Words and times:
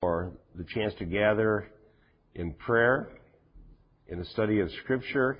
for 0.00 0.32
the 0.54 0.64
chance 0.64 0.94
to 0.98 1.04
gather 1.04 1.70
in 2.34 2.54
prayer, 2.54 3.10
in 4.08 4.18
the 4.18 4.24
study 4.24 4.60
of 4.60 4.70
Scripture, 4.82 5.36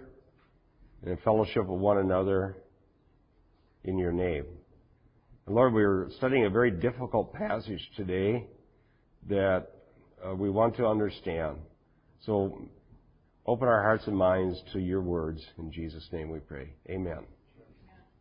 and 1.01 1.11
in 1.11 1.17
fellowship 1.25 1.67
with 1.67 1.81
one 1.81 1.97
another 1.97 2.59
in 3.85 3.97
your 3.97 4.13
name. 4.13 4.45
And 5.47 5.55
Lord, 5.55 5.73
we're 5.73 6.09
studying 6.19 6.45
a 6.45 6.51
very 6.51 6.71
difficult 6.71 7.33
passage 7.33 7.81
today 7.97 8.47
that 9.31 9.69
uh, 10.23 10.35
we 10.35 10.51
want 10.51 10.77
to 10.77 10.87
understand. 10.87 11.57
So 12.27 12.69
open 13.47 13.67
our 13.67 13.83
hearts 13.83 14.07
and 14.09 14.17
minds 14.17 14.61
to 14.75 14.79
your 14.79 15.01
words. 15.01 15.41
In 15.59 15.73
Jesus' 15.73 16.07
name 16.13 16.29
we 16.29 16.39
pray. 16.39 16.75
Amen. 16.91 17.25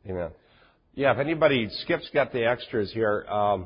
Amen. 0.09 0.29
Yeah, 0.95 1.11
if 1.11 1.19
anybody, 1.19 1.67
Skip's 1.81 2.09
got 2.13 2.31
the 2.31 2.45
extras 2.45 2.93
here. 2.93 3.25
Um, 3.29 3.65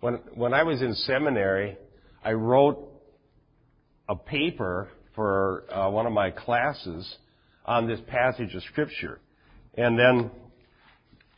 when 0.00 0.14
when 0.34 0.54
I 0.54 0.62
was 0.62 0.80
in 0.82 0.94
seminary, 0.94 1.76
I 2.24 2.32
wrote 2.32 2.88
a 4.08 4.16
paper 4.16 4.88
for 5.14 5.64
uh, 5.72 5.90
one 5.90 6.06
of 6.06 6.12
my 6.12 6.30
classes 6.30 7.16
on 7.64 7.86
this 7.86 8.00
passage 8.06 8.54
of 8.54 8.62
scripture, 8.64 9.20
and 9.76 9.98
then 9.98 10.30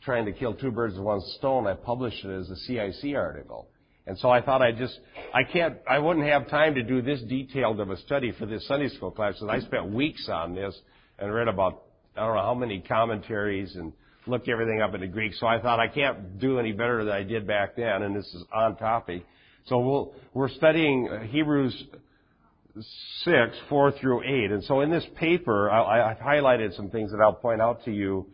trying 0.03 0.25
to 0.25 0.31
kill 0.31 0.53
two 0.53 0.71
birds 0.71 0.95
with 0.95 1.03
one 1.03 1.21
stone, 1.37 1.67
I 1.67 1.73
published 1.73 2.23
it 2.23 2.39
as 2.39 2.49
a 2.49 2.55
CIC 2.55 3.15
article. 3.15 3.67
And 4.07 4.17
so 4.17 4.29
I 4.29 4.41
thought 4.41 4.61
I 4.61 4.71
just, 4.71 4.97
I 5.33 5.43
can't, 5.43 5.77
I 5.87 5.99
wouldn't 5.99 6.25
have 6.25 6.49
time 6.49 6.73
to 6.75 6.83
do 6.83 7.01
this 7.01 7.21
detailed 7.21 7.79
of 7.79 7.91
a 7.91 7.97
study 7.97 8.31
for 8.31 8.47
this 8.47 8.67
Sunday 8.67 8.89
school 8.89 9.11
class, 9.11 9.35
because 9.39 9.49
I 9.49 9.59
spent 9.65 9.91
weeks 9.91 10.27
on 10.27 10.55
this 10.55 10.75
and 11.19 11.31
read 11.31 11.47
about, 11.47 11.83
I 12.17 12.25
don't 12.25 12.35
know 12.35 12.41
how 12.41 12.55
many 12.55 12.81
commentaries 12.81 13.75
and 13.75 13.93
looked 14.31 14.49
everything 14.49 14.81
up 14.81 14.95
into 14.95 15.07
Greek. 15.07 15.33
So 15.35 15.45
I 15.45 15.61
thought 15.61 15.79
I 15.79 15.87
can't 15.87 16.39
do 16.39 16.57
any 16.57 16.71
better 16.71 17.03
than 17.03 17.13
I 17.13 17.23
did 17.23 17.45
back 17.45 17.75
then, 17.75 18.01
and 18.01 18.15
this 18.15 18.25
is 18.25 18.43
on 18.51 18.77
topic. 18.77 19.23
So 19.67 19.77
we'll, 19.79 20.13
we're 20.33 20.49
studying 20.49 21.27
Hebrews 21.29 21.83
6, 23.25 23.57
4 23.69 23.91
through 23.99 24.23
8. 24.23 24.51
And 24.51 24.63
so 24.63 24.81
in 24.81 24.89
this 24.89 25.05
paper, 25.17 25.69
I, 25.69 26.11
I've 26.11 26.17
highlighted 26.17 26.75
some 26.75 26.89
things 26.89 27.11
that 27.11 27.19
I'll 27.21 27.33
point 27.33 27.61
out 27.61 27.83
to 27.85 27.91
you. 27.91 28.27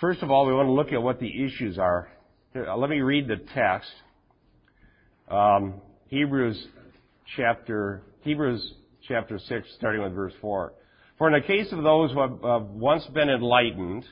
First 0.00 0.22
of 0.22 0.30
all, 0.30 0.46
we 0.46 0.52
want 0.52 0.66
to 0.66 0.72
look 0.72 0.92
at 0.92 1.02
what 1.02 1.20
the 1.20 1.44
issues 1.44 1.78
are. 1.78 2.10
Here, 2.52 2.72
let 2.74 2.90
me 2.90 3.00
read 3.00 3.28
the 3.28 3.36
text. 3.54 3.90
Um, 5.30 5.74
Hebrews 6.06 6.66
chapter, 7.36 8.02
Hebrews 8.22 8.72
chapter 9.06 9.38
6, 9.38 9.68
starting 9.76 10.02
with 10.02 10.14
verse 10.14 10.32
4. 10.40 10.72
For 11.18 11.26
in 11.26 11.40
the 11.40 11.46
case 11.46 11.70
of 11.72 11.82
those 11.82 12.12
who 12.12 12.20
have, 12.20 12.42
have 12.42 12.62
once 12.70 13.04
been 13.06 13.28
enlightened, 13.28 14.04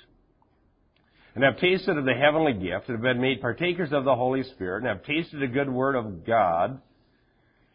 and 1.36 1.44
have 1.44 1.58
tasted 1.58 1.98
of 1.98 2.06
the 2.06 2.14
heavenly 2.14 2.54
gift, 2.54 2.88
and 2.88 2.96
have 2.96 3.02
been 3.02 3.20
made 3.20 3.42
partakers 3.42 3.92
of 3.92 4.04
the 4.04 4.14
Holy 4.14 4.42
Spirit, 4.42 4.78
and 4.78 4.86
have 4.86 5.04
tasted 5.04 5.38
the 5.38 5.46
good 5.46 5.68
word 5.68 5.94
of 5.94 6.24
God, 6.26 6.80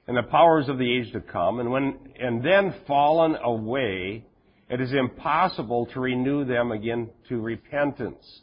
and 0.07 0.17
the 0.17 0.23
powers 0.23 0.67
of 0.67 0.79
the 0.79 0.97
age 0.97 1.13
to 1.13 1.21
come, 1.21 1.59
and 1.59 1.71
when, 1.71 1.99
and 2.19 2.43
then 2.43 2.73
fallen 2.87 3.35
away, 3.35 4.25
it 4.67 4.81
is 4.81 4.91
impossible 4.91 5.85
to 5.93 5.99
renew 5.99 6.43
them 6.43 6.71
again 6.71 7.11
to 7.29 7.39
repentance. 7.39 8.41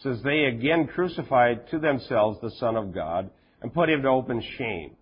Says 0.00 0.20
they 0.22 0.44
again 0.44 0.88
crucified 0.88 1.70
to 1.70 1.78
themselves 1.78 2.38
the 2.42 2.50
Son 2.60 2.76
of 2.76 2.92
God, 2.92 3.30
and 3.62 3.72
put 3.72 3.88
him 3.88 4.02
to 4.02 4.08
open 4.08 4.42
shame. 4.58 4.94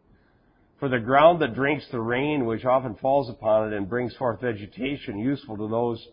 For 0.78 0.88
the 0.88 1.00
ground 1.00 1.42
that 1.42 1.56
drinks 1.56 1.84
the 1.90 2.00
rain 2.00 2.46
which 2.46 2.64
often 2.64 2.94
falls 2.94 3.28
upon 3.28 3.72
it 3.72 3.76
and 3.76 3.88
brings 3.88 4.14
forth 4.14 4.40
vegetation 4.40 5.18
useful 5.18 5.56
to 5.56 5.68
those 5.68 6.06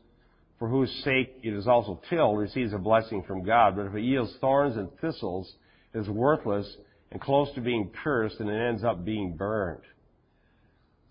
for 0.60 0.70
whose 0.70 0.92
sake 1.04 1.36
it 1.44 1.54
is 1.54 1.68
also 1.68 2.02
tilled, 2.10 2.40
receives 2.40 2.74
a 2.74 2.78
blessing 2.78 3.24
from 3.24 3.44
God. 3.44 3.76
But 3.76 3.88
if 3.88 3.96
it 3.96 4.04
yields 4.04 4.34
thorns 4.40 4.78
and 4.78 4.90
thistles, 5.00 5.52
it 5.94 6.00
is 6.00 6.10
worthless 6.10 6.66
and 7.12 7.22
close 7.22 7.54
to 7.56 7.62
being 7.62 7.92
cursed, 8.04 8.40
and 8.40 8.50
it 8.50 8.68
ends 8.68 8.84
up 8.84 9.06
being 9.06 9.36
burned. 9.36 9.84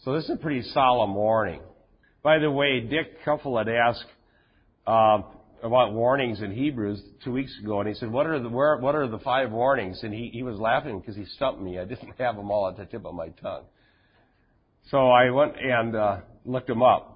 So 0.05 0.15
this 0.15 0.25
is 0.25 0.31
a 0.31 0.37
pretty 0.37 0.63
solemn 0.71 1.15
warning. 1.15 1.61
By 2.23 2.39
the 2.39 2.51
way, 2.51 2.81
Dick 2.81 3.25
Kuffel 3.25 3.59
had 3.59 3.69
asked 3.69 4.07
uh, 4.87 5.23
about 5.63 5.93
warnings 5.93 6.41
in 6.43 6.53
Hebrews 6.53 7.01
two 7.23 7.33
weeks 7.33 7.55
ago, 7.63 7.81
and 7.81 7.89
he 7.89 7.95
said, 7.95 8.11
"What 8.11 8.27
are 8.27 8.39
the 8.39 8.49
where, 8.49 8.77
what 8.79 8.95
are 8.95 9.09
the 9.09 9.19
five 9.19 9.51
warnings?" 9.51 10.03
And 10.03 10.13
he 10.13 10.31
he 10.33 10.43
was 10.43 10.59
laughing 10.59 11.01
because 11.01 11.17
he 11.17 11.25
stumped 11.37 11.61
me. 11.61 11.79
I 11.79 11.85
didn't 11.85 12.15
have 12.19 12.37
them 12.37 12.51
all 12.51 12.69
at 12.69 12.77
the 12.77 12.85
tip 12.87 13.05
of 13.05 13.15
my 13.15 13.29
tongue. 13.41 13.65
So 14.91 15.09
I 15.09 15.31
went 15.31 15.55
and 15.59 15.97
uh, 15.97 16.17
looked 16.45 16.67
them 16.67 16.83
up 16.83 17.14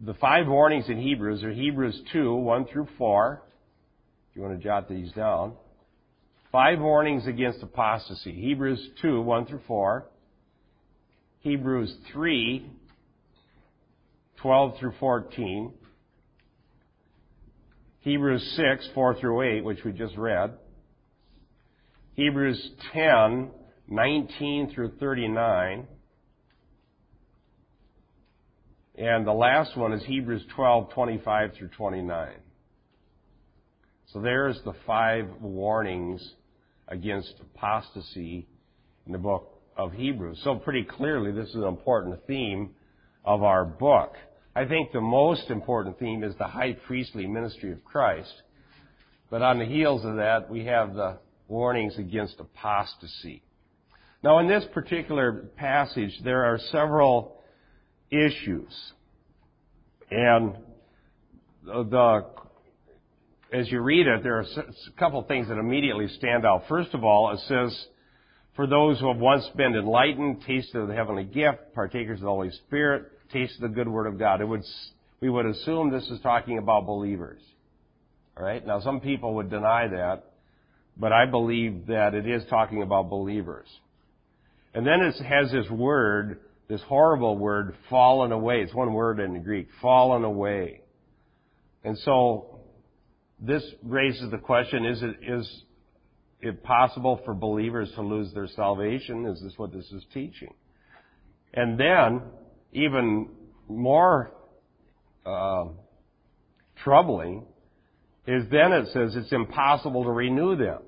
the 0.00 0.14
five 0.14 0.46
warnings 0.46 0.86
in 0.88 1.00
Hebrews 1.00 1.42
are 1.42 1.52
Hebrews 1.52 2.00
2, 2.12 2.34
1 2.34 2.66
through 2.66 2.88
4. 2.98 3.42
If 4.30 4.36
you 4.36 4.42
want 4.42 4.58
to 4.58 4.62
jot 4.62 4.88
these 4.88 5.12
down. 5.12 5.54
Five 6.52 6.78
warnings 6.80 7.26
against 7.26 7.62
apostasy. 7.62 8.32
Hebrews 8.32 8.88
2, 9.02 9.20
1 9.20 9.46
through 9.46 9.60
4. 9.66 10.06
Hebrews 11.40 11.94
3, 12.12 12.70
12 14.42 14.78
through 14.78 14.92
14. 14.98 15.72
Hebrews 18.00 18.56
6, 18.56 18.88
4 18.94 19.20
through 19.20 19.58
8, 19.58 19.64
which 19.64 19.84
we 19.84 19.92
just 19.92 20.16
read. 20.16 20.52
Hebrews 22.14 22.70
10, 22.92 23.50
19 23.88 24.72
through 24.74 24.92
39. 24.98 25.78
And 25.78 25.86
the 28.96 29.32
last 29.32 29.76
one 29.76 29.92
is 29.92 30.02
Hebrews 30.04 30.44
12, 30.54 30.90
25 30.90 31.50
through 31.54 31.68
29. 31.68 32.28
So 34.12 34.20
there's 34.20 34.58
the 34.64 34.72
five 34.86 35.28
warnings 35.40 36.32
against 36.88 37.34
apostasy 37.40 38.46
in 39.04 39.12
the 39.12 39.18
book 39.18 39.60
of 39.76 39.92
Hebrews. 39.92 40.40
So 40.44 40.54
pretty 40.54 40.84
clearly, 40.84 41.32
this 41.32 41.48
is 41.48 41.56
an 41.56 41.64
important 41.64 42.26
theme 42.26 42.70
of 43.24 43.42
our 43.42 43.64
book. 43.64 44.14
I 44.54 44.64
think 44.64 44.92
the 44.92 45.00
most 45.00 45.50
important 45.50 45.98
theme 45.98 46.24
is 46.24 46.34
the 46.38 46.46
high 46.46 46.72
priestly 46.86 47.26
ministry 47.26 47.72
of 47.72 47.84
Christ. 47.84 48.32
But 49.28 49.42
on 49.42 49.58
the 49.58 49.66
heels 49.66 50.04
of 50.04 50.16
that, 50.16 50.48
we 50.48 50.64
have 50.66 50.94
the 50.94 51.18
warnings 51.48 51.98
against 51.98 52.40
apostasy. 52.40 53.42
Now, 54.22 54.38
in 54.38 54.48
this 54.48 54.64
particular 54.72 55.32
passage, 55.56 56.18
there 56.24 56.44
are 56.44 56.58
several 56.72 57.35
issues. 58.10 58.92
And 60.10 60.56
the, 61.64 62.26
as 63.52 63.70
you 63.70 63.80
read 63.80 64.06
it, 64.06 64.22
there 64.22 64.38
are 64.38 64.42
a 64.42 64.98
couple 64.98 65.20
of 65.20 65.26
things 65.26 65.48
that 65.48 65.58
immediately 65.58 66.08
stand 66.18 66.46
out. 66.46 66.64
First 66.68 66.94
of 66.94 67.04
all, 67.04 67.32
it 67.32 67.40
says, 67.48 67.86
for 68.54 68.66
those 68.66 68.98
who 69.00 69.08
have 69.08 69.20
once 69.20 69.44
been 69.56 69.74
enlightened, 69.74 70.42
tasted 70.46 70.80
of 70.80 70.88
the 70.88 70.94
heavenly 70.94 71.24
gift, 71.24 71.74
partakers 71.74 72.18
of 72.20 72.24
the 72.24 72.30
Holy 72.30 72.50
Spirit, 72.50 73.10
tasted 73.32 73.60
the 73.60 73.68
good 73.68 73.88
word 73.88 74.06
of 74.06 74.18
God. 74.18 74.40
It 74.40 74.46
would, 74.46 74.62
we 75.20 75.28
would 75.28 75.46
assume 75.46 75.90
this 75.90 76.08
is 76.08 76.20
talking 76.20 76.58
about 76.58 76.86
believers. 76.86 77.42
Alright? 78.36 78.66
Now 78.66 78.80
some 78.80 79.00
people 79.00 79.34
would 79.34 79.50
deny 79.50 79.88
that, 79.88 80.24
but 80.96 81.12
I 81.12 81.26
believe 81.26 81.86
that 81.88 82.14
it 82.14 82.26
is 82.26 82.42
talking 82.48 82.82
about 82.82 83.10
believers. 83.10 83.66
And 84.74 84.86
then 84.86 85.00
it 85.00 85.14
has 85.24 85.50
this 85.50 85.70
word, 85.70 86.40
this 86.68 86.80
horrible 86.82 87.38
word, 87.38 87.74
fallen 87.88 88.32
away. 88.32 88.60
It's 88.60 88.74
one 88.74 88.92
word 88.92 89.20
in 89.20 89.34
the 89.34 89.38
Greek, 89.38 89.68
fallen 89.80 90.24
away. 90.24 90.80
And 91.84 91.96
so, 91.98 92.60
this 93.38 93.62
raises 93.82 94.30
the 94.30 94.38
question, 94.38 94.84
is 94.84 95.02
it, 95.02 95.16
is 95.22 95.62
it 96.40 96.62
possible 96.64 97.20
for 97.24 97.34
believers 97.34 97.90
to 97.94 98.02
lose 98.02 98.32
their 98.34 98.48
salvation? 98.48 99.26
Is 99.26 99.40
this 99.40 99.52
what 99.56 99.72
this 99.72 99.84
is 99.92 100.04
teaching? 100.12 100.52
And 101.54 101.78
then, 101.78 102.22
even 102.72 103.28
more 103.68 104.32
uh, 105.24 105.66
troubling, 106.82 107.44
is 108.26 108.44
then 108.50 108.72
it 108.72 108.88
says 108.92 109.14
it's 109.14 109.32
impossible 109.32 110.04
to 110.04 110.10
renew 110.10 110.56
them. 110.56 110.82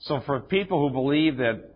So 0.00 0.22
for 0.24 0.40
people 0.40 0.88
who 0.88 0.94
believe 0.94 1.36
that 1.38 1.74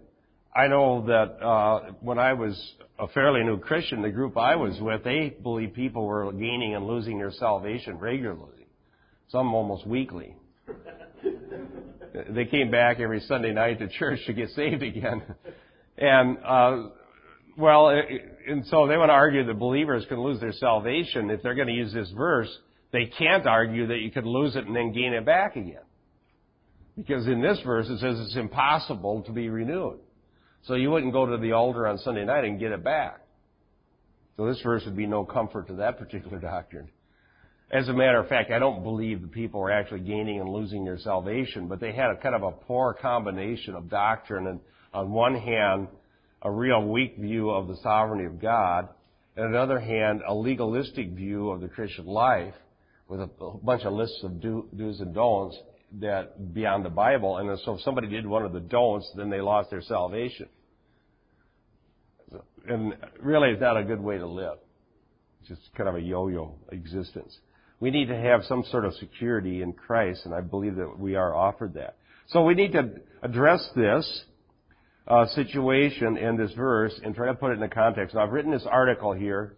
I 0.54 0.66
know 0.68 1.06
that 1.06 1.44
uh, 1.44 1.92
when 2.00 2.18
I 2.18 2.34
was 2.34 2.60
a 2.98 3.08
fairly 3.08 3.42
new 3.42 3.58
Christian, 3.58 4.02
the 4.02 4.10
group 4.10 4.36
I 4.36 4.56
was 4.56 4.78
with, 4.80 5.02
they 5.02 5.34
believed 5.42 5.74
people 5.74 6.04
were 6.04 6.30
gaining 6.32 6.74
and 6.74 6.86
losing 6.86 7.18
their 7.18 7.32
salvation 7.32 7.98
regularly, 7.98 8.66
some 9.28 9.54
almost 9.54 9.86
weekly. 9.86 10.36
they 12.30 12.44
came 12.44 12.70
back 12.70 13.00
every 13.00 13.20
Sunday 13.20 13.52
night 13.52 13.78
to 13.78 13.88
church 13.88 14.20
to 14.26 14.34
get 14.34 14.50
saved 14.50 14.82
again. 14.82 15.22
And, 15.96 16.38
uh, 16.44 16.88
well, 17.56 17.88
and 17.88 18.66
so 18.66 18.86
they 18.86 18.94
to 18.94 19.00
argue 19.00 19.46
that 19.46 19.58
believers 19.58 20.04
can 20.08 20.20
lose 20.20 20.40
their 20.40 20.52
salvation. 20.52 21.30
If 21.30 21.42
they're 21.42 21.54
going 21.54 21.68
to 21.68 21.74
use 21.74 21.92
this 21.92 22.10
verse, 22.14 22.48
they 22.92 23.06
can't 23.06 23.46
argue 23.46 23.86
that 23.86 24.00
you 24.00 24.10
could 24.10 24.26
lose 24.26 24.54
it 24.54 24.66
and 24.66 24.76
then 24.76 24.92
gain 24.92 25.14
it 25.14 25.24
back 25.24 25.56
again. 25.56 25.84
Because 26.96 27.26
in 27.26 27.40
this 27.40 27.58
verse 27.64 27.88
it 27.88 28.00
says 28.00 28.20
it's 28.20 28.36
impossible 28.36 29.22
to 29.22 29.32
be 29.32 29.48
renewed. 29.48 30.00
So 30.64 30.74
you 30.74 30.90
wouldn't 30.90 31.12
go 31.12 31.26
to 31.26 31.36
the 31.36 31.52
altar 31.52 31.86
on 31.86 31.98
Sunday 31.98 32.24
night 32.24 32.44
and 32.44 32.58
get 32.58 32.72
it 32.72 32.84
back. 32.84 33.20
So 34.36 34.46
this 34.46 34.60
verse 34.62 34.82
would 34.84 34.96
be 34.96 35.06
no 35.06 35.24
comfort 35.24 35.68
to 35.68 35.74
that 35.74 35.98
particular 35.98 36.38
doctrine. 36.40 36.88
As 37.70 37.88
a 37.88 37.92
matter 37.92 38.18
of 38.20 38.28
fact, 38.28 38.50
I 38.50 38.58
don't 38.58 38.82
believe 38.82 39.22
the 39.22 39.28
people 39.28 39.60
were 39.60 39.72
actually 39.72 40.00
gaining 40.00 40.40
and 40.40 40.48
losing 40.48 40.84
their 40.84 40.98
salvation, 40.98 41.68
but 41.68 41.80
they 41.80 41.92
had 41.92 42.10
a 42.10 42.16
kind 42.16 42.34
of 42.34 42.42
a 42.42 42.52
poor 42.52 42.94
combination 42.94 43.74
of 43.74 43.88
doctrine 43.88 44.46
and 44.46 44.60
on 44.92 45.10
one 45.10 45.34
hand, 45.34 45.88
a 46.42 46.50
real 46.50 46.86
weak 46.86 47.16
view 47.18 47.50
of 47.50 47.68
the 47.68 47.76
sovereignty 47.82 48.26
of 48.26 48.40
God, 48.40 48.88
and 49.36 49.46
on 49.46 49.52
the 49.52 49.58
other 49.58 49.80
hand, 49.80 50.20
a 50.26 50.34
legalistic 50.34 51.10
view 51.12 51.50
of 51.50 51.60
the 51.60 51.68
Christian 51.68 52.04
life 52.04 52.54
with 53.08 53.20
a 53.20 53.26
bunch 53.62 53.84
of 53.84 53.92
lists 53.92 54.20
of 54.22 54.40
do, 54.40 54.68
do's 54.76 55.00
and 55.00 55.14
don'ts 55.14 55.56
that 56.00 56.54
beyond 56.54 56.84
the 56.84 56.90
Bible. 56.90 57.38
And 57.38 57.58
so 57.64 57.74
if 57.74 57.80
somebody 57.82 58.08
did 58.08 58.26
one 58.26 58.44
of 58.44 58.52
the 58.52 58.60
don'ts, 58.60 59.10
then 59.16 59.30
they 59.30 59.40
lost 59.40 59.70
their 59.70 59.82
salvation. 59.82 60.48
And 62.66 62.94
really, 63.20 63.50
it's 63.50 63.60
not 63.60 63.76
a 63.76 63.84
good 63.84 64.00
way 64.00 64.18
to 64.18 64.26
live. 64.26 64.58
It's 65.40 65.48
just 65.48 65.74
kind 65.74 65.88
of 65.88 65.96
a 65.96 66.00
yo-yo 66.00 66.54
existence. 66.70 67.36
We 67.80 67.90
need 67.90 68.06
to 68.08 68.16
have 68.16 68.44
some 68.44 68.64
sort 68.70 68.84
of 68.84 68.94
security 68.94 69.60
in 69.60 69.72
Christ, 69.72 70.24
and 70.24 70.32
I 70.32 70.40
believe 70.40 70.76
that 70.76 70.98
we 70.98 71.16
are 71.16 71.34
offered 71.34 71.74
that. 71.74 71.96
So 72.28 72.44
we 72.44 72.54
need 72.54 72.72
to 72.72 72.90
address 73.22 73.68
this 73.74 74.24
uh, 75.08 75.26
situation 75.26 76.16
in 76.16 76.36
this 76.36 76.52
verse 76.52 76.98
and 77.04 77.14
try 77.14 77.26
to 77.26 77.34
put 77.34 77.50
it 77.50 77.54
in 77.54 77.60
the 77.60 77.68
context. 77.68 78.14
Now, 78.14 78.22
I've 78.22 78.30
written 78.30 78.52
this 78.52 78.66
article 78.70 79.12
here. 79.12 79.56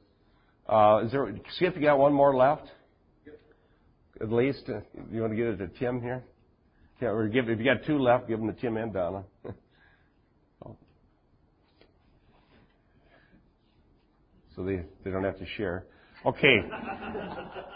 Uh, 0.67 1.03
is 1.05 1.13
there, 1.13 1.35
Skip, 1.57 1.77
you 1.77 1.83
got 1.83 1.99
one 1.99 2.15
more 2.15 2.35
left? 2.35 2.67
At 4.21 4.31
least, 4.31 4.69
uh, 4.69 4.81
you 5.11 5.21
want 5.21 5.33
to 5.33 5.37
give 5.37 5.47
it 5.49 5.57
to 5.59 5.67
Tim 5.79 6.01
here? 6.01 6.23
Yeah, 7.01 7.09
or 7.09 7.27
give, 7.29 7.49
if 7.49 7.59
you 7.59 7.65
got 7.65 7.85
two 7.85 7.99
left, 7.99 8.29
give 8.29 8.39
them 8.39 8.47
to 8.53 8.61
Tim 8.61 8.77
and 8.77 8.93
Donna. 8.93 9.25
so 14.55 14.65
they, 14.65 14.83
they 15.03 15.11
don't 15.11 15.25
have 15.25 15.39
to 15.39 15.47
share. 15.57 15.87
Okay. 16.25 16.61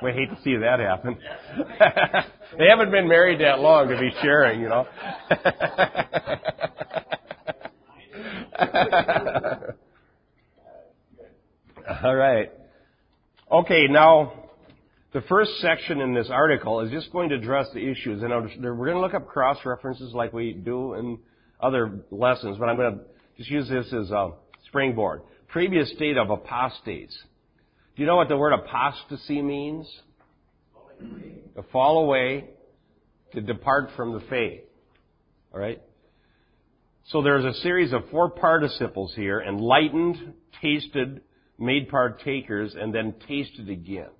we 0.02 0.12
hate 0.12 0.30
to 0.30 0.38
see 0.42 0.56
that 0.56 0.80
happen. 0.80 1.18
they 2.58 2.66
haven't 2.68 2.90
been 2.90 3.08
married 3.08 3.40
that 3.40 3.58
long 3.58 3.88
to 3.88 3.98
be 3.98 4.10
sharing, 4.22 4.60
you 4.60 4.68
know. 4.68 4.86
All 12.04 12.14
right. 12.14 12.52
Okay, 13.50 13.86
now 13.88 14.47
the 15.12 15.22
first 15.22 15.50
section 15.60 16.00
in 16.00 16.12
this 16.12 16.28
article 16.30 16.80
is 16.80 16.90
just 16.90 17.10
going 17.12 17.30
to 17.30 17.36
address 17.36 17.66
the 17.72 17.80
issues, 17.80 18.22
and 18.22 18.30
we're 18.30 18.74
going 18.74 18.94
to 18.94 19.00
look 19.00 19.14
up 19.14 19.26
cross 19.26 19.58
references 19.64 20.12
like 20.12 20.32
we 20.32 20.52
do 20.52 20.94
in 20.94 21.18
other 21.60 22.00
lessons, 22.10 22.58
but 22.58 22.68
I'm 22.68 22.76
going 22.76 22.98
to 22.98 23.04
just 23.38 23.50
use 23.50 23.68
this 23.68 23.86
as 23.92 24.10
a 24.10 24.32
springboard. 24.66 25.22
Previous 25.48 25.90
state 25.92 26.18
of 26.18 26.28
apostates. 26.28 27.16
Do 27.96 28.02
you 28.02 28.06
know 28.06 28.16
what 28.16 28.28
the 28.28 28.36
word 28.36 28.52
apostasy 28.52 29.40
means? 29.40 29.88
To 31.56 31.62
fall 31.72 32.04
away, 32.04 32.50
to 33.32 33.40
depart 33.40 33.90
from 33.96 34.12
the 34.12 34.20
faith. 34.28 34.60
All 35.54 35.60
right? 35.60 35.80
So 37.06 37.22
there's 37.22 37.44
a 37.44 37.58
series 37.60 37.94
of 37.94 38.02
four 38.10 38.28
participles 38.30 39.14
here 39.16 39.40
enlightened, 39.40 40.34
tasted, 40.60 41.22
made 41.58 41.88
partakers, 41.88 42.74
and 42.78 42.94
then 42.94 43.14
tasted 43.26 43.70
again. 43.70 44.10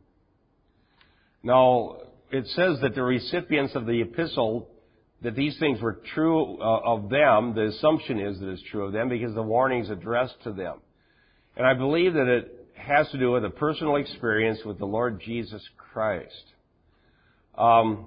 Now, 1.42 1.98
it 2.30 2.46
says 2.48 2.78
that 2.82 2.94
the 2.94 3.02
recipients 3.02 3.74
of 3.74 3.86
the 3.86 4.02
epistle, 4.02 4.68
that 5.22 5.34
these 5.34 5.58
things 5.58 5.80
were 5.80 6.00
true 6.14 6.60
uh, 6.60 6.80
of 6.84 7.08
them. 7.08 7.54
The 7.54 7.68
assumption 7.68 8.20
is 8.20 8.38
that 8.40 8.48
it's 8.48 8.62
true 8.70 8.84
of 8.84 8.92
them 8.92 9.08
because 9.08 9.34
the 9.34 9.42
warning 9.42 9.82
is 9.82 9.90
addressed 9.90 10.42
to 10.44 10.52
them. 10.52 10.78
And 11.56 11.66
I 11.66 11.74
believe 11.74 12.14
that 12.14 12.28
it 12.28 12.68
has 12.76 13.08
to 13.10 13.18
do 13.18 13.32
with 13.32 13.44
a 13.44 13.50
personal 13.50 13.96
experience 13.96 14.60
with 14.64 14.78
the 14.78 14.86
Lord 14.86 15.20
Jesus 15.24 15.62
Christ 15.76 16.44
um, 17.56 18.06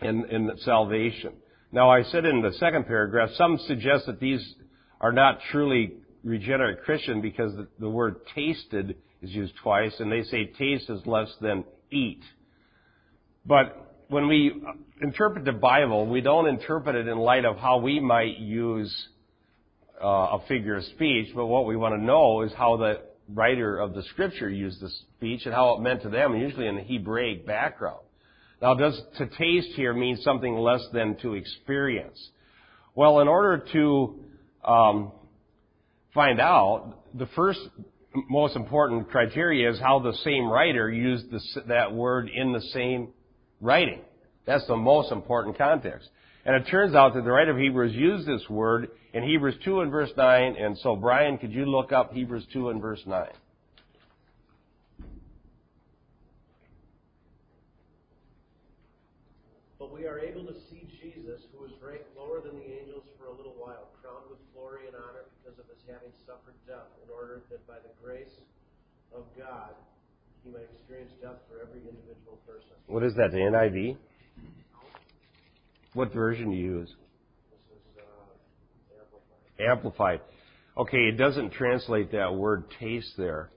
in, 0.00 0.24
in 0.26 0.50
salvation. 0.64 1.32
Now, 1.70 1.90
I 1.90 2.02
said 2.04 2.24
in 2.24 2.40
the 2.40 2.52
second 2.54 2.86
paragraph, 2.86 3.30
some 3.34 3.58
suggest 3.66 4.06
that 4.06 4.20
these 4.20 4.54
are 5.00 5.12
not 5.12 5.40
truly 5.52 5.94
regenerate 6.24 6.82
Christian 6.82 7.20
because 7.20 7.54
the, 7.56 7.68
the 7.78 7.90
word 7.90 8.16
tasted 8.34 8.96
is 9.20 9.30
used 9.30 9.52
twice, 9.62 9.94
and 9.98 10.10
they 10.10 10.22
say 10.22 10.46
taste 10.46 10.88
is 10.88 11.04
less 11.04 11.28
than 11.40 11.64
eat. 11.90 12.22
But 13.48 13.96
when 14.08 14.28
we 14.28 14.62
interpret 15.00 15.46
the 15.46 15.52
Bible, 15.52 16.06
we 16.06 16.20
don't 16.20 16.46
interpret 16.46 16.94
it 16.94 17.08
in 17.08 17.16
light 17.16 17.46
of 17.46 17.56
how 17.56 17.78
we 17.78 17.98
might 17.98 18.36
use 18.36 18.94
uh, 20.04 20.06
a 20.06 20.42
figure 20.46 20.76
of 20.76 20.84
speech, 20.84 21.28
but 21.34 21.46
what 21.46 21.64
we 21.66 21.74
want 21.74 21.98
to 21.98 22.04
know 22.04 22.42
is 22.42 22.52
how 22.52 22.76
the 22.76 23.00
writer 23.32 23.78
of 23.78 23.94
the 23.94 24.02
scripture 24.10 24.50
used 24.50 24.82
the 24.82 24.90
speech 25.16 25.46
and 25.46 25.54
how 25.54 25.74
it 25.74 25.80
meant 25.80 26.02
to 26.02 26.10
them, 26.10 26.36
usually 26.36 26.66
in 26.66 26.76
a 26.76 26.82
Hebraic 26.82 27.46
background. 27.46 28.00
Now, 28.60 28.74
does 28.74 29.00
to 29.16 29.26
taste 29.26 29.70
here 29.76 29.94
mean 29.94 30.18
something 30.18 30.54
less 30.54 30.86
than 30.92 31.16
to 31.22 31.32
experience? 31.32 32.18
Well, 32.94 33.20
in 33.20 33.28
order 33.28 33.64
to 33.72 34.20
um, 34.62 35.12
find 36.12 36.38
out, 36.38 36.98
the 37.14 37.28
first 37.34 37.60
most 38.28 38.56
important 38.56 39.08
criteria 39.10 39.70
is 39.70 39.78
how 39.78 40.00
the 40.00 40.12
same 40.24 40.48
writer 40.48 40.90
used 40.90 41.30
this, 41.30 41.58
that 41.66 41.94
word 41.94 42.28
in 42.28 42.52
the 42.52 42.60
same 42.72 43.08
writing. 43.60 44.00
That's 44.46 44.66
the 44.66 44.76
most 44.76 45.12
important 45.12 45.58
context. 45.58 46.08
And 46.44 46.56
it 46.56 46.70
turns 46.70 46.94
out 46.94 47.14
that 47.14 47.24
the 47.24 47.30
writer 47.30 47.50
of 47.50 47.58
Hebrews 47.58 47.94
used 47.94 48.26
this 48.26 48.48
word 48.48 48.88
in 49.12 49.22
Hebrews 49.22 49.56
2 49.64 49.80
and 49.80 49.90
verse 49.90 50.10
9. 50.16 50.56
And 50.56 50.78
so, 50.78 50.96
Brian, 50.96 51.36
could 51.36 51.52
you 51.52 51.66
look 51.66 51.92
up 51.92 52.12
Hebrews 52.12 52.46
2 52.52 52.70
and 52.70 52.80
verse 52.80 53.02
9? 53.06 53.26
But 59.78 59.92
we 59.92 60.06
are 60.06 60.18
able 60.18 60.44
to 60.44 60.54
see 60.70 60.88
Jesus, 61.02 61.42
who 61.52 61.64
was 61.64 61.72
ranked 61.84 62.08
lower 62.16 62.40
than 62.40 62.56
the 62.56 62.64
angels 62.64 63.04
for 63.18 63.26
a 63.26 63.36
little 63.36 63.54
while, 63.58 63.90
crowned 64.00 64.30
with 64.30 64.38
glory 64.54 64.86
and 64.86 64.96
honor 64.96 65.28
because 65.36 65.58
of 65.58 65.66
his 65.68 65.82
having 65.86 66.12
suffered 66.24 66.56
death, 66.66 66.88
in 67.04 67.12
order 67.12 67.42
that 67.50 67.60
by 67.66 67.76
the 67.84 67.92
grace 68.02 68.32
of 69.14 69.24
God 69.36 69.76
he 70.48 70.56
might 70.56 70.68
experience 70.72 71.12
death 71.20 71.36
for 71.48 71.60
every 71.60 71.80
individual 71.80 72.38
person. 72.46 72.70
What 72.86 73.02
is 73.02 73.14
that, 73.16 73.32
the 73.32 73.38
NIV? 73.38 73.96
What 75.94 76.12
version 76.12 76.50
do 76.50 76.56
you 76.56 76.64
use? 76.64 76.88
This 76.88 77.78
is 77.78 77.98
uh, 77.98 79.68
amplified. 79.68 80.18
Amplified. 80.18 80.20
Okay, 80.76 81.08
it 81.08 81.18
doesn't 81.18 81.52
translate 81.52 82.12
that 82.12 82.34
word 82.34 82.64
taste 82.78 83.12
there. 83.18 83.50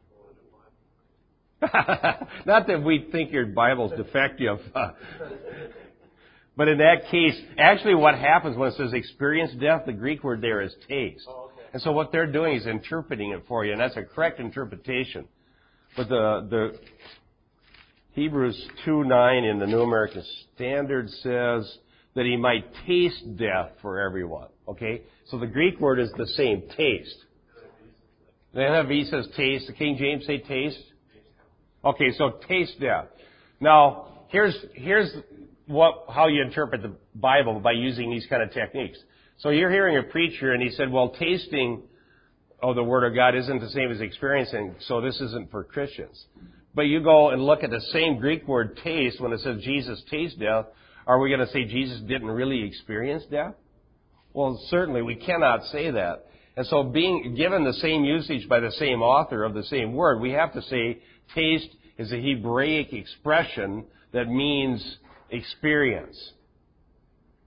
Not 1.62 2.68
that 2.68 2.82
we 2.84 3.08
think 3.12 3.32
your 3.32 3.46
Bible's 3.46 3.92
defective. 3.96 4.60
But 6.58 6.68
in 6.68 6.80
that 6.80 7.10
case, 7.10 7.42
actually 7.58 7.96
what 7.96 8.14
happens 8.16 8.58
when 8.58 8.70
it 8.70 8.76
says 8.76 8.92
experience 8.94 9.54
death, 9.60 9.84
the 9.86 9.94
Greek 9.94 10.22
word 10.22 10.42
there 10.42 10.62
is 10.62 10.76
taste. 10.88 11.26
Oh, 11.28 11.46
okay. 11.46 11.66
And 11.72 11.82
so 11.82 11.94
what 11.94 12.12
they're 12.12 12.32
doing 12.32 12.58
is 12.58 12.68
interpreting 12.68 13.32
it 13.32 13.46
for 13.48 13.66
you, 13.66 13.72
and 13.72 13.80
that's 13.80 13.96
a 13.96 14.04
correct 14.04 14.42
interpretation. 14.42 15.30
But 15.96 16.10
the, 16.10 16.48
the 16.50 16.80
Hebrews 18.14 18.62
2.9 18.86 19.52
in 19.52 19.60
the 19.60 19.68
New 19.68 19.82
American 19.82 20.24
Standard 20.56 21.10
says 21.10 21.78
that 22.16 22.26
he 22.26 22.36
might 22.38 22.66
taste 22.86 23.38
death 23.38 23.72
for 23.82 24.00
everyone. 24.00 24.48
Okay? 24.68 25.02
So 25.28 25.38
the 25.38 25.48
Greek 25.48 25.80
word 25.80 26.00
is 26.00 26.12
the 26.18 26.28
same, 26.28 26.64
taste. 26.76 27.16
The 28.54 28.60
NIV 28.60 29.10
says 29.10 29.28
taste. 29.38 29.68
The 29.68 29.74
King 29.74 29.98
James 29.98 30.26
say 30.26 30.40
taste. 30.40 30.84
Okay, 31.84 32.12
so 32.18 32.40
taste 32.48 32.80
death. 32.80 33.06
Now, 33.60 34.26
here's, 34.28 34.56
here's 34.74 35.12
what, 35.68 36.06
how 36.10 36.28
you 36.28 36.42
interpret 36.42 36.82
the 36.82 36.96
Bible 37.16 37.60
by 37.60 37.72
using 37.72 38.12
these 38.12 38.28
kind 38.30 38.44
of 38.44 38.52
techniques. 38.52 39.00
So 39.40 39.50
you're 39.50 39.72
hearing 39.72 39.98
a 39.98 40.04
preacher 40.04 40.52
and 40.52 40.62
he 40.62 40.70
said, 40.70 40.92
well, 40.92 41.10
tasting 41.10 41.84
of 42.62 42.76
the 42.76 42.84
Word 42.84 43.04
of 43.04 43.16
God 43.16 43.36
isn't 43.36 43.60
the 43.60 43.70
same 43.70 43.92
as 43.92 44.02
experiencing, 44.02 44.76
so 44.88 45.02
this 45.02 45.20
isn't 45.20 45.52
for 45.52 45.64
Christians. 45.64 46.26
But 46.74 46.84
you 46.84 47.04
go 47.04 47.30
and 47.30 47.44
look 47.44 47.64
at 47.64 47.70
the 47.70 47.82
same 47.92 48.18
Greek 48.20 48.48
word 48.48 48.80
taste 48.84 49.20
when 49.20 49.34
it 49.34 49.42
says 49.42 49.62
Jesus 49.62 50.02
tasted 50.10 50.40
death. 50.40 50.66
Are 51.06 51.20
we 51.20 51.30
going 51.30 51.46
to 51.46 51.52
say 51.52 51.66
Jesus 51.66 52.00
didn't 52.02 52.30
really 52.30 52.64
experience 52.64 53.24
death? 53.30 53.56
Well, 54.34 54.62
certainly 54.70 55.02
we 55.02 55.16
cannot 55.16 55.66
say 55.66 55.92
that. 55.92 56.28
And 56.56 56.66
so 56.68 56.84
being 56.84 57.36
given 57.36 57.64
the 57.64 57.74
same 57.74 58.04
usage 58.04 58.48
by 58.48 58.60
the 58.60 58.72
same 58.72 59.02
author 59.02 59.44
of 59.44 59.54
the 59.54 59.64
same 59.64 59.94
word, 59.94 60.22
we 60.22 60.32
have 60.32 60.54
to 60.54 60.62
say 60.62 61.00
taste 61.36 61.70
is 61.98 62.12
a 62.12 62.22
Hebraic 62.22 62.94
expression 62.94 63.86
that 64.14 64.28
means 64.28 64.98
experience. 65.30 66.18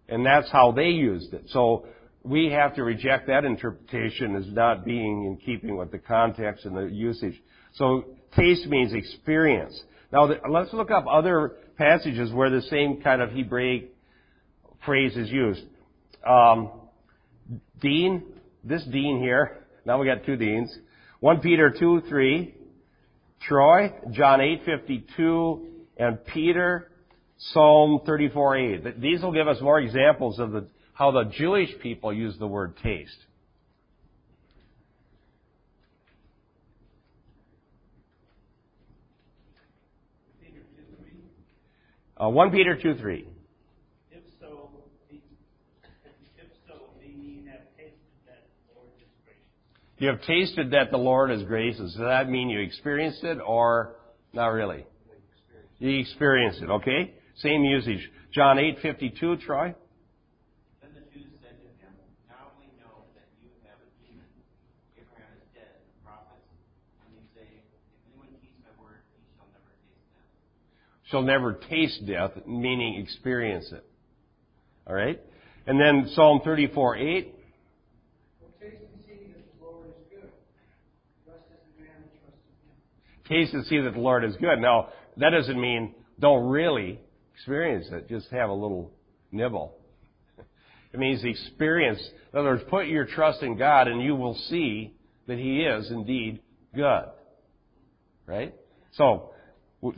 And 0.08 0.24
that's 0.24 0.50
how 0.50 0.72
they 0.72 0.88
used 0.88 1.32
it. 1.32 1.44
So 1.48 1.86
we 2.24 2.50
have 2.50 2.74
to 2.74 2.82
reject 2.82 3.26
that 3.26 3.44
interpretation 3.44 4.34
as 4.34 4.46
not 4.48 4.84
being 4.84 5.26
in 5.26 5.36
keeping 5.36 5.76
with 5.76 5.92
the 5.92 5.98
context 5.98 6.64
and 6.64 6.74
the 6.74 6.86
usage. 6.86 7.40
So 7.74 8.04
taste 8.34 8.66
means 8.66 8.94
experience. 8.94 9.78
Now 10.10 10.30
let's 10.48 10.72
look 10.72 10.90
up 10.90 11.04
other 11.10 11.52
passages 11.76 12.32
where 12.32 12.48
the 12.48 12.62
same 12.62 13.02
kind 13.02 13.20
of 13.20 13.30
Hebraic 13.30 13.92
phrase 14.86 15.16
is 15.16 15.28
used. 15.28 15.62
Um, 16.26 16.70
Dean, 17.80 18.24
this 18.64 18.82
Dean 18.84 19.20
here, 19.20 19.66
now 19.84 20.00
we 20.00 20.06
got 20.06 20.24
two 20.24 20.36
Deans. 20.36 20.74
1 21.20 21.40
Peter 21.40 21.74
2, 21.78 22.02
3, 22.08 22.54
Troy, 23.42 23.92
John 24.12 24.40
8, 24.40 24.62
52, 24.64 25.66
and 25.98 26.24
Peter, 26.26 26.90
Psalm 27.38 28.00
34:8. 28.06 29.00
These 29.00 29.22
will 29.22 29.32
give 29.32 29.48
us 29.48 29.60
more 29.60 29.80
examples 29.80 30.38
of 30.38 30.52
the, 30.52 30.66
how 30.94 31.10
the 31.10 31.24
Jewish 31.24 31.70
people 31.82 32.12
use 32.12 32.36
the 32.38 32.46
word 32.46 32.76
taste. 32.82 33.16
Uh, 42.16 42.28
1 42.28 42.52
Peter 42.52 42.78
2 42.80 42.94
3. 42.94 43.28
If 44.12 44.22
so, 44.40 44.70
if 45.10 46.46
so, 46.66 46.74
ye 47.02 47.44
have 47.50 47.66
tasted 47.76 48.22
that 48.26 48.46
the 48.54 48.78
Lord 48.78 48.92
is 49.00 49.10
gracious. 49.24 49.98
You 49.98 50.08
have 50.08 50.22
tasted 50.22 50.70
that 50.70 50.90
the 50.92 50.96
Lord 50.96 51.30
is 51.32 51.42
gracious. 51.42 51.92
Does 51.92 51.96
that 51.98 52.30
mean 52.30 52.48
you 52.48 52.60
experienced 52.60 53.24
it 53.24 53.38
or 53.44 53.96
not 54.32 54.46
really? 54.46 54.86
You 55.80 55.98
experienced 56.00 56.62
it, 56.62 56.70
okay? 56.70 57.14
Same 57.36 57.64
usage. 57.64 58.08
John 58.32 58.58
8:52, 58.58 59.36
Troy. 59.44 59.74
Then 60.80 60.90
the 60.94 61.00
Jews 61.12 61.30
said 61.42 61.58
to 61.60 61.68
him, 61.82 61.94
Now 62.30 62.54
we 62.58 62.66
know 62.78 63.10
that 63.18 63.26
you 63.42 63.50
have 63.66 63.78
a 63.82 63.90
demon. 64.00 64.26
Abraham 64.96 65.34
is 65.38 65.50
dead, 65.54 65.70
and 65.76 65.86
the 65.90 65.98
prophets. 66.06 66.46
And 67.02 67.14
you 67.18 67.22
say, 67.34 67.46
If 67.46 67.90
anyone 68.06 68.30
keeps 68.38 68.58
my 68.62 68.70
word, 68.80 69.02
he 69.18 69.22
shall 69.34 69.50
never 69.50 69.70
taste 69.82 70.08
death. 70.14 70.30
Shall 71.14 71.22
never 71.22 71.52
taste 71.52 72.04
death, 72.08 72.32
meaning 72.44 73.00
experience 73.00 73.70
it. 73.70 73.86
All 74.84 74.96
right? 74.96 75.20
And 75.64 75.80
then 75.80 76.10
Psalm 76.12 76.40
34 76.42 76.96
8. 76.96 77.34
taste 78.60 78.74
and 78.82 79.04
see 79.06 79.32
that 79.32 79.44
the 79.60 79.64
Lord 79.64 79.86
is 79.86 79.94
good. 80.10 80.30
Blessed 81.24 81.38
is 81.52 81.60
the 81.76 81.84
man 81.84 82.02
that 82.02 82.34
in 83.30 83.38
him. 83.38 83.44
Taste 83.44 83.54
and 83.54 83.64
see 83.66 83.80
that 83.80 83.94
the 83.94 84.00
Lord 84.00 84.24
is 84.24 84.34
good. 84.40 84.58
Now, 84.58 84.88
that 85.18 85.30
doesn't 85.30 85.60
mean 85.60 85.94
don't 86.18 86.48
really 86.48 86.98
experience 87.36 87.86
it. 87.92 88.08
Just 88.08 88.28
have 88.32 88.50
a 88.50 88.52
little 88.52 88.90
nibble. 89.30 89.76
It 90.92 90.98
means 90.98 91.22
experience. 91.22 92.00
In 92.32 92.40
other 92.40 92.48
words, 92.48 92.64
put 92.68 92.88
your 92.88 93.04
trust 93.04 93.40
in 93.44 93.56
God 93.56 93.86
and 93.86 94.02
you 94.02 94.16
will 94.16 94.34
see 94.48 94.96
that 95.28 95.38
He 95.38 95.60
is 95.60 95.92
indeed 95.92 96.40
good. 96.74 97.04
Right? 98.26 98.52
So, 98.94 99.30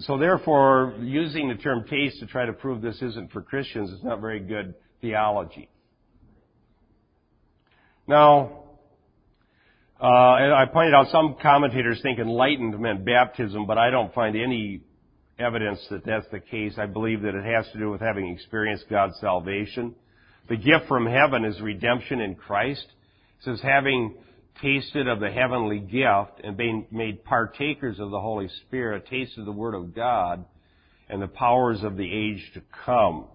so 0.01 0.19
therefore, 0.19 0.95
using 1.01 1.49
the 1.49 1.55
term 1.55 1.85
taste 1.89 2.21
to 2.21 2.27
try 2.27 2.47
to 2.47 2.53
prove 2.53 2.83
this 2.83 3.01
isn't 3.03 3.33
for 3.33 3.43
Christians 3.43 3.91
is 3.91 4.03
not 4.03 4.21
very 4.21 4.41
good 4.41 4.75
theology. 5.01 5.69
Now, 8.09 8.65
uh, 10.01 10.37
and 10.37 10.53
I 10.53 10.67
pointed 10.67 10.95
out 10.95 11.09
some 11.11 11.37
commentators 11.41 12.01
think 12.03 12.19
enlightened 12.19 12.79
meant 12.79 13.05
baptism, 13.05 13.67
but 13.67 13.79
I 13.79 13.91
don't 13.91 14.13
find 14.13 14.37
any 14.37 14.83
evidence 15.39 15.81
that 15.91 16.05
that's 16.05 16.27
the 16.31 16.41
case. 16.41 16.75
I 16.79 16.87
believe 16.87 17.23
that 17.23 17.35
it 17.35 17.45
has 17.45 17.67
to 17.73 17.79
do 17.79 17.91
with 17.91 18.01
having 18.01 18.29
experienced 18.29 18.87
God's 18.91 19.19
salvation. 19.21 19.95
The 20.49 20.57
gift 20.57 20.87
from 20.89 21.07
heaven 21.07 21.45
is 21.45 21.61
redemption 21.61 22.21
in 22.21 22.35
Christ. 22.35 22.87
It 23.41 23.45
says 23.45 23.61
having 23.63 24.17
tasted 24.61 25.09
of 25.09 25.21
the 25.21 25.31
heavenly 25.31 25.79
gift 25.79 26.41
and 26.43 26.57
being 26.57 26.87
made 26.91 27.25
partakers 27.25 27.99
of 27.99 28.11
the 28.11 28.21
Holy 28.21 28.49
Spirit, 28.67 29.07
tasted 29.07 29.45
the 29.45 29.53
Word 29.53 29.75
of 29.75 29.95
God 29.95 30.45
and 31.09 31.23
the 31.23 31.29
powers 31.29 31.83
of 31.83 31.97
the 31.97 32.11
age 32.11 32.51
to 32.55 32.63
come. 32.85 33.27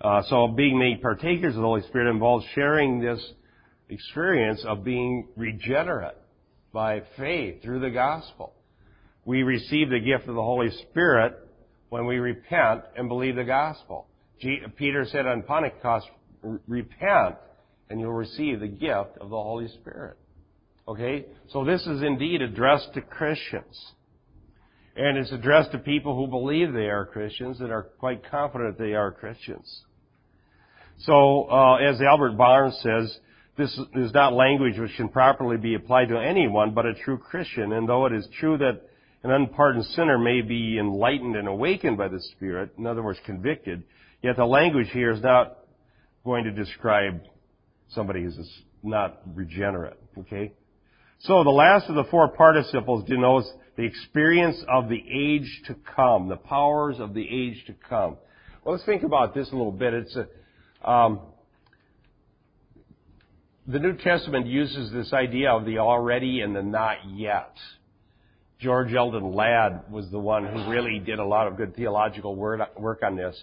Uh, 0.00 0.22
so 0.28 0.48
being 0.48 0.78
made 0.78 1.02
partakers 1.02 1.54
of 1.54 1.60
the 1.60 1.66
Holy 1.66 1.82
Spirit 1.82 2.10
involves 2.10 2.44
sharing 2.54 3.00
this 3.00 3.20
experience 3.88 4.64
of 4.66 4.84
being 4.84 5.28
regenerate 5.36 6.16
by 6.72 7.02
faith 7.16 7.62
through 7.62 7.80
the 7.80 7.90
gospel. 7.90 8.52
We 9.24 9.42
receive 9.42 9.90
the 9.90 10.00
gift 10.00 10.28
of 10.28 10.34
the 10.34 10.42
Holy 10.42 10.70
Spirit 10.88 11.34
when 11.88 12.06
we 12.06 12.16
repent 12.16 12.82
and 12.96 13.08
believe 13.08 13.36
the 13.36 13.44
gospel. 13.44 14.06
G- 14.40 14.60
Peter 14.76 15.04
said 15.04 15.26
on 15.26 15.42
Pentecost, 15.42 16.06
repent 16.42 17.36
and 17.90 18.00
you'll 18.00 18.12
receive 18.12 18.60
the 18.60 18.68
gift 18.68 19.18
of 19.20 19.30
the 19.30 19.36
Holy 19.36 19.68
Spirit. 19.68 20.16
Okay? 20.88 21.26
So 21.50 21.64
this 21.64 21.86
is 21.86 22.02
indeed 22.02 22.40
addressed 22.42 22.94
to 22.94 23.02
Christians. 23.02 23.92
And 24.96 25.16
it's 25.16 25.30
addressed 25.30 25.72
to 25.72 25.78
people 25.78 26.16
who 26.16 26.26
believe 26.26 26.72
they 26.72 26.88
are 26.88 27.06
Christians 27.06 27.60
and 27.60 27.70
are 27.70 27.84
quite 27.84 28.28
confident 28.28 28.78
they 28.78 28.94
are 28.94 29.12
Christians. 29.12 29.82
So, 31.00 31.44
uh, 31.48 31.76
as 31.76 32.00
Albert 32.00 32.36
Barnes 32.36 32.76
says, 32.82 33.16
this 33.56 33.78
is 33.94 34.12
not 34.12 34.32
language 34.32 34.78
which 34.78 34.96
can 34.96 35.08
properly 35.08 35.56
be 35.56 35.74
applied 35.74 36.08
to 36.08 36.18
anyone 36.18 36.74
but 36.74 36.86
a 36.86 36.94
true 36.94 37.18
Christian. 37.18 37.72
And 37.72 37.88
though 37.88 38.06
it 38.06 38.12
is 38.12 38.26
true 38.40 38.58
that 38.58 38.80
an 39.22 39.30
unpardoned 39.30 39.84
sinner 39.86 40.18
may 40.18 40.40
be 40.42 40.78
enlightened 40.78 41.36
and 41.36 41.46
awakened 41.46 41.98
by 41.98 42.08
the 42.08 42.20
Spirit, 42.32 42.72
in 42.78 42.86
other 42.86 43.02
words, 43.02 43.20
convicted, 43.24 43.84
yet 44.22 44.36
the 44.36 44.44
language 44.44 44.88
here 44.92 45.10
is 45.10 45.22
not 45.22 45.58
going 46.24 46.44
to 46.44 46.50
describe 46.50 47.20
somebody 47.90 48.22
who's 48.22 48.38
not 48.82 49.20
regenerate. 49.34 49.98
Okay? 50.18 50.52
So 51.20 51.42
the 51.42 51.50
last 51.50 51.88
of 51.88 51.96
the 51.96 52.04
four 52.10 52.28
participles 52.28 53.04
denotes 53.08 53.50
the 53.76 53.82
experience 53.84 54.62
of 54.68 54.88
the 54.88 55.02
age 55.12 55.62
to 55.66 55.76
come, 55.96 56.28
the 56.28 56.36
powers 56.36 56.96
of 57.00 57.14
the 57.14 57.22
age 57.22 57.64
to 57.66 57.74
come. 57.88 58.16
Well, 58.64 58.74
let's 58.74 58.84
think 58.84 59.02
about 59.02 59.34
this 59.34 59.48
a 59.48 59.56
little 59.56 59.72
bit. 59.72 59.94
It's 59.94 60.16
a, 60.16 60.90
um, 60.90 61.20
the 63.66 63.78
New 63.78 63.96
Testament 63.96 64.46
uses 64.46 64.92
this 64.92 65.12
idea 65.12 65.50
of 65.50 65.64
the 65.64 65.78
already 65.78 66.40
and 66.40 66.54
the 66.54 66.62
not 66.62 66.98
yet. 67.14 67.54
George 68.60 68.92
Eldon 68.94 69.34
Ladd 69.34 69.90
was 69.90 70.10
the 70.10 70.18
one 70.18 70.44
who 70.44 70.70
really 70.70 70.98
did 70.98 71.18
a 71.18 71.24
lot 71.24 71.46
of 71.46 71.56
good 71.56 71.76
theological 71.76 72.34
work 72.34 73.02
on 73.04 73.16
this. 73.16 73.40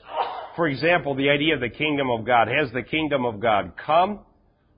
For 0.55 0.67
example, 0.67 1.15
the 1.15 1.29
idea 1.29 1.53
of 1.53 1.61
the 1.61 1.69
kingdom 1.69 2.09
of 2.09 2.25
God. 2.25 2.47
Has 2.47 2.71
the 2.73 2.83
kingdom 2.83 3.23
of 3.25 3.39
God 3.39 3.73
come 3.85 4.19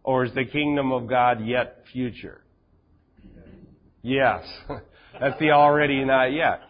or 0.03 0.25
is 0.25 0.33
the 0.33 0.45
kingdom 0.45 0.91
of 0.91 1.07
God 1.07 1.45
yet 1.45 1.83
future? 1.91 2.41
Yes. 4.07 4.45
That's 5.19 5.37
the 5.37 5.51
already 5.51 6.05
not 6.05 6.31
yet. 6.31 6.61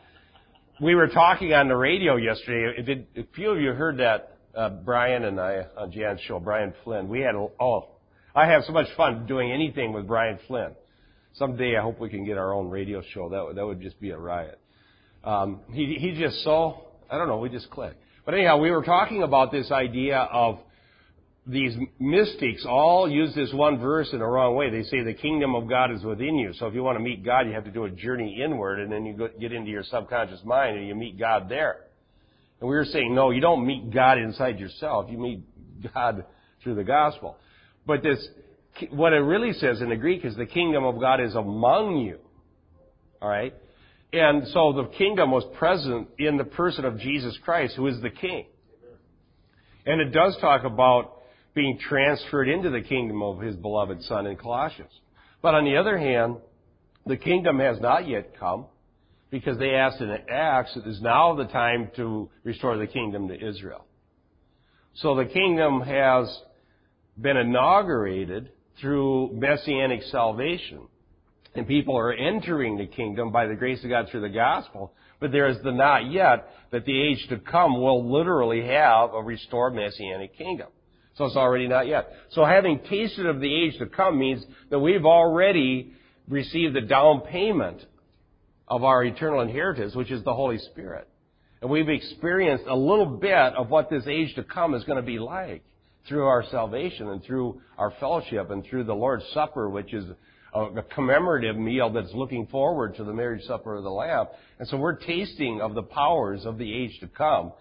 We 0.82 0.96
were 0.96 1.08
talking 1.08 1.54
on 1.54 1.68
the 1.68 1.76
radio 1.76 2.16
yesterday. 2.16 2.82
Did, 2.82 3.08
a 3.16 3.28
few 3.36 3.52
of 3.52 3.62
you 3.62 3.74
heard 3.74 3.98
that 3.98 4.38
uh, 4.56 4.70
Brian 4.70 5.24
and 5.24 5.40
I 5.40 5.66
on 5.78 5.92
Jan's 5.92 6.20
show, 6.22 6.40
Brian 6.40 6.74
Flynn. 6.84 7.10
We 7.10 7.20
had, 7.20 7.36
oh, 7.36 7.90
I 8.36 8.48
have 8.48 8.64
so 8.66 8.74
much 8.74 8.88
fun 8.98 9.28
doing 9.28 9.52
anything 9.52 9.94
with 9.94 10.08
Brian 10.08 10.40
Flynn. 10.48 10.72
Someday 11.36 11.78
I 11.78 11.84
hope 11.84 12.00
we 12.00 12.10
can 12.10 12.26
get 12.26 12.40
our 12.40 12.54
own 12.54 12.70
radio 12.70 13.04
show. 13.14 13.30
That 13.30 13.46
would, 13.46 13.56
that 13.56 13.66
would 13.66 13.82
just 13.82 14.00
be 14.02 14.10
a 14.10 14.18
riot. 14.18 14.60
Um, 15.24 15.60
he, 15.72 15.96
he 16.00 16.20
just 16.20 16.44
so, 16.44 16.86
I 17.08 17.20
don't 17.20 17.28
know, 17.28 17.38
we 17.38 17.50
just 17.50 17.70
clicked. 17.70 18.02
But 18.26 18.34
anyhow, 18.34 18.58
we 18.58 18.72
were 18.72 18.84
talking 18.84 19.22
about 19.22 19.52
this 19.52 19.70
idea 19.70 20.18
of 20.18 20.58
these 21.48 21.76
mystics 22.00 22.66
all 22.66 23.10
use 23.10 23.34
this 23.34 23.54
one 23.54 23.80
verse 23.80 24.10
in 24.12 24.20
the 24.20 24.26
wrong 24.26 24.56
way. 24.56 24.70
They 24.70 24.84
say 24.84 25.02
the 25.04 25.14
kingdom 25.14 25.56
of 25.56 25.70
God 25.70 25.92
is 25.92 26.04
within 26.04 26.36
you. 26.36 26.52
So 26.54 26.68
if 26.68 26.74
you 26.74 26.84
want 26.84 26.98
to 26.98 27.04
meet 27.04 27.24
God, 27.24 27.48
you 27.48 27.54
have 27.54 27.64
to 27.64 27.72
do 27.72 27.86
a 27.86 27.90
journey 27.90 28.42
inward 28.44 28.80
and 28.80 28.92
then 28.92 29.06
you 29.06 29.30
get 29.40 29.54
into 29.54 29.72
your 29.72 29.84
subconscious 29.84 30.42
mind 30.44 30.78
and 30.78 30.88
you 30.88 30.94
meet 30.94 31.18
God 31.18 31.48
there. 31.48 31.86
And 32.60 32.70
we 32.70 32.76
were 32.76 32.86
saying, 32.86 33.16
no, 33.16 33.32
you 33.32 33.40
don't 33.40 33.66
meet 33.66 33.94
God 33.94 34.18
inside 34.18 34.60
yourself. 34.60 35.08
You 35.10 35.18
meet 35.18 35.94
God 35.94 36.26
through 36.64 36.76
the 36.76 36.84
gospel. 36.84 37.38
But 37.86 38.04
this, 38.04 38.28
what 38.90 39.14
it 39.14 39.18
really 39.18 39.54
says 39.54 39.80
in 39.80 39.90
the 39.90 39.96
Greek 39.96 40.26
is 40.26 40.36
the 40.36 40.46
kingdom 40.46 40.84
of 40.84 41.00
God 41.00 41.22
is 41.22 41.34
among 41.34 41.98
you. 41.98 42.20
Alright? 43.22 43.56
And 44.12 44.48
so 44.50 44.74
the 44.74 44.90
kingdom 44.98 45.32
was 45.32 45.46
present 45.58 46.10
in 46.18 46.38
the 46.38 46.44
person 46.44 46.84
of 46.84 47.00
Jesus 47.00 47.38
Christ, 47.44 47.76
who 47.76 47.88
is 47.88 48.02
the 48.02 48.10
king. 48.10 48.48
And 49.86 50.02
it 50.02 50.12
does 50.12 50.36
talk 50.42 50.66
about 50.66 51.17
being 51.58 51.80
transferred 51.80 52.48
into 52.48 52.70
the 52.70 52.82
kingdom 52.82 53.24
of 53.24 53.42
his 53.42 53.56
beloved 53.56 54.04
son 54.04 54.28
in 54.28 54.38
Colossians. 54.38 54.92
But 55.42 55.56
on 55.56 55.66
the 55.66 55.76
other 55.76 55.98
hand, 55.98 56.38
the 57.08 57.18
kingdom 57.18 57.58
has 57.60 57.82
not 57.82 58.08
yet 58.08 58.40
come 58.40 58.68
because 59.32 59.58
they 59.58 59.72
asked 59.72 60.00
in 60.00 60.16
Acts, 60.30 60.78
it 60.78 60.88
is 60.88 61.02
now 61.02 61.34
the 61.36 61.46
time 61.46 61.90
to 61.96 62.30
restore 62.44 62.78
the 62.78 62.86
kingdom 62.86 63.28
to 63.30 63.34
Israel. 63.34 63.86
So 64.98 65.16
the 65.16 65.26
kingdom 65.26 65.82
has 65.82 66.28
been 67.20 67.38
inaugurated 67.38 68.52
through 68.80 69.32
messianic 69.34 70.04
salvation. 70.04 70.88
And 71.56 71.68
people 71.68 71.98
are 71.98 72.14
entering 72.14 72.78
the 72.78 72.86
kingdom 72.86 73.32
by 73.32 73.48
the 73.48 73.56
grace 73.56 73.84
of 73.84 73.90
God 73.90 74.10
through 74.12 74.22
the 74.22 74.30
gospel. 74.30 74.94
But 75.20 75.32
there 75.32 75.50
is 75.50 75.58
the 75.64 75.72
not 75.72 76.12
yet 76.12 76.50
that 76.72 76.86
the 76.86 77.02
age 77.02 77.26
to 77.30 77.40
come 77.40 77.82
will 77.82 78.14
literally 78.14 78.64
have 78.68 79.16
a 79.16 79.24
restored 79.24 79.74
messianic 79.74 80.38
kingdom. 80.38 80.68
So 81.18 81.26
it's 81.26 81.36
already 81.36 81.68
not 81.68 81.88
yet. 81.88 82.12
So 82.32 82.46
having 82.46 82.80
tasted 82.90 83.26
of 83.26 83.40
the 83.40 83.54
age 83.54 83.78
to 83.80 83.88
come 83.88 84.20
means 84.20 84.44
that 84.70 84.80
we've 84.80 85.06
already 85.06 85.94
received 86.28 86.76
the 86.76 86.82
down 86.82 87.22
payment 87.22 87.84
of 88.68 88.84
our 88.84 89.04
eternal 89.04 89.42
inheritance, 89.42 89.96
which 89.96 90.12
is 90.12 90.24
the 90.24 90.34
Holy 90.34 90.60
Spirit. 90.60 91.08
And 91.62 91.72
we've 91.72 91.90
experienced 91.90 92.66
a 92.68 92.76
little 92.76 93.06
bit 93.06 93.34
of 93.34 93.70
what 93.70 93.90
this 93.90 94.04
age 94.08 94.36
to 94.36 94.44
come 94.44 94.76
is 94.76 94.84
going 94.84 94.98
to 94.98 95.06
be 95.06 95.18
like 95.18 95.64
through 96.08 96.26
our 96.26 96.44
salvation 96.52 97.10
and 97.10 97.24
through 97.24 97.62
our 97.78 97.92
fellowship 98.00 98.52
and 98.52 98.64
through 98.66 98.84
the 98.84 98.94
Lord's 98.94 99.26
Supper, 99.34 99.70
which 99.70 99.94
is 99.94 100.06
a 100.54 100.84
commemorative 100.94 101.56
meal 101.56 101.92
that's 101.92 102.14
looking 102.14 102.48
forward 102.48 102.96
to 102.96 103.04
the 103.04 103.14
marriage 103.14 103.44
supper 103.44 103.76
of 103.76 103.84
the 103.84 103.90
Lamb. 103.90 104.28
And 104.60 104.68
so 104.68 104.78
we're 104.78 104.96
tasting 104.96 105.62
of 105.62 105.76
the 105.76 105.84
powers 105.84 106.46
of 106.46 106.58
the 106.58 106.74
age 106.74 107.00
to 107.02 107.08
come. 107.08 107.52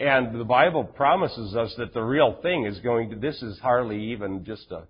And 0.00 0.40
the 0.40 0.44
Bible 0.44 0.82
promises 0.84 1.54
us 1.54 1.74
that 1.76 1.92
the 1.92 2.00
real 2.00 2.38
thing 2.40 2.64
is 2.64 2.78
going 2.78 3.10
to, 3.10 3.16
this 3.16 3.42
is 3.42 3.58
hardly 3.58 4.12
even 4.12 4.46
just 4.46 4.70
a 4.70 4.84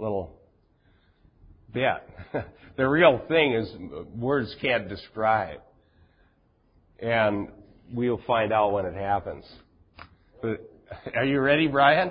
little 0.00 0.34
bit. 1.72 2.02
the 2.76 2.88
real 2.88 3.22
thing 3.28 3.54
is 3.54 3.72
words 4.16 4.52
can't 4.60 4.88
describe. 4.88 5.60
And 6.98 7.50
we'll 7.92 8.20
find 8.26 8.52
out 8.52 8.72
when 8.72 8.84
it 8.84 8.94
happens. 8.94 9.44
But 10.42 10.68
are 11.14 11.24
you 11.24 11.38
ready, 11.38 11.68
Brian? 11.68 12.10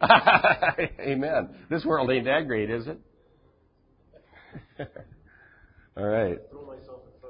ready. 0.00 0.90
Amen. 1.00 1.50
This 1.70 1.84
world 1.84 2.10
ain't 2.10 2.24
that 2.24 2.48
great, 2.48 2.70
is 2.70 2.88
it? 2.88 2.98
All 5.96 6.04
right. 6.04 6.38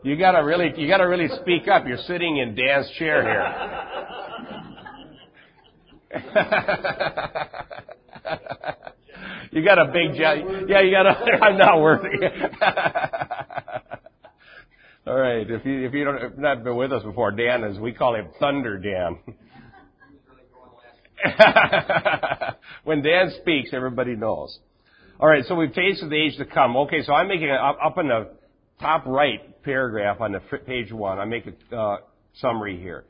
You 0.04 0.16
gotta 0.18 0.44
really, 0.44 0.70
you 0.76 0.86
gotta 0.86 1.08
really 1.08 1.28
speak 1.40 1.66
up. 1.66 1.86
You're 1.86 1.96
sitting 1.96 2.36
in 2.36 2.54
Dan's 2.54 2.90
chair 2.98 3.22
here. 3.22 3.42
you 9.50 9.64
got 9.64 9.78
a 9.78 9.86
big 9.86 10.14
job. 10.14 10.68
Yeah, 10.68 10.82
you 10.82 10.90
got 10.90 11.06
a, 11.06 11.10
I'm 11.42 11.56
not 11.56 11.80
worthy. 11.80 12.10
All 15.06 15.16
right. 15.16 15.50
If 15.50 15.64
you, 15.64 15.86
if 15.86 15.94
you 15.94 16.04
don't, 16.04 16.22
if 16.22 16.36
not 16.36 16.62
been 16.62 16.76
with 16.76 16.92
us 16.92 17.02
before, 17.02 17.30
Dan 17.30 17.64
is, 17.64 17.78
we 17.78 17.94
call 17.94 18.14
him 18.14 18.28
Thunder 18.38 18.76
Dan. 18.76 19.20
when 22.84 23.02
Dan 23.02 23.32
speaks, 23.40 23.70
everybody 23.72 24.16
knows. 24.16 24.58
All 25.18 25.28
right, 25.28 25.46
so 25.46 25.54
we've 25.54 25.72
tasted 25.72 26.10
the 26.10 26.16
age 26.16 26.36
to 26.36 26.44
come. 26.44 26.76
Okay, 26.76 27.00
so 27.02 27.14
I'm 27.14 27.28
making 27.28 27.48
a, 27.48 27.54
up, 27.54 27.78
up 27.82 27.96
in 27.96 28.08
the 28.08 28.32
top 28.84 29.06
right 29.06 29.62
paragraph 29.62 30.20
on 30.20 30.32
the 30.32 30.40
page 30.66 30.92
one. 30.92 31.18
I 31.18 31.24
make 31.24 31.44
a 31.46 31.76
uh, 31.76 31.96
summary 32.34 32.78
here. 32.78 33.06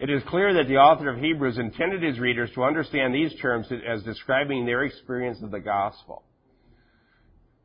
It 0.00 0.08
is 0.08 0.22
clear 0.26 0.54
that 0.54 0.68
the 0.68 0.76
author 0.76 1.10
of 1.10 1.18
Hebrews 1.18 1.58
intended 1.58 2.02
his 2.02 2.18
readers 2.18 2.50
to 2.54 2.62
understand 2.62 3.14
these 3.14 3.34
terms 3.42 3.66
as 3.86 4.02
describing 4.04 4.64
their 4.64 4.84
experience 4.84 5.42
of 5.42 5.50
the 5.50 5.60
gospel. 5.60 6.22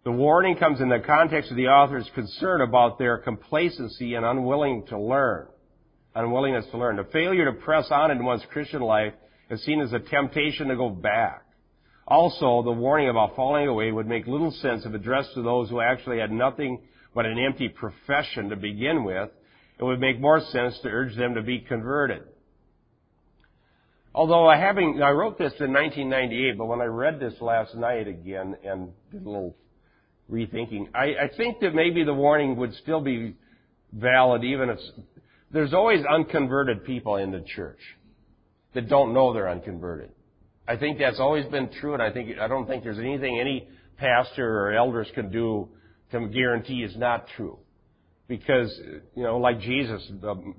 The 0.04 0.12
warning 0.12 0.58
comes 0.58 0.82
in 0.82 0.90
the 0.90 1.00
context 1.00 1.52
of 1.52 1.56
the 1.56 1.68
author's 1.68 2.10
concern 2.14 2.60
about 2.60 3.00
their 3.00 3.18
complacency 3.20 4.16
and 4.16 4.26
unwilling 4.26 4.86
to 4.90 5.00
learn, 5.00 5.48
unwillingness 6.16 6.66
to 6.72 6.78
learn. 6.78 6.98
The 6.98 7.06
failure 7.14 7.46
to 7.46 7.54
press 7.54 7.88
on 7.92 8.12
in 8.12 8.26
one's 8.26 8.44
Christian 8.52 8.82
life 8.82 9.14
is 9.50 9.64
seen 9.64 9.80
as 9.80 9.94
a 9.94 10.00
temptation 10.00 10.68
to 10.68 10.76
go 10.76 10.90
back. 10.90 11.46
Also, 12.06 12.62
the 12.64 12.74
warning 12.74 13.08
about 13.08 13.38
falling 13.38 13.70
away 13.70 13.90
would 13.94 14.08
make 14.08 14.28
little 14.28 14.52
sense 14.52 14.84
if 14.86 14.94
addressed 14.94 15.34
to 15.36 15.42
those 15.42 15.70
who 15.70 15.80
actually 15.80 16.20
had 16.20 16.32
nothing 16.32 16.82
but 17.14 17.26
an 17.26 17.38
empty 17.40 17.70
profession 17.70 18.50
to 18.50 18.56
begin 18.56 19.04
with. 19.04 19.30
It 19.80 19.84
would 19.84 20.00
make 20.00 20.20
more 20.20 20.40
sense 20.40 20.78
to 20.84 20.90
urge 20.90 21.16
them 21.16 21.36
to 21.36 21.42
be 21.42 21.60
converted. 21.60 22.24
Although 24.16 24.48
I 24.48 24.58
having, 24.58 25.02
I 25.04 25.10
wrote 25.10 25.40
this 25.40 25.54
in 25.60 25.74
1998, 25.74 26.58
but 26.58 26.66
when 26.66 26.82
I 26.82 26.86
read 26.86 27.20
this 27.20 27.34
last 27.42 27.76
night 27.76 28.08
again 28.08 28.56
and 28.64 28.92
did 29.12 29.26
a 29.26 29.30
little 29.30 29.56
rethinking, 30.32 30.90
I, 30.94 31.24
I 31.24 31.30
think 31.36 31.60
that 31.62 31.74
maybe 31.74 32.04
the 32.04 32.14
warning 32.14 32.56
would 32.58 32.76
still 32.76 33.02
be 33.02 33.36
valid 33.92 34.44
even 34.44 34.70
if 34.70 34.80
there's 35.52 35.74
always 35.74 36.04
unconverted 36.06 36.86
people 36.86 37.16
in 37.18 37.32
the 37.32 37.44
church 37.56 37.80
that 38.76 38.88
don't 38.88 39.14
know 39.14 39.34
they're 39.34 39.50
unconverted. 39.50 40.12
I 40.68 40.78
think 40.78 41.00
that's 41.00 41.20
always 41.20 41.46
been 41.48 41.70
true, 41.82 41.94
and 41.94 42.02
I 42.02 42.12
think 42.12 42.38
I 42.40 42.48
don't 42.48 42.68
think 42.68 42.84
there's 42.84 43.00
anything 43.00 43.40
any 43.40 43.68
pastor 43.98 44.62
or 44.62 44.74
elders 44.74 45.08
can 45.14 45.32
do 45.32 45.70
to 46.14 46.28
guarantee 46.30 46.84
is 46.84 46.96
not 46.98 47.28
true. 47.36 47.60
Because 48.28 48.74
you 49.16 49.24
know, 49.24 49.38
like 49.38 49.60
Jesus, 49.60 50.02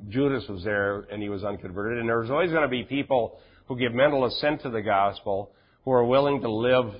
Judas 0.08 0.44
was 0.48 0.62
there 0.64 1.00
and 1.10 1.22
he 1.22 1.28
was 1.28 1.44
unconverted, 1.44 1.98
and 1.98 2.08
there's 2.08 2.30
always 2.30 2.50
going 2.50 2.62
to 2.62 2.68
be 2.68 2.84
people 2.84 3.38
who 3.66 3.78
give 3.78 3.94
mental 3.94 4.26
assent 4.26 4.62
to 4.62 4.70
the 4.70 4.82
gospel 4.82 5.50
who 5.84 5.92
are 5.92 6.04
willing 6.04 6.40
to 6.42 6.50
live 6.50 6.92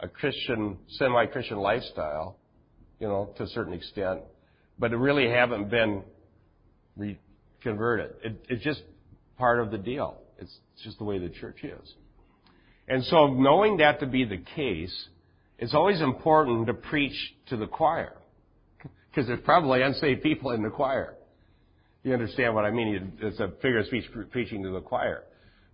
a 0.00 0.08
Christian, 0.08 0.78
semi-Christian 0.88 1.58
lifestyle, 1.58 2.36
you 2.98 3.08
know, 3.08 3.32
to 3.36 3.44
a 3.44 3.46
certain 3.48 3.72
extent, 3.72 4.20
but 4.78 4.90
really 4.92 5.28
haven't 5.28 5.70
been 5.70 6.02
re- 6.96 7.18
converted. 7.60 8.12
It, 8.24 8.44
it's 8.48 8.64
just 8.64 8.82
part 9.38 9.60
of 9.60 9.70
the 9.70 9.78
deal. 9.78 10.18
It's 10.38 10.56
just 10.82 10.98
the 10.98 11.04
way 11.04 11.18
the 11.18 11.28
church 11.28 11.62
is. 11.62 11.94
And 12.88 13.04
so 13.04 13.28
knowing 13.28 13.78
that 13.78 14.00
to 14.00 14.06
be 14.06 14.24
the 14.24 14.38
case, 14.38 15.08
it's 15.62 15.74
always 15.74 16.00
important 16.00 16.66
to 16.66 16.74
preach 16.74 17.14
to 17.48 17.56
the 17.56 17.68
choir. 17.68 18.14
Because 19.08 19.28
there's 19.28 19.44
probably 19.44 19.80
unsaved 19.80 20.20
people 20.20 20.50
in 20.50 20.60
the 20.60 20.70
choir. 20.70 21.14
You 22.02 22.14
understand 22.14 22.56
what 22.56 22.64
I 22.64 22.72
mean? 22.72 23.12
It's 23.20 23.38
a 23.38 23.46
figure 23.62 23.78
of 23.78 23.86
speech 23.86 24.06
preaching 24.32 24.64
to 24.64 24.70
the 24.70 24.80
choir. 24.80 25.22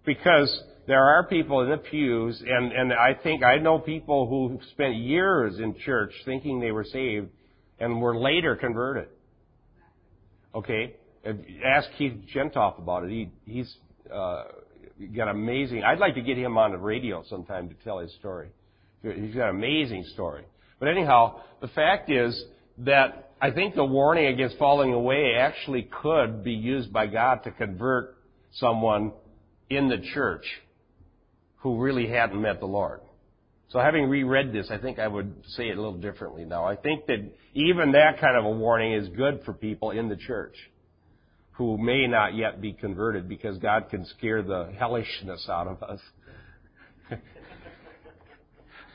Because 0.04 0.62
there 0.86 1.02
are 1.02 1.26
people 1.26 1.62
in 1.62 1.70
the 1.70 1.78
pews, 1.78 2.38
and, 2.46 2.70
and 2.70 2.92
I 2.92 3.14
think 3.14 3.42
I 3.42 3.56
know 3.56 3.78
people 3.78 4.28
who 4.28 4.60
spent 4.72 4.96
years 4.96 5.58
in 5.58 5.74
church 5.78 6.12
thinking 6.26 6.60
they 6.60 6.70
were 6.70 6.84
saved 6.84 7.30
and 7.80 7.98
were 8.02 8.18
later 8.18 8.56
converted. 8.56 9.08
Okay? 10.54 10.96
Ask 11.64 11.88
Keith 11.96 12.12
Gentoff 12.34 12.78
about 12.78 13.04
it. 13.04 13.10
He, 13.10 13.30
he's 13.46 13.74
uh, 14.14 14.44
got 15.16 15.28
amazing. 15.28 15.82
I'd 15.82 15.98
like 15.98 16.14
to 16.16 16.22
get 16.22 16.36
him 16.36 16.58
on 16.58 16.72
the 16.72 16.78
radio 16.78 17.24
sometime 17.26 17.70
to 17.70 17.74
tell 17.84 18.00
his 18.00 18.12
story. 18.16 18.50
He's 19.12 19.34
got 19.34 19.50
an 19.50 19.56
amazing 19.56 20.04
story. 20.14 20.44
But 20.78 20.88
anyhow, 20.88 21.40
the 21.60 21.68
fact 21.68 22.10
is 22.10 22.44
that 22.78 23.32
I 23.40 23.50
think 23.50 23.74
the 23.74 23.84
warning 23.84 24.26
against 24.26 24.58
falling 24.58 24.92
away 24.92 25.34
actually 25.38 25.88
could 26.02 26.42
be 26.42 26.52
used 26.52 26.92
by 26.92 27.06
God 27.06 27.44
to 27.44 27.50
convert 27.50 28.16
someone 28.52 29.12
in 29.70 29.88
the 29.88 29.98
church 30.14 30.44
who 31.56 31.78
really 31.78 32.08
hadn't 32.08 32.40
met 32.40 32.60
the 32.60 32.66
Lord. 32.66 33.00
So 33.70 33.78
having 33.78 34.08
reread 34.08 34.52
this, 34.52 34.68
I 34.70 34.78
think 34.78 34.98
I 34.98 35.08
would 35.08 35.34
say 35.48 35.68
it 35.68 35.76
a 35.76 35.80
little 35.80 35.98
differently 35.98 36.44
now. 36.44 36.64
I 36.64 36.74
think 36.74 37.06
that 37.06 37.30
even 37.54 37.92
that 37.92 38.18
kind 38.20 38.36
of 38.36 38.44
a 38.44 38.50
warning 38.50 38.94
is 38.94 39.08
good 39.10 39.42
for 39.44 39.52
people 39.52 39.90
in 39.90 40.08
the 40.08 40.16
church 40.16 40.54
who 41.52 41.76
may 41.76 42.06
not 42.06 42.34
yet 42.34 42.62
be 42.62 42.72
converted 42.72 43.28
because 43.28 43.58
God 43.58 43.90
can 43.90 44.06
scare 44.06 44.42
the 44.42 44.72
hellishness 44.78 45.48
out 45.50 45.66
of 45.66 45.82
us. 45.82 46.00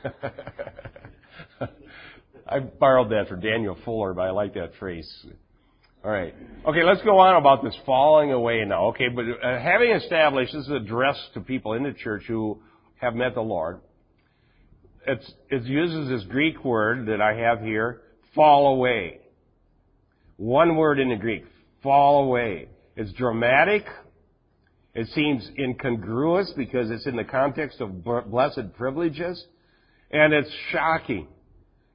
I 2.46 2.60
borrowed 2.60 3.10
that 3.10 3.28
from 3.28 3.40
Daniel 3.40 3.76
Fuller, 3.84 4.14
but 4.14 4.22
I 4.22 4.30
like 4.30 4.54
that 4.54 4.72
phrase. 4.78 5.10
All 6.04 6.10
right. 6.10 6.34
Okay, 6.66 6.84
let's 6.84 7.02
go 7.02 7.18
on 7.18 7.36
about 7.36 7.64
this 7.64 7.76
falling 7.86 8.30
away 8.32 8.62
now. 8.66 8.88
Okay, 8.88 9.08
but 9.08 9.24
uh, 9.24 9.58
having 9.58 9.90
established 9.92 10.52
this 10.52 10.64
is 10.64 10.70
addressed 10.70 11.32
to 11.34 11.40
people 11.40 11.72
in 11.72 11.82
the 11.82 11.94
church 11.94 12.24
who 12.28 12.60
have 12.96 13.14
met 13.14 13.34
the 13.34 13.40
Lord. 13.40 13.80
It's, 15.06 15.32
it 15.50 15.62
uses 15.64 16.08
this 16.08 16.24
Greek 16.30 16.62
word 16.64 17.06
that 17.06 17.20
I 17.20 17.34
have 17.34 17.60
here, 17.60 18.02
fall 18.34 18.74
away. 18.74 19.20
One 20.36 20.76
word 20.76 20.98
in 20.98 21.08
the 21.08 21.16
Greek, 21.16 21.44
fall 21.82 22.24
away. 22.24 22.68
It's 22.96 23.12
dramatic. 23.12 23.84
It 24.94 25.08
seems 25.08 25.48
incongruous 25.58 26.52
because 26.56 26.90
it's 26.90 27.06
in 27.06 27.16
the 27.16 27.24
context 27.24 27.80
of 27.80 28.04
blessed 28.04 28.74
privileges. 28.76 29.44
And 30.14 30.32
it's 30.32 30.50
shocking 30.70 31.26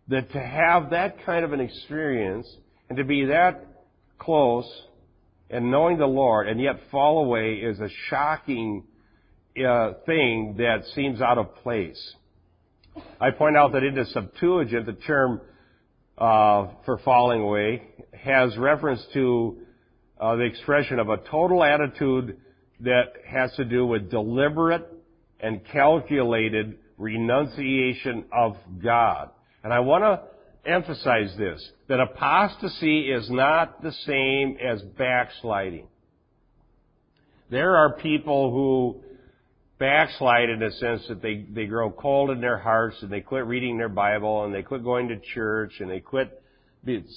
that 0.09 0.29
to 0.33 0.39
have 0.41 0.89
that 0.89 1.25
kind 1.25 1.45
of 1.45 1.53
an 1.53 1.61
experience 1.61 2.45
and 2.89 2.97
to 2.97 3.05
be 3.05 3.27
that 3.27 3.65
close 4.17 4.69
and 5.49 5.71
knowing 5.71 5.97
the 5.97 6.05
Lord 6.05 6.49
and 6.49 6.59
yet 6.59 6.75
fall 6.91 7.23
away 7.23 7.53
is 7.53 7.79
a 7.79 7.87
shocking 8.09 8.83
uh, 9.65 9.93
thing 10.05 10.55
that 10.57 10.83
seems 10.95 11.21
out 11.21 11.37
of 11.37 11.55
place. 11.63 12.13
I 13.21 13.31
point 13.31 13.55
out 13.55 13.71
that 13.71 13.83
in 13.85 13.95
the 13.95 14.03
Septuagint, 14.03 14.85
the 14.85 14.93
term 15.07 15.39
uh, 16.17 16.67
for 16.85 16.97
falling 17.05 17.39
away 17.39 17.83
has 18.21 18.57
reference 18.57 19.01
to 19.13 19.59
uh, 20.19 20.35
the 20.35 20.43
expression 20.43 20.99
of 20.99 21.07
a 21.07 21.17
total 21.31 21.63
attitude 21.63 22.37
that 22.81 23.13
has 23.25 23.53
to 23.53 23.63
do 23.63 23.85
with 23.85 24.11
deliberate 24.11 24.85
and 25.39 25.61
calculated 25.71 26.79
renunciation 26.99 28.25
of 28.31 28.57
God. 28.83 29.31
And 29.63 29.73
I 29.73 29.79
want 29.79 30.03
to 30.03 30.69
emphasize 30.69 31.33
this, 31.37 31.67
that 31.87 31.99
apostasy 31.99 33.09
is 33.09 33.29
not 33.31 33.81
the 33.81 33.93
same 34.05 34.57
as 34.63 34.81
backsliding. 34.97 35.87
There 37.49 37.75
are 37.77 37.93
people 37.93 38.51
who 38.51 39.01
backslide 39.79 40.49
in 40.49 40.59
the 40.59 40.71
sense 40.71 41.01
that 41.07 41.21
they, 41.21 41.45
they 41.49 41.65
grow 41.65 41.89
cold 41.89 42.29
in 42.29 42.41
their 42.41 42.59
hearts 42.59 42.97
and 43.01 43.09
they 43.09 43.21
quit 43.21 43.45
reading 43.45 43.77
their 43.77 43.89
Bible 43.89 44.43
and 44.43 44.53
they 44.53 44.61
quit 44.61 44.83
going 44.83 45.07
to 45.07 45.19
church 45.33 45.73
and 45.79 45.89
they 45.89 46.01
quit 46.01 46.43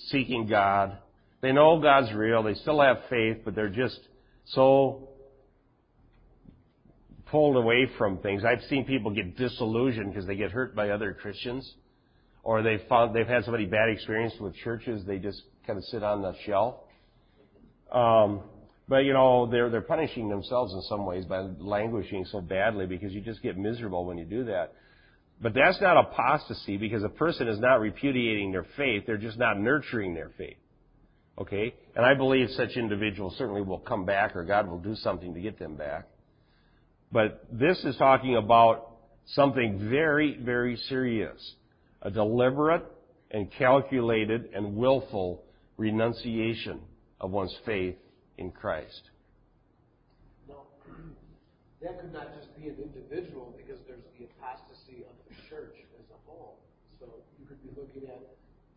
seeking 0.08 0.46
God. 0.46 0.96
They 1.40 1.52
know 1.52 1.80
God's 1.80 2.12
real. 2.12 2.44
They 2.44 2.54
still 2.54 2.80
have 2.80 2.98
faith, 3.10 3.38
but 3.44 3.56
they're 3.56 3.68
just 3.68 3.98
so 4.46 5.08
pulled 7.32 7.56
away 7.56 7.88
from 7.98 8.18
things. 8.18 8.44
I've 8.44 8.62
seen 8.68 8.84
people 8.84 9.10
get 9.10 9.36
disillusioned 9.36 10.12
because 10.12 10.26
they 10.26 10.36
get 10.36 10.52
hurt 10.52 10.76
by 10.76 10.90
other 10.90 11.14
Christians. 11.14 11.68
or 12.44 12.62
they 12.62 12.78
found 12.88 13.14
they've 13.14 13.26
had 13.26 13.44
somebody 13.44 13.66
bad 13.66 13.88
experience 13.88 14.34
with 14.40 14.54
churches, 14.56 15.04
they 15.06 15.18
just 15.18 15.42
kind 15.66 15.78
of 15.78 15.84
sit 15.86 16.02
on 16.02 16.22
the 16.22 16.34
shelf. 16.44 16.74
Um, 17.90 18.42
but 18.88 19.04
you 19.04 19.12
know, 19.12 19.46
they're 19.50 19.70
they're 19.70 19.80
punishing 19.80 20.28
themselves 20.28 20.74
in 20.74 20.82
some 20.82 21.06
ways 21.06 21.24
by 21.24 21.38
languishing 21.58 22.24
so 22.26 22.40
badly 22.40 22.86
because 22.86 23.12
you 23.12 23.20
just 23.20 23.42
get 23.42 23.56
miserable 23.56 24.04
when 24.04 24.18
you 24.18 24.24
do 24.24 24.44
that. 24.44 24.72
But 25.40 25.54
that's 25.54 25.80
not 25.80 25.96
apostasy 25.96 26.76
because 26.76 27.02
a 27.04 27.08
person 27.08 27.48
is 27.48 27.58
not 27.60 27.76
repudiating 27.76 28.50
their 28.52 28.66
faith; 28.76 29.04
they're 29.06 29.16
just 29.16 29.38
not 29.38 29.58
nurturing 29.58 30.14
their 30.14 30.30
faith. 30.36 30.58
Okay, 31.38 31.74
and 31.96 32.04
I 32.04 32.14
believe 32.14 32.48
such 32.50 32.76
individuals 32.76 33.36
certainly 33.38 33.62
will 33.62 33.78
come 33.78 34.04
back, 34.04 34.36
or 34.36 34.44
God 34.44 34.68
will 34.68 34.80
do 34.80 34.94
something 34.96 35.32
to 35.32 35.40
get 35.40 35.58
them 35.58 35.76
back. 35.76 36.08
But 37.12 37.44
this 37.52 37.78
is 37.84 37.96
talking 37.96 38.36
about 38.36 38.88
something 39.26 39.88
very, 39.90 40.38
very 40.38 40.76
serious 40.88 41.54
a 42.04 42.10
deliberate 42.10 42.84
and 43.30 43.48
calculated 43.58 44.48
and 44.54 44.74
willful 44.74 45.44
renunciation 45.76 46.80
of 47.20 47.30
one's 47.30 47.54
faith 47.64 47.94
in 48.38 48.50
Christ. 48.50 49.02
No, 50.48 50.62
that 51.82 52.00
could 52.00 52.12
not 52.12 52.34
just 52.34 52.56
be 52.56 52.68
an 52.68 52.76
individual 52.82 53.54
because 53.56 53.80
there's 53.86 54.02
the 54.18 54.24
apostasy 54.24 55.04
of 55.04 55.14
the 55.28 55.34
church 55.48 55.76
as 56.00 56.06
a 56.10 56.30
whole. 56.30 56.58
So 56.98 57.06
you 57.38 57.46
could 57.46 57.62
be 57.62 57.70
looking 57.80 58.10
at 58.10 58.20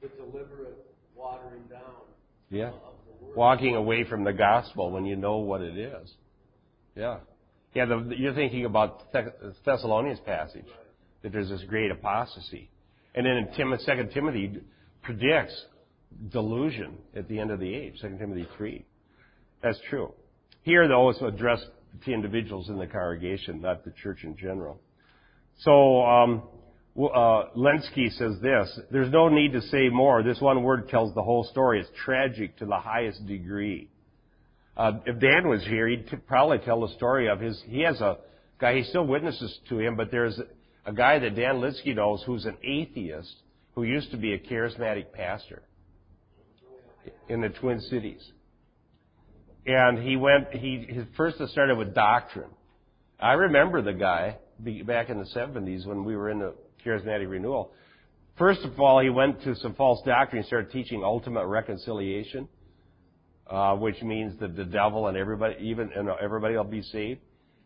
the 0.02 0.10
deliberate 0.17 0.86
watering 1.15 1.63
down 1.69 2.06
Yeah. 2.50 2.67
of 2.67 2.93
the 3.08 3.26
word. 3.26 3.36
Walking 3.36 3.76
away 3.76 4.04
from 4.08 4.24
the 4.24 4.34
gospel 4.34 4.91
when 4.91 5.06
you 5.06 5.15
know 5.15 5.38
what 5.38 5.62
it 5.62 5.78
is. 5.78 6.13
Yeah. 6.95 7.17
Yeah, 7.76 7.86
the, 7.86 8.14
you're 8.18 8.34
thinking 8.34 8.64
about 8.66 9.12
the 9.12 9.54
Thessalonians 9.66 10.22
passage, 10.26 10.66
that 11.22 11.34
there's 11.34 11.50
this 11.50 11.62
great 11.68 11.92
apostasy. 11.92 12.70
And 13.14 13.26
then 13.26 13.34
in 13.34 13.48
Tim, 13.56 13.78
2 13.78 14.14
Timothy 14.14 14.62
predicts 15.04 15.66
delusion 16.30 16.98
at 17.16 17.28
the 17.28 17.38
end 17.38 17.52
of 17.52 17.60
the 17.60 17.74
age, 17.74 17.96
2 18.02 18.18
Timothy 18.18 18.48
3. 18.58 18.86
That's 19.62 19.78
true. 19.90 20.14
Here, 20.64 20.88
though, 20.88 21.10
it's 21.10 21.22
addressed 21.22 21.68
to 22.06 22.12
individuals 22.14 22.70
in 22.70 22.78
the 22.78 22.88
congregation, 22.88 23.62
not 23.62 23.84
the 23.84 23.92
church 24.02 24.20
in 24.24 24.38
general. 24.38 24.80
So, 25.60 26.02
um, 26.06 26.44
uh, 26.98 27.50
Lenski 27.58 28.10
says 28.18 28.36
this, 28.42 28.80
there's 28.90 29.12
no 29.12 29.28
need 29.28 29.52
to 29.52 29.62
say 29.62 29.90
more. 29.90 30.24
This 30.24 30.40
one 30.40 30.64
word 30.64 30.88
tells 30.88 31.14
the 31.14 31.24
whole 31.24 31.44
story. 31.44 31.82
It's 31.82 31.90
tragic 32.06 32.58
to 32.58 32.66
the 32.66 32.80
highest 32.80 33.26
degree. 33.28 33.90
Uh, 34.78 34.94
if 35.06 35.20
Dan 35.20 35.48
was 35.48 35.64
here, 35.64 35.88
he'd 35.88 36.10
t- 36.10 36.18
probably 36.18 36.58
tell 36.60 36.82
the 36.82 36.94
story 36.96 37.30
of 37.30 37.40
his, 37.40 37.62
he 37.68 37.82
has 37.82 38.02
a 38.02 38.18
guy, 38.60 38.76
he 38.76 38.84
still 38.84 39.08
witnesses 39.08 39.58
to 39.70 39.80
him, 39.80 39.96
but 39.96 40.12
there's 40.12 40.40
a 40.86 40.94
guy 40.94 41.20
that 41.20 41.36
Dan 41.36 41.56
Linsky 41.56 41.96
knows 41.96 42.22
who's 42.26 42.46
an 42.46 42.58
atheist 42.64 43.34
who 43.74 43.84
used 43.84 44.12
to 44.12 44.18
be 44.18 44.34
a 44.34 44.40
charismatic 44.40 45.12
pastor 45.14 45.62
in 47.30 47.42
the 47.42 47.50
Twin 47.50 47.80
Cities. 47.82 48.22
And 49.66 49.98
he 50.00 50.16
went, 50.16 50.52
he, 50.52 50.86
his 50.88 51.06
first 51.18 51.38
started 51.48 51.78
with 51.78 51.96
doctrine. 51.96 52.50
I 53.20 53.34
remember 53.34 53.82
the 53.82 53.94
guy 53.94 54.38
back 54.60 55.10
in 55.10 55.18
the 55.18 55.26
70s 55.36 55.86
when 55.86 56.04
we 56.06 56.16
were 56.16 56.30
in 56.30 56.40
the 56.40 56.54
charismatic 56.86 57.30
renewal. 57.30 57.72
First 58.38 58.62
of 58.64 58.80
all, 58.80 59.02
he 59.02 59.10
went 59.10 59.42
to 59.44 59.56
some 59.56 59.74
false 59.76 60.02
doctrine 60.06 60.40
and 60.40 60.48
started 60.48 60.72
teaching 60.72 61.04
ultimate 61.04 61.48
reconciliation, 61.48 62.48
Uh, 63.48 63.76
which 63.76 64.02
means 64.02 64.40
that 64.40 64.56
the 64.56 64.64
devil 64.64 65.06
and 65.06 65.16
everybody, 65.16 65.56
even 65.62 65.92
and 65.96 66.10
everybody 66.20 66.56
will 66.56 66.64
be 66.64 66.82
saved. 66.82 67.20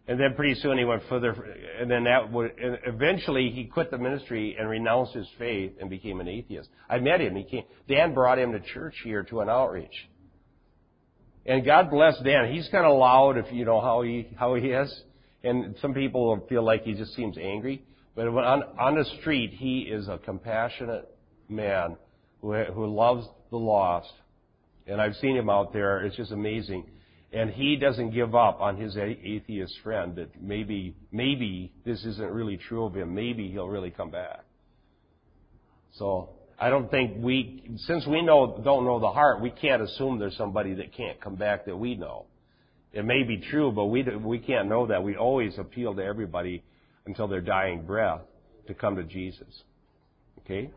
And 0.09 0.19
then 0.19 0.33
pretty 0.35 0.55
soon 0.55 0.77
he 0.77 0.83
went 0.83 1.03
further, 1.07 1.31
and 1.79 1.89
then 1.89 2.03
that 2.03 2.29
would, 2.33 2.59
and 2.59 2.79
eventually 2.85 3.51
he 3.51 3.63
quit 3.63 3.89
the 3.89 3.97
ministry 3.97 4.57
and 4.59 4.67
renounced 4.67 5.13
his 5.13 5.27
faith 5.37 5.73
and 5.79 5.89
became 5.89 6.19
an 6.19 6.27
atheist. 6.27 6.67
I 6.89 6.99
met 6.99 7.21
him. 7.21 7.35
He 7.35 7.43
came, 7.43 7.63
Dan 7.87 8.13
brought 8.13 8.39
him 8.39 8.51
to 8.51 8.59
church 8.59 8.95
here 9.05 9.23
to 9.23 9.39
an 9.39 9.49
outreach. 9.49 9.93
And 11.45 11.63
God 11.63 11.89
bless 11.89 12.19
Dan. 12.25 12.51
He's 12.51 12.67
kind 12.69 12.85
of 12.85 12.97
loud 12.97 13.37
if 13.37 13.45
you 13.53 13.63
know 13.63 13.79
how 13.79 14.01
he, 14.01 14.27
how 14.37 14.55
he 14.55 14.67
is. 14.67 15.03
And 15.43 15.75
some 15.81 15.93
people 15.93 16.45
feel 16.49 16.63
like 16.63 16.83
he 16.83 16.93
just 16.93 17.15
seems 17.15 17.37
angry. 17.37 17.83
But 18.15 18.27
on, 18.27 18.63
on 18.77 18.95
the 18.95 19.05
street, 19.21 19.53
he 19.53 19.81
is 19.81 20.09
a 20.09 20.17
compassionate 20.17 21.09
man 21.47 21.95
who, 22.41 22.53
who 22.65 22.87
loves 22.87 23.25
the 23.49 23.57
lost. 23.57 24.11
And 24.89 24.99
I've 24.99 25.15
seen 25.15 25.35
him 25.35 25.49
out 25.49 25.71
there. 25.71 26.03
It's 26.03 26.15
just 26.15 26.31
amazing. 26.31 26.85
And 27.31 27.51
he 27.51 27.75
doesn't 27.75 28.11
give 28.11 28.33
up 28.33 28.59
on 28.59 28.77
his 28.77 28.97
atheist 28.97 29.73
friend 29.83 30.15
that 30.15 30.41
maybe, 30.41 30.95
maybe 31.11 31.71
this 31.85 32.03
isn't 32.03 32.31
really 32.31 32.57
true 32.57 32.85
of 32.85 32.95
him. 32.95 33.13
Maybe 33.13 33.51
he'll 33.51 33.67
really 33.67 33.91
come 33.91 34.09
back. 34.09 34.43
So 35.93 36.29
I 36.59 36.69
don't 36.69 36.89
think 36.89 37.23
we, 37.23 37.77
since 37.85 38.07
we 38.07 38.23
know, 38.23 38.59
don't 38.63 38.83
know 38.83 38.99
the 38.99 39.11
heart, 39.11 39.41
we 39.41 39.51
can't 39.51 39.81
assume 39.81 40.17
there's 40.17 40.37
somebody 40.37 40.73
that 40.75 40.93
can't 40.93 41.21
come 41.21 41.35
back 41.35 41.65
that 41.65 41.77
we 41.77 41.95
know. 41.95 42.25
It 42.91 43.05
may 43.05 43.21
be 43.23 43.37
true, 43.37 43.71
but 43.71 43.85
we, 43.85 44.03
we 44.03 44.39
can't 44.39 44.67
know 44.67 44.87
that. 44.87 45.03
We 45.03 45.15
always 45.15 45.57
appeal 45.59 45.93
to 45.95 46.03
everybody 46.03 46.63
until 47.05 47.27
their 47.27 47.41
dying 47.41 47.85
breath 47.85 48.21
to 48.67 48.73
come 48.73 48.95
to 48.95 49.03
Jesus. 49.03 49.63
Okay? 50.39 50.71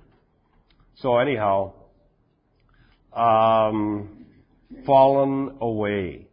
So 0.96 1.16
anyhow, 1.16 1.72
um, 3.14 4.26
fallen 4.86 5.56
away. 5.60 6.26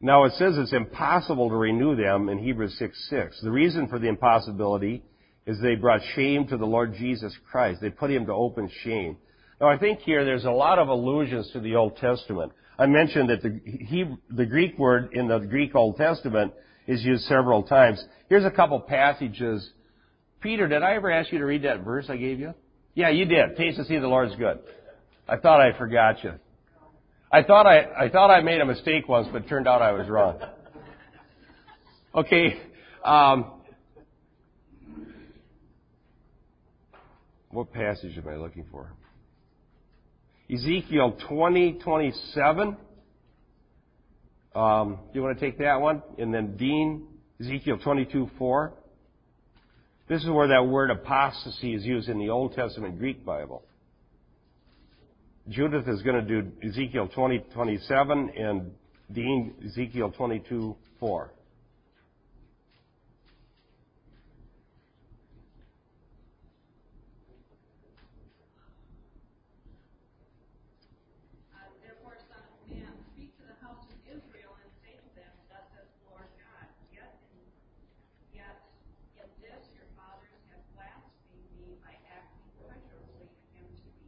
Now 0.00 0.24
it 0.24 0.32
says 0.32 0.58
it's 0.58 0.72
impossible 0.72 1.48
to 1.48 1.54
renew 1.54 1.94
them 1.94 2.28
in 2.28 2.38
Hebrews 2.38 2.76
6 2.78 3.08
6. 3.08 3.40
The 3.42 3.50
reason 3.50 3.88
for 3.88 3.98
the 3.98 4.08
impossibility 4.08 5.02
is 5.46 5.60
they 5.60 5.76
brought 5.76 6.00
shame 6.14 6.46
to 6.48 6.56
the 6.56 6.66
Lord 6.66 6.94
Jesus 6.94 7.36
Christ. 7.50 7.80
They 7.80 7.90
put 7.90 8.10
him 8.10 8.26
to 8.26 8.32
open 8.32 8.68
shame. 8.82 9.16
Now 9.60 9.68
I 9.68 9.78
think 9.78 10.00
here 10.00 10.24
there's 10.24 10.44
a 10.44 10.50
lot 10.50 10.78
of 10.78 10.88
allusions 10.88 11.50
to 11.52 11.60
the 11.60 11.76
Old 11.76 11.96
Testament. 11.98 12.52
I 12.78 12.86
mentioned 12.86 13.30
that 13.30 13.42
the, 13.42 13.60
he, 13.64 14.04
the 14.30 14.46
Greek 14.46 14.76
word 14.78 15.10
in 15.12 15.28
the 15.28 15.38
Greek 15.38 15.74
Old 15.74 15.96
Testament 15.96 16.52
is 16.86 17.04
used 17.04 17.24
several 17.24 17.62
times. 17.62 18.04
Here's 18.28 18.44
a 18.44 18.50
couple 18.50 18.80
passages. 18.80 19.70
Peter, 20.40 20.66
did 20.66 20.82
I 20.82 20.94
ever 20.94 21.12
ask 21.12 21.30
you 21.30 21.38
to 21.38 21.44
read 21.44 21.62
that 21.62 21.84
verse 21.84 22.06
I 22.08 22.16
gave 22.16 22.40
you? 22.40 22.54
Yeah, 22.94 23.10
you 23.10 23.24
did. 23.24 23.56
Taste 23.56 23.78
and 23.78 23.86
see 23.86 23.98
the 23.98 24.08
Lord's 24.08 24.34
good. 24.36 24.58
I 25.28 25.36
thought 25.36 25.60
I 25.60 25.76
forgot 25.78 26.22
you. 26.24 26.32
I 27.30 27.42
thought 27.42 27.66
I, 27.66 28.04
I 28.04 28.08
thought 28.10 28.30
I 28.30 28.40
made 28.42 28.60
a 28.60 28.66
mistake 28.66 29.08
once, 29.08 29.28
but 29.32 29.48
turned 29.48 29.66
out 29.66 29.80
I 29.80 29.92
was 29.92 30.08
wrong. 30.08 30.38
Okay. 32.14 32.60
Um, 33.04 33.52
what 37.50 37.72
passage 37.72 38.18
am 38.18 38.28
I 38.28 38.36
looking 38.36 38.66
for? 38.70 38.92
Ezekiel 40.52 41.16
20, 41.28 41.78
27. 41.82 42.76
Um, 44.54 44.98
do 45.12 45.18
you 45.18 45.22
want 45.22 45.38
to 45.38 45.44
take 45.44 45.58
that 45.60 45.80
one? 45.80 46.02
And 46.18 46.34
then 46.34 46.56
Dean, 46.58 47.06
Ezekiel 47.40 47.78
22, 47.82 48.30
4. 48.38 48.74
This 50.08 50.22
is 50.22 50.28
where 50.28 50.48
that 50.48 50.66
word 50.66 50.90
apostasy 50.90 51.74
is 51.74 51.84
used 51.84 52.10
in 52.10 52.18
the 52.18 52.28
Old 52.28 52.54
Testament 52.54 52.98
Greek 52.98 53.24
Bible. 53.24 53.62
Judith 55.48 55.88
is 55.88 56.02
going 56.02 56.24
to 56.24 56.42
do 56.42 56.52
Ezekiel 56.62 57.08
20, 57.12 57.40
27 57.52 58.30
and 58.38 58.70
Dean 59.10 59.54
Ezekiel 59.66 60.12
22, 60.16 60.76
4. 61.00 61.32
Therefore, 71.82 72.14
son 72.30 72.38
of 72.38 72.54
man, 72.70 72.94
speak 73.10 73.34
to 73.42 73.44
the 73.50 73.58
house 73.58 73.82
of 73.90 73.98
Israel 74.06 74.54
and 74.62 74.70
say 74.86 74.94
to 74.94 75.10
them, 75.18 75.32
Thus 75.50 75.66
says 75.74 75.90
the 75.90 76.14
Lord 76.14 76.30
God, 76.38 76.66
yet 76.94 77.18
in, 77.34 77.42
yet 78.38 78.62
in 79.18 79.26
this 79.42 79.66
your 79.74 79.90
fathers 79.98 80.38
have 80.54 80.62
blasphemed 80.78 81.50
me 81.58 81.74
by 81.82 81.98
acting 82.14 82.46
treacherously 82.62 83.26
against 83.50 83.82
me. 83.90 84.06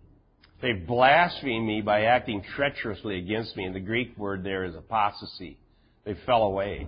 They 0.64 0.72
blaspheme 0.72 1.66
me 1.66 1.82
by 1.82 2.04
acting 2.04 2.42
treacherously 2.56 3.18
against 3.18 3.54
me. 3.54 3.64
And 3.64 3.74
the 3.74 3.80
Greek 3.80 4.16
word 4.16 4.42
there 4.42 4.64
is 4.64 4.74
apostasy. 4.74 5.58
They 6.06 6.16
fell 6.24 6.44
away. 6.44 6.86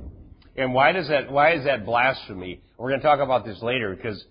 And 0.56 0.72
why 0.72 0.92
does 0.92 1.08
that, 1.08 1.30
why 1.30 1.52
is 1.52 1.66
that 1.66 1.84
blasphemy? 1.84 2.62
We're 2.78 2.88
going 2.88 3.02
to 3.02 3.06
talk 3.06 3.20
about 3.20 3.44
this 3.44 3.60
later 3.60 3.94
because 3.94 4.24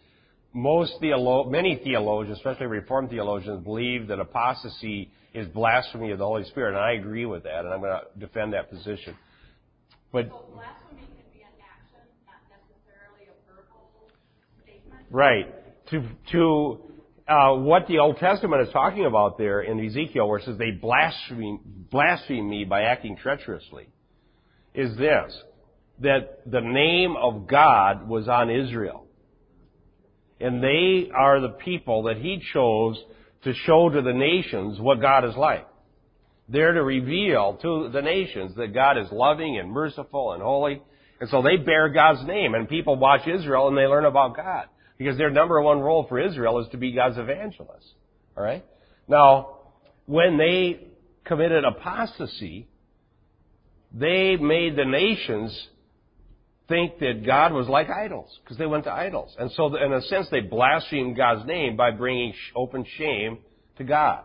most 0.52 0.94
theolo- 1.00 1.48
many 1.48 1.80
theologians, 1.84 2.40
especially 2.40 2.66
Reformed 2.66 3.12
theologians, 3.12 3.64
believe 3.64 4.08
that 4.08 4.20
apostasy 4.20 5.12
is 5.36 5.48
blasphemy 5.50 6.10
of 6.10 6.18
the 6.18 6.26
Holy 6.26 6.46
Spirit. 6.46 6.70
And 6.70 6.80
I 6.80 6.94
agree 6.94 7.28
with 7.28 7.44
that, 7.44 7.66
and 7.66 7.68
I'm 7.68 7.82
going 7.82 8.00
to 8.00 8.20
defend 8.20 8.54
that 8.54 8.72
position. 8.72 9.16
But 10.12 10.26
So 10.26 10.44
blasphemy 10.56 11.02
can 11.02 11.24
be 11.32 11.42
an 11.42 11.50
action, 11.62 12.02
not 12.26 12.42
necessarily 12.50 13.30
a 13.30 13.54
verbal 13.54 14.10
statement. 14.64 15.06
Right. 15.12 15.54
To, 15.92 16.04
to 16.32 16.95
uh, 17.28 17.54
what 17.56 17.88
the 17.88 18.00
Old 18.00 18.18
Testament 18.18 18.68
is 18.68 18.74
talking 18.74 19.06
about 19.06 19.38
there 19.38 19.62
in 19.62 19.84
Ezekiel, 19.84 20.28
where 20.28 20.40
it 20.40 20.46
says 20.46 20.58
they 20.58 20.72
blaspheme, 20.72 21.60
blaspheme 21.90 22.48
me 22.48 22.66
by 22.66 22.84
acting 22.84 23.18
treacherously, 23.18 23.88
is 24.74 24.96
this 24.98 25.36
that 26.02 26.42
the 26.46 26.62
name 26.62 27.16
of 27.16 27.48
God 27.48 28.08
was 28.08 28.28
on 28.28 28.50
Israel. 28.50 29.06
And 30.40 30.62
they 30.62 31.10
are 31.16 31.40
the 31.40 31.56
people 31.64 32.04
that 32.04 32.18
he 32.18 32.44
chose 32.54 33.02
to 33.44 33.54
show 33.66 33.90
to 33.90 34.02
the 34.02 34.14
nations 34.14 34.80
what 34.80 35.00
God 35.00 35.24
is 35.24 35.36
like. 35.38 35.66
They're 36.50 36.74
to 36.74 36.84
reveal 36.84 37.58
to 37.62 37.90
the 37.92 38.02
nations 38.02 38.56
that 38.58 38.74
God 38.74 38.98
is 38.98 39.08
loving 39.12 39.58
and 39.58 39.72
merciful 39.72 40.34
and 40.34 40.44
holy. 40.44 40.82
And 41.22 41.30
so 41.30 41.42
they 41.42 41.56
bear 41.56 41.90
God's 41.90 42.28
name 42.28 42.54
and 42.54 42.68
people 42.68 42.98
watch 42.98 43.26
Israel 43.28 43.70
and 43.70 43.78
they 43.78 43.88
learn 43.88 44.06
about 44.06 44.36
God. 44.36 44.68
Because 44.98 45.18
their 45.18 45.30
number 45.30 45.62
one 45.62 45.80
role 45.80 46.06
for 46.08 46.20
Israel 46.20 46.60
is 46.60 46.68
to 46.72 46.78
be 46.78 46.94
God's 46.94 47.18
evangelist. 47.18 47.86
Alright? 48.38 48.66
Now, 49.08 49.58
when 50.06 50.38
they 50.38 50.88
committed 51.26 51.64
apostasy, 51.66 52.68
they 53.94 54.38
made 54.38 54.76
the 54.76 54.86
nations 54.86 55.68
think 56.68 57.00
that 57.00 57.26
God 57.26 57.54
was 57.54 57.68
like 57.68 57.90
idols 57.90 58.40
because 58.44 58.58
they 58.58 58.66
went 58.66 58.86
to 58.86 58.92
idols. 58.92 59.36
And 59.38 59.52
so, 59.52 59.76
in 59.76 59.94
a 59.94 60.02
sense, 60.04 60.28
they 60.32 60.40
blasphemed 60.42 61.16
God's 61.16 61.46
name 61.46 61.76
by 61.76 61.92
bringing 61.92 62.34
open 62.56 62.86
shame 62.98 63.40
to 63.78 63.84
God. 63.84 64.24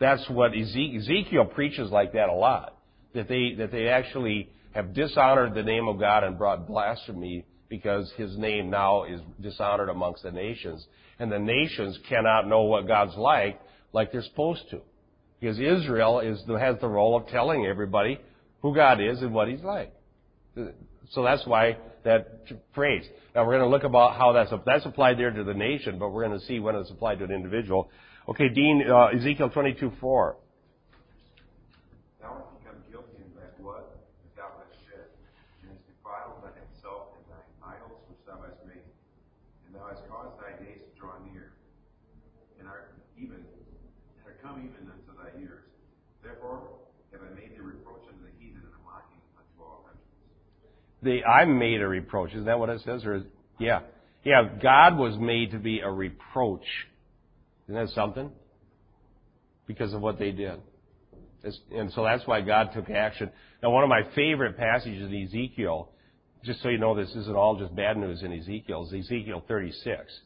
That's 0.00 0.28
what 0.28 0.52
Ezekiel 0.56 1.46
preaches 1.54 1.90
like 1.90 2.14
that 2.14 2.28
a 2.28 2.34
lot. 2.34 2.76
That 3.14 3.28
they, 3.28 3.54
that 3.58 3.70
they 3.70 3.88
actually 3.88 4.48
have 4.72 4.94
dishonored 4.94 5.54
the 5.54 5.62
name 5.62 5.86
of 5.86 6.00
God 6.00 6.24
and 6.24 6.38
brought 6.38 6.66
blasphemy 6.66 7.44
because 7.72 8.12
his 8.18 8.36
name 8.36 8.68
now 8.68 9.04
is 9.04 9.18
dishonored 9.40 9.88
amongst 9.88 10.22
the 10.22 10.30
nations. 10.30 10.86
And 11.18 11.32
the 11.32 11.38
nations 11.38 11.98
cannot 12.06 12.46
know 12.46 12.64
what 12.64 12.86
God's 12.86 13.16
like 13.16 13.58
like 13.94 14.12
they're 14.12 14.22
supposed 14.22 14.68
to. 14.72 14.82
Because 15.40 15.58
Israel 15.58 16.20
is, 16.20 16.38
has 16.60 16.76
the 16.80 16.88
role 16.88 17.16
of 17.16 17.26
telling 17.28 17.66
everybody 17.66 18.20
who 18.60 18.74
God 18.74 19.00
is 19.00 19.22
and 19.22 19.32
what 19.34 19.48
He's 19.48 19.62
like. 19.62 19.92
So 21.10 21.24
that's 21.24 21.46
why 21.46 21.78
that 22.04 22.44
phrase. 22.74 23.04
Now 23.34 23.44
we're 23.46 23.58
going 23.58 23.64
to 23.64 23.74
look 23.74 23.84
about 23.84 24.16
how 24.16 24.32
that's 24.32 24.52
that's 24.64 24.86
applied 24.86 25.18
there 25.18 25.30
to 25.30 25.44
the 25.44 25.54
nation, 25.54 25.98
but 25.98 26.10
we're 26.10 26.26
going 26.26 26.38
to 26.38 26.46
see 26.46 26.60
when 26.60 26.76
it's 26.76 26.90
applied 26.90 27.18
to 27.18 27.24
an 27.24 27.32
individual. 27.32 27.90
Okay, 28.28 28.48
Dean, 28.48 28.84
uh, 28.88 29.06
Ezekiel 29.06 29.50
22, 29.50 29.92
4. 30.00 30.36
Thou 32.20 32.28
hast 32.28 32.54
become 32.62 32.78
guilty 32.88 33.18
in 33.18 33.34
thy 33.34 33.50
blood 33.60 33.82
that 33.90 34.36
thou 34.38 34.48
hast 34.62 34.78
shed, 34.86 35.10
and 35.62 35.74
hast 35.74 35.82
defiled 35.90 36.38
thyself 36.38 37.18
and 37.18 37.26
thine 37.34 37.50
idols 37.66 37.98
which 38.06 38.22
thou 38.22 38.38
hast 38.46 38.62
made. 38.62 38.86
And 39.66 39.74
thou 39.74 39.90
hast 39.90 40.06
caused 40.06 40.38
thy 40.38 40.54
days 40.62 40.86
to 40.86 40.90
draw 40.94 41.18
near, 41.26 41.50
and 42.62 42.70
are 42.70 42.94
even 43.18 43.42
come 44.52 44.60
even 44.60 44.90
unto 44.90 45.12
thy 45.18 45.38
years. 45.40 45.64
Therefore 46.22 46.62
have 47.12 47.20
I 47.22 47.34
made 47.34 47.52
thee 47.52 47.60
reproach 47.60 48.02
unto 48.08 48.22
the 48.24 48.30
heathen 48.38 48.62
and 48.62 48.74
a 48.74 48.84
mocking 48.84 49.20
unto 49.36 49.62
all 49.62 49.84
countries. 49.86 50.02
The 51.02 51.24
I'm 51.24 51.58
made 51.58 51.80
a 51.80 51.88
reproach. 51.88 52.30
Isn't 52.30 52.44
that 52.44 52.58
what 52.58 52.68
it 52.68 52.80
says? 52.84 53.04
Or 53.04 53.16
is, 53.16 53.22
yeah, 53.58 53.80
yeah. 54.24 54.48
God 54.62 54.96
was 54.96 55.16
made 55.18 55.52
to 55.52 55.58
be 55.58 55.80
a 55.80 55.90
reproach. 55.90 56.66
Isn't 57.68 57.74
that 57.74 57.94
something? 57.94 58.30
Because 59.66 59.92
of 59.94 60.00
what 60.00 60.18
they 60.18 60.30
did. 60.32 60.60
And 61.72 61.92
so 61.92 62.04
that's 62.04 62.26
why 62.26 62.40
God 62.40 62.70
took 62.72 62.88
action. 62.88 63.30
Now, 63.62 63.70
one 63.70 63.82
of 63.82 63.88
my 63.88 64.02
favorite 64.14 64.56
passages 64.56 65.10
in 65.10 65.22
Ezekiel, 65.24 65.88
just 66.44 66.62
so 66.62 66.68
you 66.68 66.78
know 66.78 66.94
this 66.94 67.10
isn't 67.10 67.34
all 67.34 67.58
just 67.58 67.74
bad 67.74 67.96
news 67.96 68.22
in 68.22 68.32
Ezekiel, 68.32 68.86
is 68.86 69.06
Ezekiel 69.06 69.42
36. 69.48 70.20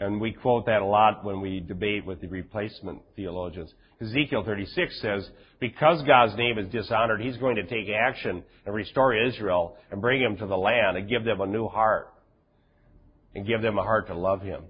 And 0.00 0.18
we 0.18 0.32
quote 0.32 0.64
that 0.64 0.80
a 0.80 0.86
lot 0.86 1.24
when 1.24 1.42
we 1.42 1.60
debate 1.60 2.06
with 2.06 2.22
the 2.22 2.26
replacement 2.26 3.02
theologians. 3.16 3.72
Ezekiel 4.00 4.42
36 4.42 4.98
says, 5.02 5.28
because 5.60 6.02
God's 6.06 6.34
name 6.36 6.58
is 6.58 6.72
dishonored, 6.72 7.20
He's 7.20 7.36
going 7.36 7.56
to 7.56 7.64
take 7.64 7.86
action 7.94 8.42
and 8.64 8.74
restore 8.74 9.14
Israel 9.14 9.76
and 9.90 10.00
bring 10.00 10.22
them 10.22 10.38
to 10.38 10.46
the 10.46 10.56
land 10.56 10.96
and 10.96 11.06
give 11.06 11.22
them 11.24 11.42
a 11.42 11.46
new 11.46 11.68
heart. 11.68 12.08
And 13.34 13.46
give 13.46 13.60
them 13.60 13.78
a 13.78 13.82
heart 13.82 14.06
to 14.08 14.14
love 14.14 14.40
Him. 14.40 14.62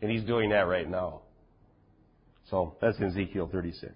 And 0.00 0.10
He's 0.10 0.22
doing 0.22 0.50
that 0.50 0.68
right 0.68 0.88
now. 0.88 1.22
So 2.48 2.76
that's 2.80 2.96
in 2.98 3.06
Ezekiel 3.06 3.48
36. 3.50 3.92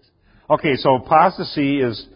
Okay, 0.50 0.74
so 0.74 0.96
apostasy 0.96 1.80
is 1.80 2.06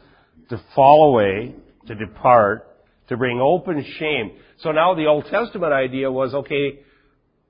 to 0.48 0.60
fall 0.74 1.10
away, 1.10 1.54
to 1.86 1.94
depart, 1.94 2.68
to 3.08 3.16
bring 3.16 3.40
open 3.40 3.84
shame. 3.98 4.32
So 4.58 4.72
now 4.72 4.94
the 4.94 5.06
Old 5.06 5.26
Testament 5.30 5.72
idea 5.72 6.10
was, 6.10 6.34
okay, 6.34 6.80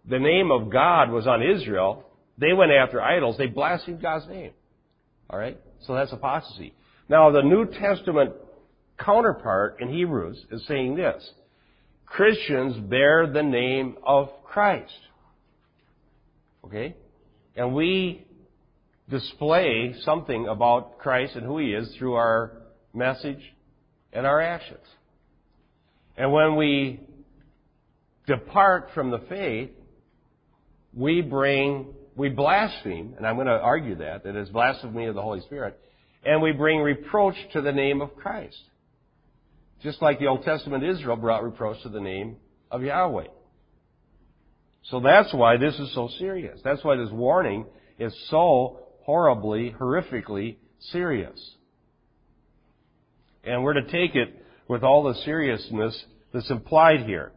the 0.09 0.19
name 0.19 0.51
of 0.51 0.71
God 0.71 1.11
was 1.11 1.27
on 1.27 1.43
Israel. 1.43 2.05
They 2.39 2.53
went 2.53 2.73
after 2.73 3.01
idols. 3.01 3.37
They 3.39 3.47
blasphemed 3.47 4.03
God's 4.03 4.27
name. 4.27 4.53
Alright? 5.31 5.61
So 5.87 5.95
that's 5.95 6.13
apostasy. 6.13 6.75
Now 7.09 7.31
the 7.31 7.43
New 7.43 7.67
Testament 7.67 8.33
counterpart 8.99 9.81
in 9.81 9.89
Hebrews 9.93 10.45
is 10.51 10.67
saying 10.67 10.97
this. 10.97 11.29
Christians 12.07 12.77
bear 12.89 13.27
the 13.27 13.43
name 13.43 13.97
of 14.05 14.29
Christ. 14.45 14.93
Okay? 16.65 16.95
And 17.57 17.75
we 17.75 18.27
display 19.09 19.95
something 20.05 20.47
about 20.49 20.99
Christ 20.99 21.37
and 21.37 21.45
who 21.45 21.59
He 21.59 21.73
is 21.73 21.95
through 21.99 22.15
our 22.15 22.53
message 22.95 23.41
and 24.13 24.27
our 24.27 24.41
actions. 24.41 24.85
And 26.17 26.33
when 26.33 26.57
we 26.57 27.01
depart 28.27 28.91
from 28.95 29.11
the 29.11 29.21
faith, 29.29 29.71
we 30.95 31.23
bring, 31.23 31.95
we 32.17 32.29
blaspheme, 32.29 33.15
and 33.17 33.27
I'm 33.27 33.37
going 33.37 33.47
to 33.47 33.53
argue 33.53 33.97
that, 33.97 34.25
that 34.25 34.37
is 34.37 34.49
blasphemy 34.49 35.07
of 35.07 35.15
the 35.15 35.23
Holy 35.23 35.41
Spirit, 35.43 35.79
and 36.25 36.43
we 36.43 36.53
bring 36.53 36.81
reproach 36.81 37.35
to 37.53 37.63
the 37.63 37.73
name 37.73 38.01
of 38.01 38.15
Christ. 38.17 38.61
Just 39.83 40.01
like 40.01 40.19
the 40.19 40.27
Old 40.27 40.45
Testament 40.45 40.85
Israel 40.85 41.17
brought 41.17 41.43
reproach 41.43 41.83
to 41.83 41.89
the 41.89 42.01
name 42.01 42.37
of 42.71 42.83
Yahweh. 42.83 43.27
So 44.85 45.01
that's 45.01 45.33
why 45.33 45.57
this 45.57 45.75
is 45.79 45.93
so 45.95 46.09
serious. 46.19 46.61
That's 46.63 46.85
why 46.85 46.97
this 46.97 47.11
warning 47.11 47.67
is 47.99 48.15
so 48.29 48.81
horribly, 49.03 49.75
horrifically 49.79 50.57
serious. 50.91 51.39
And 53.45 53.65
we're 53.65 53.75
to 53.75 53.85
take 53.91 54.15
it 54.15 54.45
with 54.69 54.83
all 54.83 55.05
the 55.05 55.15
seriousness 55.25 56.01
that's 56.33 56.51
implied 56.51 57.07
here. 57.07 57.33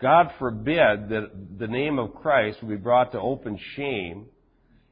God 0.00 0.30
forbid 0.38 1.08
that 1.08 1.30
the 1.58 1.66
name 1.66 1.98
of 1.98 2.14
Christ 2.14 2.58
would 2.62 2.70
be 2.70 2.76
brought 2.76 3.12
to 3.12 3.20
open 3.20 3.58
shame 3.76 4.26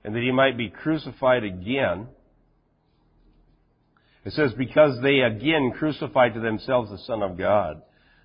and 0.04 0.14
that 0.14 0.22
he 0.22 0.32
might 0.32 0.56
be 0.56 0.70
crucified 0.70 1.44
again. 1.44 2.08
It 4.24 4.32
says, 4.32 4.52
because 4.56 5.00
they 5.02 5.20
again 5.20 5.72
crucified 5.76 6.34
to 6.34 6.40
themselves 6.40 6.90
the 6.90 6.98
Son 6.98 7.22
of 7.22 7.36
God. 7.36 7.82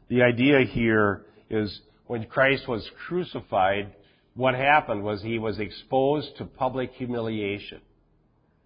The 0.09 0.21
idea 0.21 0.61
here 0.65 1.25
is 1.49 1.81
when 2.05 2.25
Christ 2.25 2.67
was 2.67 2.87
crucified, 3.07 3.93
what 4.35 4.53
happened 4.53 5.03
was 5.03 5.21
he 5.21 5.39
was 5.39 5.59
exposed 5.59 6.37
to 6.37 6.45
public 6.45 6.91
humiliation. 6.93 7.81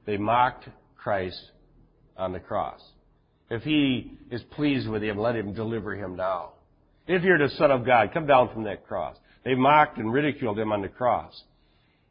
They 0.06 0.18
mocked 0.18 0.68
Christ 0.98 1.42
on 2.18 2.34
the 2.34 2.40
cross. 2.40 2.82
If 3.50 3.64
he 3.64 4.18
is 4.30 4.42
pleased 4.52 4.88
with 4.88 5.02
him, 5.02 5.18
let 5.18 5.36
him 5.36 5.54
deliver 5.54 5.96
him 5.96 6.16
now. 6.16 6.54
If 7.08 7.24
you're 7.24 7.38
the 7.38 7.54
Son 7.56 7.72
of 7.72 7.86
God, 7.86 8.12
come 8.14 8.28
down 8.28 8.54
from 8.54 8.64
that 8.64 8.88
cross. 8.88 9.18
They 9.44 9.56
mocked 9.56 9.98
and 9.98 10.14
ridiculed 10.14 10.60
him 10.60 10.72
on 10.72 10.82
the 10.82 10.88
cross. 10.88 11.34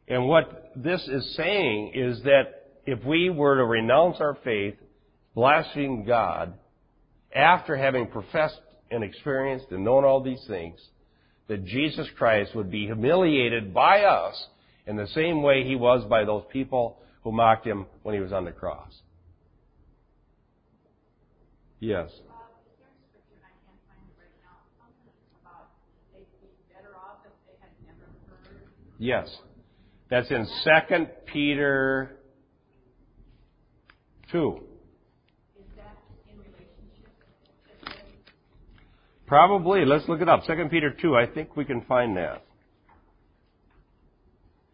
And 0.07 0.27
what 0.27 0.71
this 0.75 1.01
is 1.07 1.35
saying 1.35 1.93
is 1.95 2.21
that 2.23 2.61
if 2.85 3.03
we 3.05 3.29
were 3.29 3.57
to 3.57 3.65
renounce 3.65 4.17
our 4.19 4.37
faith, 4.43 4.75
blaspheme 5.33 6.05
God, 6.05 6.53
after 7.33 7.77
having 7.77 8.07
professed 8.07 8.59
and 8.89 9.03
experienced 9.03 9.67
and 9.71 9.85
known 9.85 10.03
all 10.03 10.21
these 10.21 10.43
things, 10.47 10.79
that 11.47 11.65
Jesus 11.65 12.07
Christ 12.17 12.55
would 12.55 12.69
be 12.69 12.85
humiliated 12.85 13.73
by 13.73 14.01
us 14.01 14.47
in 14.85 14.97
the 14.97 15.07
same 15.07 15.41
way 15.41 15.63
he 15.63 15.75
was 15.75 16.03
by 16.09 16.25
those 16.25 16.43
people 16.51 16.97
who 17.23 17.31
mocked 17.31 17.65
him 17.65 17.85
when 18.03 18.15
he 18.15 18.21
was 18.21 18.33
on 18.33 18.45
the 18.45 18.51
cross. 18.51 18.91
Yes. 21.79 22.09
Bob, 22.27 22.53
is 22.61 22.77
there 22.77 22.87
a 22.87 22.97
scripture, 23.09 23.41
and 23.41 23.45
I 23.45 23.53
can't 23.65 23.81
find 23.89 24.05
it 24.05 24.13
right 24.13 24.37
now, 24.45 24.53
something 24.77 25.09
about 25.41 25.73
they'd 26.13 26.29
be 26.37 26.53
better 26.69 26.93
off 26.93 27.25
if 27.25 27.33
they 27.49 27.57
had 27.57 27.73
never 27.83 28.05
heard? 28.29 28.69
Yes. 29.01 29.35
That's 30.11 30.29
in 30.29 30.45
2 30.45 31.05
Peter 31.33 32.19
2. 34.31 34.59
Is 35.57 35.65
that 35.75 35.97
in 36.31 36.37
relationship? 36.37 37.09
Probably. 39.25 39.85
Let's 39.85 40.07
look 40.07 40.21
it 40.21 40.29
up. 40.29 40.43
2 40.45 40.53
Peter 40.69 40.91
2. 41.01 41.15
I 41.15 41.25
think 41.25 41.57
we 41.57 41.65
can 41.65 41.81
find 41.81 42.15
that. 42.15 42.43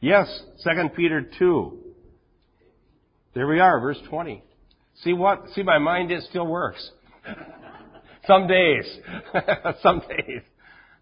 Yes, 0.01 0.27
2 0.61 0.89
Peter 0.89 1.25
2. 1.39 1.77
There 3.33 3.47
we 3.47 3.61
are, 3.61 3.79
verse 3.79 3.99
20. 4.09 4.43
See 5.05 5.13
what? 5.13 5.45
See, 5.55 5.63
my 5.63 5.77
mind, 5.77 6.11
it 6.11 6.23
still 6.29 6.47
works. 6.47 6.91
Some 8.27 8.45
days. 8.47 8.83
Some 9.81 10.01
days. 10.01 10.41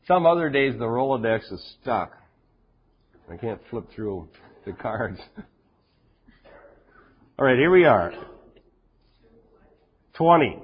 Some 0.08 0.28
other 0.28 0.52
days 0.52 0.76
the 0.78 0.86
Rolodex 0.86 1.52
is 1.52 1.76
stuck. 1.82 2.12
I 3.32 3.38
can't 3.38 3.62
flip 3.70 3.86
through 3.96 4.28
the 4.66 4.74
cards. 4.74 5.20
All 7.40 7.46
right, 7.46 7.58
here 7.58 7.72
we 7.72 7.86
are. 7.86 8.14
20. 10.14 10.60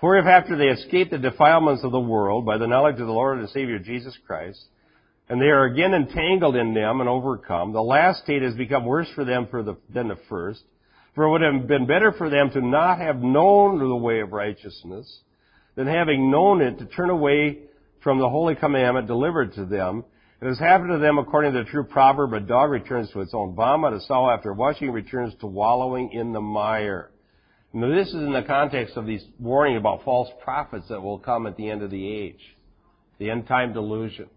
For 0.00 0.16
if 0.16 0.26
after 0.26 0.56
they 0.56 0.68
escape 0.68 1.10
the 1.10 1.18
defilements 1.18 1.82
of 1.82 1.90
the 1.90 2.00
world 2.00 2.46
by 2.46 2.58
the 2.58 2.66
knowledge 2.66 3.00
of 3.00 3.06
the 3.06 3.12
Lord 3.12 3.38
and 3.38 3.48
Savior 3.48 3.78
Jesus 3.78 4.16
Christ, 4.26 4.62
and 5.28 5.40
they 5.40 5.46
are 5.46 5.64
again 5.64 5.92
entangled 5.92 6.54
in 6.54 6.72
them 6.72 7.00
and 7.00 7.08
overcome, 7.08 7.72
the 7.72 7.82
last 7.82 8.22
state 8.22 8.42
has 8.42 8.54
become 8.54 8.84
worse 8.84 9.08
for 9.14 9.24
them 9.24 9.48
for 9.50 9.62
the, 9.62 9.76
than 9.92 10.08
the 10.08 10.18
first. 10.28 10.62
For 11.14 11.24
it 11.24 11.30
would 11.30 11.40
have 11.40 11.66
been 11.66 11.86
better 11.86 12.12
for 12.12 12.30
them 12.30 12.50
to 12.50 12.60
not 12.60 12.98
have 12.98 13.16
known 13.16 13.78
the 13.78 13.96
way 13.96 14.20
of 14.20 14.32
righteousness 14.32 15.20
than 15.74 15.88
having 15.88 16.30
known 16.30 16.60
it 16.60 16.78
to 16.78 16.84
turn 16.84 17.10
away 17.10 17.60
from 18.02 18.18
the 18.18 18.28
holy 18.28 18.54
commandment 18.54 19.08
delivered 19.08 19.54
to 19.54 19.64
them. 19.64 20.04
It 20.40 20.46
has 20.46 20.58
happened 20.58 20.90
to 20.90 20.98
them 20.98 21.18
according 21.18 21.54
to 21.54 21.64
the 21.64 21.70
true 21.70 21.84
proverb, 21.84 22.34
a 22.34 22.40
dog 22.40 22.70
returns 22.70 23.10
to 23.12 23.20
its 23.20 23.32
own 23.32 23.54
vomit, 23.54 23.94
a 23.94 24.00
sow 24.00 24.28
after 24.28 24.52
washing 24.52 24.90
returns 24.90 25.34
to 25.40 25.46
wallowing 25.46 26.12
in 26.12 26.32
the 26.32 26.40
mire. 26.40 27.10
Now 27.72 27.88
this 27.88 28.08
is 28.08 28.14
in 28.14 28.32
the 28.32 28.42
context 28.42 28.96
of 28.96 29.06
these 29.06 29.24
warning 29.38 29.76
about 29.76 30.04
false 30.04 30.28
prophets 30.42 30.86
that 30.88 31.00
will 31.00 31.18
come 31.18 31.46
at 31.46 31.56
the 31.56 31.68
end 31.68 31.82
of 31.82 31.90
the 31.90 32.06
age. 32.06 32.56
The 33.18 33.30
end 33.30 33.46
time 33.46 33.72
delusion. 33.72 34.28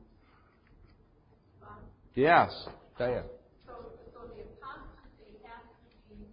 Yes, 2.15 2.51
Diane. 2.97 3.23
So, 3.65 3.95
so 4.11 4.27
the 4.35 4.43
apostasy 4.43 5.39
has 5.47 5.63
to 5.63 6.15
be 6.15 6.27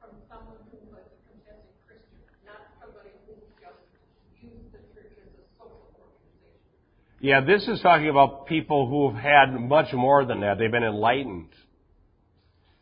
from 0.00 0.16
someone 0.32 0.56
who 0.72 0.80
was 0.88 1.04
a 1.04 1.18
confessing 1.28 1.76
Christian, 1.84 2.24
not 2.48 2.72
somebody 2.80 3.12
who 3.28 3.36
just 3.60 3.84
used 4.40 4.72
the 4.72 4.80
church 4.96 5.12
as 5.20 5.28
a 5.28 5.44
social 5.60 5.92
organization. 6.00 6.72
Yeah, 7.24 7.40
this 7.40 7.66
is 7.68 7.80
talking 7.80 8.10
about 8.10 8.48
people 8.48 8.86
who 8.86 9.08
have 9.08 9.18
had 9.18 9.58
much 9.58 9.94
more 9.94 10.26
than 10.26 10.40
that. 10.40 10.58
They've 10.58 10.70
been 10.70 10.84
enlightened. 10.84 11.48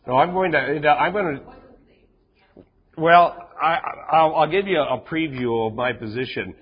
No, 0.05 0.17
I'm 0.17 0.33
going 0.33 0.51
to, 0.51 0.59
I'm 0.59 1.13
going 1.13 1.37
to, 1.37 2.65
well, 2.99 3.37
I, 3.63 3.79
I'll, 4.11 4.35
I'll 4.35 4.51
give 4.51 4.67
you 4.67 4.81
a 4.81 4.99
preview 4.99 5.69
of 5.69 5.77
my 5.77 5.93
position. 5.93 6.57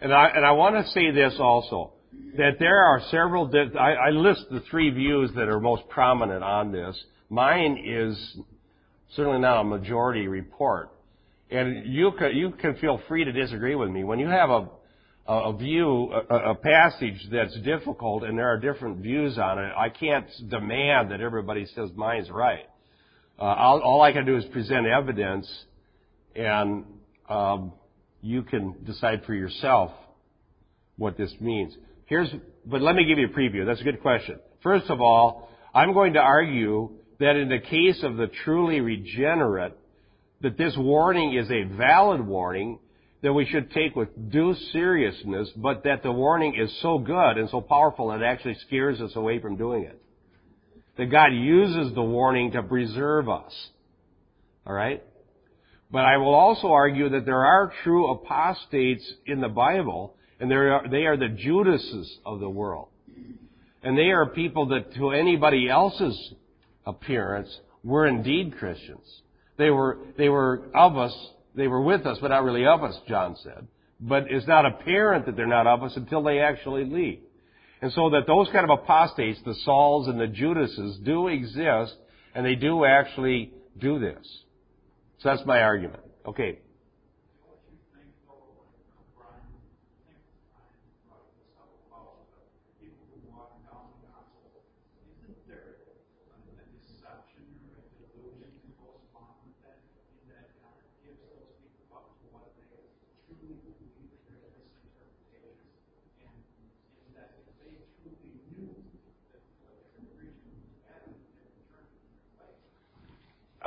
And 0.00 0.10
I, 0.10 0.28
and 0.28 0.46
I 0.46 0.52
want 0.52 0.82
to 0.82 0.90
say 0.92 1.10
this 1.10 1.34
also, 1.38 1.92
that 2.38 2.52
there 2.58 2.78
are 2.78 3.02
several, 3.10 3.52
I, 3.78 3.92
I 3.92 4.08
list 4.08 4.46
the 4.50 4.60
three 4.70 4.88
views 4.88 5.30
that 5.36 5.48
are 5.50 5.60
most 5.60 5.86
prominent 5.90 6.42
on 6.42 6.72
this. 6.72 6.98
Mine 7.28 7.84
is 7.86 8.38
certainly 9.14 9.40
not 9.40 9.60
a 9.60 9.64
majority 9.64 10.28
report. 10.28 10.88
And 11.50 11.92
you 11.92 12.12
can, 12.18 12.34
you 12.34 12.52
can 12.52 12.76
feel 12.76 13.02
free 13.06 13.26
to 13.26 13.32
disagree 13.32 13.74
with 13.74 13.90
me. 13.90 14.02
When 14.02 14.18
you 14.18 14.28
have 14.28 14.48
a, 14.48 14.68
a 15.28 15.52
view, 15.52 16.10
a, 16.10 16.54
passage 16.54 17.28
that's 17.30 17.54
difficult 17.60 18.24
and 18.24 18.38
there 18.38 18.48
are 18.48 18.58
different 18.58 18.98
views 18.98 19.36
on 19.38 19.58
it, 19.58 19.72
I 19.76 19.90
can't 19.90 20.26
demand 20.48 21.10
that 21.10 21.20
everybody 21.20 21.66
says 21.74 21.90
mine's 21.94 22.30
right. 22.30 22.64
Uh, 23.38 23.42
all, 23.42 23.80
all 23.80 24.00
I 24.00 24.12
can 24.12 24.24
do 24.24 24.38
is 24.38 24.44
present 24.46 24.86
evidence 24.86 25.46
and 26.34 26.84
um, 27.28 27.72
you 28.22 28.42
can 28.42 28.76
decide 28.84 29.24
for 29.26 29.34
yourself 29.34 29.90
what 30.96 31.18
this 31.18 31.32
means. 31.40 31.76
Here's, 32.06 32.30
but 32.64 32.80
let 32.80 32.94
me 32.94 33.04
give 33.04 33.18
you 33.18 33.26
a 33.26 33.30
preview. 33.30 33.66
That's 33.66 33.82
a 33.82 33.84
good 33.84 34.00
question. 34.00 34.38
First 34.62 34.88
of 34.88 35.02
all, 35.02 35.50
I'm 35.74 35.92
going 35.92 36.14
to 36.14 36.20
argue 36.20 36.90
that 37.20 37.36
in 37.36 37.50
the 37.50 37.58
case 37.58 38.02
of 38.02 38.16
the 38.16 38.28
truly 38.44 38.80
regenerate, 38.80 39.74
that 40.40 40.56
this 40.56 40.74
warning 40.76 41.34
is 41.34 41.50
a 41.50 41.64
valid 41.76 42.26
warning 42.26 42.78
that 43.22 43.32
we 43.32 43.46
should 43.46 43.70
take 43.72 43.96
with 43.96 44.30
due 44.30 44.54
seriousness, 44.72 45.48
but 45.56 45.84
that 45.84 46.02
the 46.02 46.12
warning 46.12 46.54
is 46.54 46.70
so 46.80 46.98
good 46.98 47.36
and 47.36 47.50
so 47.50 47.60
powerful 47.60 48.08
that 48.08 48.22
it 48.22 48.24
actually 48.24 48.56
scares 48.66 49.00
us 49.00 49.10
away 49.16 49.40
from 49.40 49.56
doing 49.56 49.84
it. 49.84 50.00
That 50.96 51.06
God 51.06 51.32
uses 51.32 51.94
the 51.94 52.02
warning 52.02 52.52
to 52.52 52.62
preserve 52.62 53.28
us. 53.28 53.52
Alright? 54.66 55.02
But 55.90 56.04
I 56.04 56.18
will 56.18 56.34
also 56.34 56.68
argue 56.68 57.08
that 57.10 57.24
there 57.24 57.44
are 57.44 57.72
true 57.82 58.10
apostates 58.10 59.04
in 59.26 59.40
the 59.40 59.48
Bible, 59.48 60.14
and 60.38 60.50
they 60.50 60.54
are, 60.54 60.88
they 60.88 61.06
are 61.06 61.16
the 61.16 61.28
Judases 61.28 62.18
of 62.26 62.40
the 62.40 62.50
world. 62.50 62.88
And 63.82 63.96
they 63.96 64.10
are 64.10 64.26
people 64.26 64.66
that 64.68 64.94
to 64.94 65.10
anybody 65.10 65.68
else's 65.70 66.34
appearance 66.84 67.48
were 67.82 68.06
indeed 68.06 68.58
Christians. 68.58 69.06
They 69.56 69.70
were, 69.70 69.98
they 70.16 70.28
were 70.28 70.68
of 70.74 70.96
us, 70.96 71.14
they 71.58 71.68
were 71.68 71.82
with 71.82 72.06
us, 72.06 72.18
but 72.20 72.28
not 72.28 72.44
really 72.44 72.66
of 72.66 72.82
us, 72.82 72.96
John 73.08 73.36
said. 73.42 73.66
But 74.00 74.24
it's 74.30 74.46
not 74.46 74.64
apparent 74.64 75.26
that 75.26 75.36
they're 75.36 75.46
not 75.46 75.66
of 75.66 75.82
us 75.82 75.92
until 75.96 76.22
they 76.22 76.38
actually 76.38 76.84
leave. 76.84 77.20
And 77.82 77.92
so 77.92 78.10
that 78.10 78.26
those 78.26 78.48
kind 78.50 78.68
of 78.68 78.78
apostates, 78.78 79.40
the 79.44 79.54
Sauls 79.64 80.08
and 80.08 80.20
the 80.20 80.26
Judases, 80.26 80.98
do 81.04 81.28
exist, 81.28 81.94
and 82.34 82.44
they 82.44 82.54
do 82.54 82.84
actually 82.84 83.52
do 83.78 83.98
this. 83.98 84.24
So 85.20 85.30
that's 85.30 85.46
my 85.46 85.62
argument. 85.62 86.02
Okay. 86.26 86.58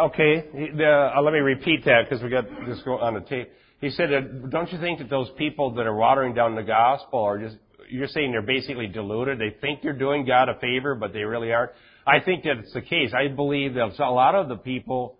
Okay, 0.02 0.44
the, 0.78 1.12
uh, 1.16 1.22
let 1.22 1.32
me 1.32 1.40
repeat 1.40 1.86
that 1.86 2.10
because 2.10 2.24
we 2.24 2.30
got 2.30 2.46
this 2.66 2.82
on 2.88 3.14
the 3.14 3.20
tape. 3.20 3.52
He 3.82 3.92
said, 3.92 4.10
that, 4.10 4.50
don't 4.50 4.72
you 4.72 4.80
think 4.80 4.98
that 4.98 5.12
those 5.12 5.30
people 5.38 5.76
that 5.76 5.86
are 5.86 5.96
watering 5.96 6.34
down 6.34 6.56
the 6.56 6.64
gospel 6.64 7.20
are 7.20 7.38
just, 7.38 7.58
you're 7.88 8.08
saying 8.08 8.32
they're 8.32 8.42
basically 8.42 8.88
deluded? 8.88 9.38
They 9.38 9.56
think 9.62 9.84
they're 9.84 9.94
doing 9.94 10.26
God 10.26 10.50
a 10.50 10.58
favor, 10.60 10.96
but 10.96 11.14
they 11.14 11.22
really 11.22 11.54
aren't? 11.54 11.74
I 12.08 12.20
think 12.20 12.46
that 12.46 12.58
it's 12.58 12.74
the 12.74 12.82
case. 12.82 13.12
I 13.14 13.28
believe 13.28 13.76
that 13.76 14.00
a 14.00 14.10
lot 14.10 14.34
of 14.34 14.50
the 14.50 14.56
people 14.56 15.20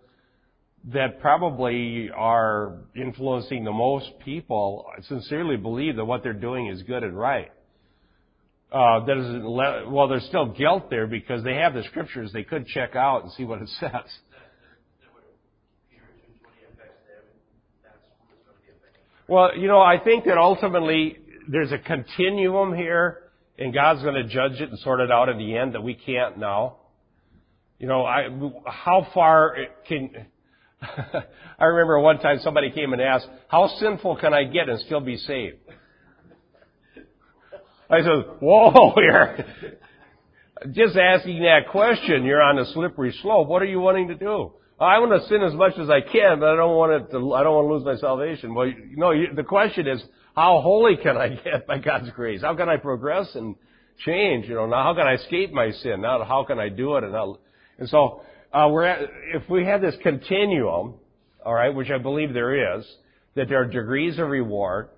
that 0.92 1.20
probably 1.20 2.10
are 2.12 2.78
influencing 2.96 3.62
the 3.62 3.70
most 3.70 4.10
people 4.24 4.86
sincerely 5.02 5.56
believe 5.56 5.94
that 5.94 6.04
what 6.04 6.24
they're 6.24 6.32
doing 6.32 6.66
is 6.66 6.82
good 6.82 7.04
and 7.04 7.16
right. 7.16 7.52
Uh, 8.72 9.04
that 9.04 9.16
is, 9.16 9.42
well, 9.86 10.08
there's 10.08 10.24
still 10.24 10.46
guilt 10.46 10.90
there 10.90 11.06
because 11.06 11.44
they 11.44 11.54
have 11.54 11.74
the 11.74 11.84
scriptures 11.84 12.32
they 12.32 12.42
could 12.42 12.66
check 12.66 12.96
out 12.96 13.22
and 13.22 13.30
see 13.34 13.44
what 13.44 13.62
it 13.62 13.68
says. 13.78 14.10
Well, 19.32 19.56
you 19.56 19.66
know, 19.66 19.80
I 19.80 19.96
think 19.98 20.26
that 20.26 20.36
ultimately 20.36 21.16
there's 21.48 21.72
a 21.72 21.78
continuum 21.78 22.74
here, 22.74 23.30
and 23.58 23.72
God's 23.72 24.02
going 24.02 24.16
to 24.16 24.24
judge 24.24 24.60
it 24.60 24.68
and 24.68 24.78
sort 24.80 25.00
it 25.00 25.10
out 25.10 25.30
in 25.30 25.38
the 25.38 25.56
end 25.56 25.72
that 25.72 25.82
we 25.82 25.94
can't 25.94 26.36
know. 26.36 26.76
You 27.78 27.86
know, 27.86 28.04
I, 28.04 28.28
how 28.66 29.06
far 29.14 29.56
can, 29.88 30.10
I 31.58 31.64
remember 31.64 31.98
one 31.98 32.18
time 32.18 32.40
somebody 32.42 32.72
came 32.72 32.92
and 32.92 33.00
asked, 33.00 33.26
how 33.48 33.68
sinful 33.80 34.16
can 34.16 34.34
I 34.34 34.44
get 34.44 34.68
and 34.68 34.78
still 34.80 35.00
be 35.00 35.16
saved? 35.16 35.56
I 37.88 38.02
said, 38.02 38.36
whoa, 38.38 38.92
here. 38.96 39.46
Just 40.72 40.94
asking 40.94 41.40
that 41.44 41.70
question, 41.70 42.24
you're 42.24 42.42
on 42.42 42.58
a 42.58 42.70
slippery 42.74 43.16
slope. 43.22 43.48
What 43.48 43.62
are 43.62 43.66
you 43.66 43.80
wanting 43.80 44.08
to 44.08 44.14
do? 44.14 44.52
I 44.82 44.98
want 44.98 45.20
to 45.20 45.28
sin 45.28 45.42
as 45.42 45.54
much 45.54 45.78
as 45.78 45.88
I 45.88 46.00
can, 46.00 46.40
but 46.40 46.48
I 46.48 46.56
don't 46.56 46.76
want 46.76 46.92
it 46.92 47.10
to, 47.12 47.34
I 47.34 47.42
don't 47.44 47.54
want 47.54 47.68
to 47.68 47.74
lose 47.74 47.84
my 47.84 47.96
salvation. 48.00 48.54
Well, 48.54 48.66
you 48.66 48.96
know, 48.96 49.12
the 49.34 49.44
question 49.44 49.86
is, 49.86 50.02
how 50.34 50.60
holy 50.60 50.96
can 50.96 51.16
I 51.16 51.28
get 51.28 51.66
by 51.66 51.78
God's 51.78 52.10
grace? 52.10 52.42
How 52.42 52.56
can 52.56 52.68
I 52.68 52.78
progress 52.78 53.28
and 53.34 53.54
change? 54.04 54.48
You 54.48 54.56
know, 54.56 54.66
now 54.66 54.82
how 54.82 54.94
can 54.94 55.06
I 55.06 55.14
escape 55.14 55.52
my 55.52 55.70
sin? 55.70 56.00
Now 56.00 56.24
how 56.24 56.44
can 56.44 56.58
I 56.58 56.68
do 56.68 56.96
it? 56.96 57.04
And, 57.04 57.14
and 57.78 57.88
so, 57.88 58.22
uh, 58.52 58.68
we're 58.70 58.84
at, 58.84 59.08
if 59.34 59.48
we 59.48 59.64
have 59.66 59.80
this 59.80 59.94
continuum, 60.02 60.94
alright, 61.46 61.74
which 61.74 61.90
I 61.90 61.98
believe 61.98 62.34
there 62.34 62.76
is, 62.76 62.84
that 63.34 63.48
there 63.48 63.60
are 63.60 63.66
degrees 63.66 64.18
of 64.18 64.28
reward, 64.28 64.88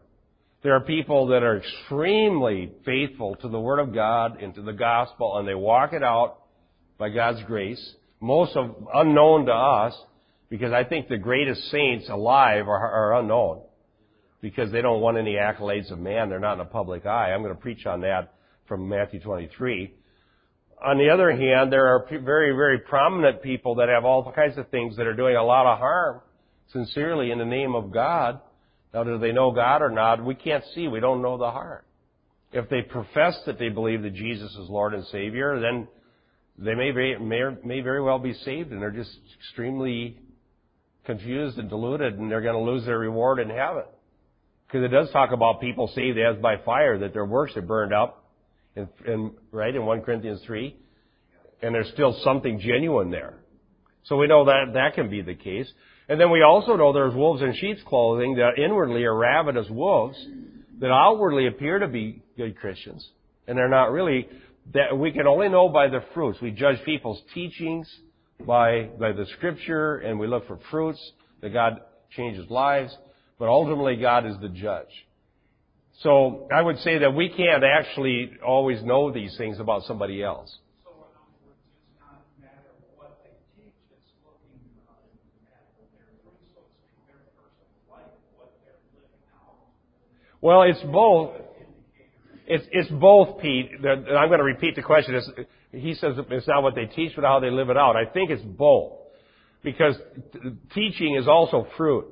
there 0.63 0.75
are 0.75 0.81
people 0.81 1.27
that 1.27 1.43
are 1.43 1.59
extremely 1.59 2.73
faithful 2.87 3.37
to 3.37 3.49
the 3.49 3.61
Word 3.61 3.81
of 3.81 3.95
God 3.95 4.41
and 4.41 4.55
to 4.55 4.63
the 4.63 4.73
gospel, 4.73 5.37
and 5.37 5.47
they 5.47 5.55
walk 5.55 5.93
it 5.93 6.03
out 6.03 6.39
by 6.97 7.11
God's 7.11 7.43
grace 7.43 7.95
most 8.25 8.57
of 8.57 8.75
unknown 8.93 9.47
to 9.47 9.53
us, 9.53 9.95
because 10.49 10.73
I 10.73 10.85
think 10.85 11.09
the 11.09 11.19
greatest 11.19 11.71
saints 11.71 12.09
alive 12.09 12.67
are, 12.69 12.79
are 12.79 13.21
unknown, 13.21 13.63
because 14.41 14.73
they 14.73 14.81
don't 14.81 15.03
want 15.03 15.19
any 15.19 15.35
accolades 15.35 15.91
of 15.93 15.99
man. 15.99 16.31
They're 16.31 16.41
not 16.41 16.55
in 16.55 16.59
the 16.61 16.65
public 16.65 17.05
eye. 17.05 17.33
I'm 17.33 17.43
going 17.43 17.55
to 17.55 17.61
preach 17.61 17.85
on 17.87 18.01
that 18.01 18.33
from 18.67 18.89
Matthew 18.89 19.21
23. 19.21 19.93
On 20.85 20.99
the 20.99 21.11
other 21.11 21.31
hand, 21.31 21.71
there 21.71 21.87
are 21.87 22.07
very, 22.09 22.53
very 22.53 22.79
prominent 22.79 23.43
people 23.43 23.77
that 23.77 23.89
have 23.91 24.05
all 24.05 24.33
kinds 24.33 24.57
of 24.57 24.69
things 24.71 24.97
that 24.97 25.07
are 25.07 25.15
doing 25.15 25.37
a 25.37 25.45
lot 25.45 25.67
of 25.67 25.79
harm, 25.79 26.21
sincerely, 26.73 27.31
in 27.31 27.39
the 27.39 27.45
name 27.45 27.75
of 27.75 27.93
God. 27.93 28.41
Now, 28.95 29.05
do 29.05 29.19
they 29.19 29.33
know 29.33 29.51
God 29.51 29.83
or 29.83 29.91
not? 29.91 30.25
We 30.25 30.35
can't 30.35 30.65
see. 30.75 30.89
We 30.89 31.01
don't 31.01 31.21
know 31.21 31.37
the 31.37 31.51
heart. 31.51 31.85
If 32.53 32.71
they 32.71 32.83
profess 32.83 33.39
that 33.47 33.59
they 33.59 33.69
believe 33.69 34.03
that 34.03 34.15
Jesus 34.15 34.51
is 34.53 34.69
Lord 34.71 34.95
and 34.95 35.05
Savior, 35.07 35.61
then 35.61 35.89
they 36.59 36.75
may 36.75 36.91
very, 36.91 38.03
well 38.03 38.19
be 38.19 38.35
saved 38.45 38.73
and 38.73 38.81
they're 38.81 38.91
just 38.91 39.17
extremely 39.41 40.19
confused 41.05 41.59
and 41.59 41.69
deluded 41.69 42.19
and 42.19 42.31
they're 42.31 42.41
going 42.41 42.55
to 42.55 42.73
lose 42.73 42.85
their 42.87 42.99
reward 42.99 43.41
in 43.41 43.51
heaven. 43.51 43.85
Because 44.67 44.85
it 44.85 44.89
does 44.89 45.11
talk 45.13 45.33
about 45.33 45.61
people 45.61 45.91
saved 45.95 46.19
as 46.19 46.41
by 46.41 46.57
fire, 46.65 46.99
that 46.99 47.13
their 47.13 47.25
works 47.25 47.57
are 47.57 47.63
burned 47.63 47.93
up, 47.93 48.25
in, 48.77 48.89
in, 49.07 49.33
right, 49.53 49.75
in 49.75 49.85
1 49.85 50.03
Corinthians 50.03 50.41
3. 50.47 50.77
And 51.63 51.75
there's 51.75 51.91
still 51.93 52.19
something 52.25 52.61
genuine 52.61 53.11
there. 53.11 53.35
So 54.05 54.17
we 54.17 54.27
know 54.27 54.45
that 54.47 54.73
that 54.75 54.95
can 54.95 55.09
be 55.09 55.23
the 55.23 55.35
case. 55.35 55.71
And 56.09 56.21
then 56.21 56.31
we 56.31 56.43
also 56.43 56.77
know 56.77 56.93
there's 56.93 57.15
wolves 57.15 57.41
in 57.41 57.55
sheep's 57.55 57.81
clothing 57.87 58.35
that 58.37 58.63
inwardly 58.63 59.05
are 59.05 59.17
ravenous 59.17 59.67
wolves 59.71 60.17
that 60.81 60.91
outwardly 60.91 61.47
appear 61.47 61.79
to 61.79 61.89
be 61.89 62.23
good 62.37 62.59
Christians. 62.59 63.09
And 63.47 63.57
they're 63.57 63.69
not 63.69 63.93
really, 63.93 64.29
that 64.73 64.97
we 64.97 65.13
can 65.13 65.27
only 65.27 65.49
know 65.49 65.69
by 65.69 65.89
the 65.89 66.01
fruits. 66.15 66.41
We 66.41 66.51
judge 66.51 66.83
people's 66.85 67.21
teachings 67.35 67.93
by, 68.47 68.85
by 68.99 69.13
the 69.13 69.27
scripture 69.37 69.99
and 69.99 70.19
we 70.19 70.27
look 70.27 70.47
for 70.47 70.59
fruits 70.71 71.13
that 71.43 71.53
God 71.53 71.81
changes 72.17 72.49
lives. 72.51 72.97
But 73.39 73.49
ultimately 73.49 73.97
God 73.97 74.27
is 74.27 74.37
the 74.41 74.49
judge. 74.49 74.89
So 76.01 76.49
I 76.53 76.63
would 76.63 76.79
say 76.79 76.99
that 76.99 77.15
we 77.15 77.29
can't 77.29 77.63
actually 77.63 78.33
always 78.45 78.83
know 78.83 79.13
these 79.13 79.37
things 79.37 79.61
about 79.61 79.83
somebody 79.85 80.23
else. 80.23 80.59
So 80.83 80.91
in 80.91 80.97
other 80.97 81.31
words, 81.45 81.59
it's 81.87 82.01
not 82.01 82.19
a 82.19 82.41
matter 82.41 82.71
of 82.73 82.99
what 82.99 83.21
they 83.23 83.31
teach, 83.55 83.75
it's 83.93 84.11
looking 84.27 84.59
at 85.47 85.71
their 85.95 86.11
fruits, 86.25 86.51
so 86.51 86.63
to 86.63 86.75
speak, 86.83 87.07
their 87.07 87.23
personal 87.39 87.71
life, 87.91 88.11
what 88.39 88.51
they're 88.65 88.81
living 88.91 89.23
out. 89.39 89.55
Well, 90.41 90.63
it's 90.63 90.83
both. 90.91 91.44
It's, 92.47 92.65
it's 92.71 92.91
both, 92.91 93.41
Pete. 93.41 93.71
I'm 93.83 94.29
going 94.29 94.39
to 94.39 94.45
repeat 94.45 94.77
the 94.77 94.83
question. 94.83 95.15
It's, 95.15 95.31
he 95.73 95.95
says 95.95 96.15
it's 96.31 96.49
not 96.49 96.63
what 96.63 96.75
they 96.75 96.87
teach, 96.87 97.13
but 97.17 97.25
how 97.25 97.41
they 97.41 97.51
live 97.51 97.71
it 97.71 97.77
out. 97.77 97.97
I 97.97 98.05
think 98.11 98.31
it's 98.31 98.43
both. 98.43 98.93
Because 99.63 99.97
teaching 100.75 101.17
is 101.17 101.27
also 101.27 101.67
fruit. 101.77 102.07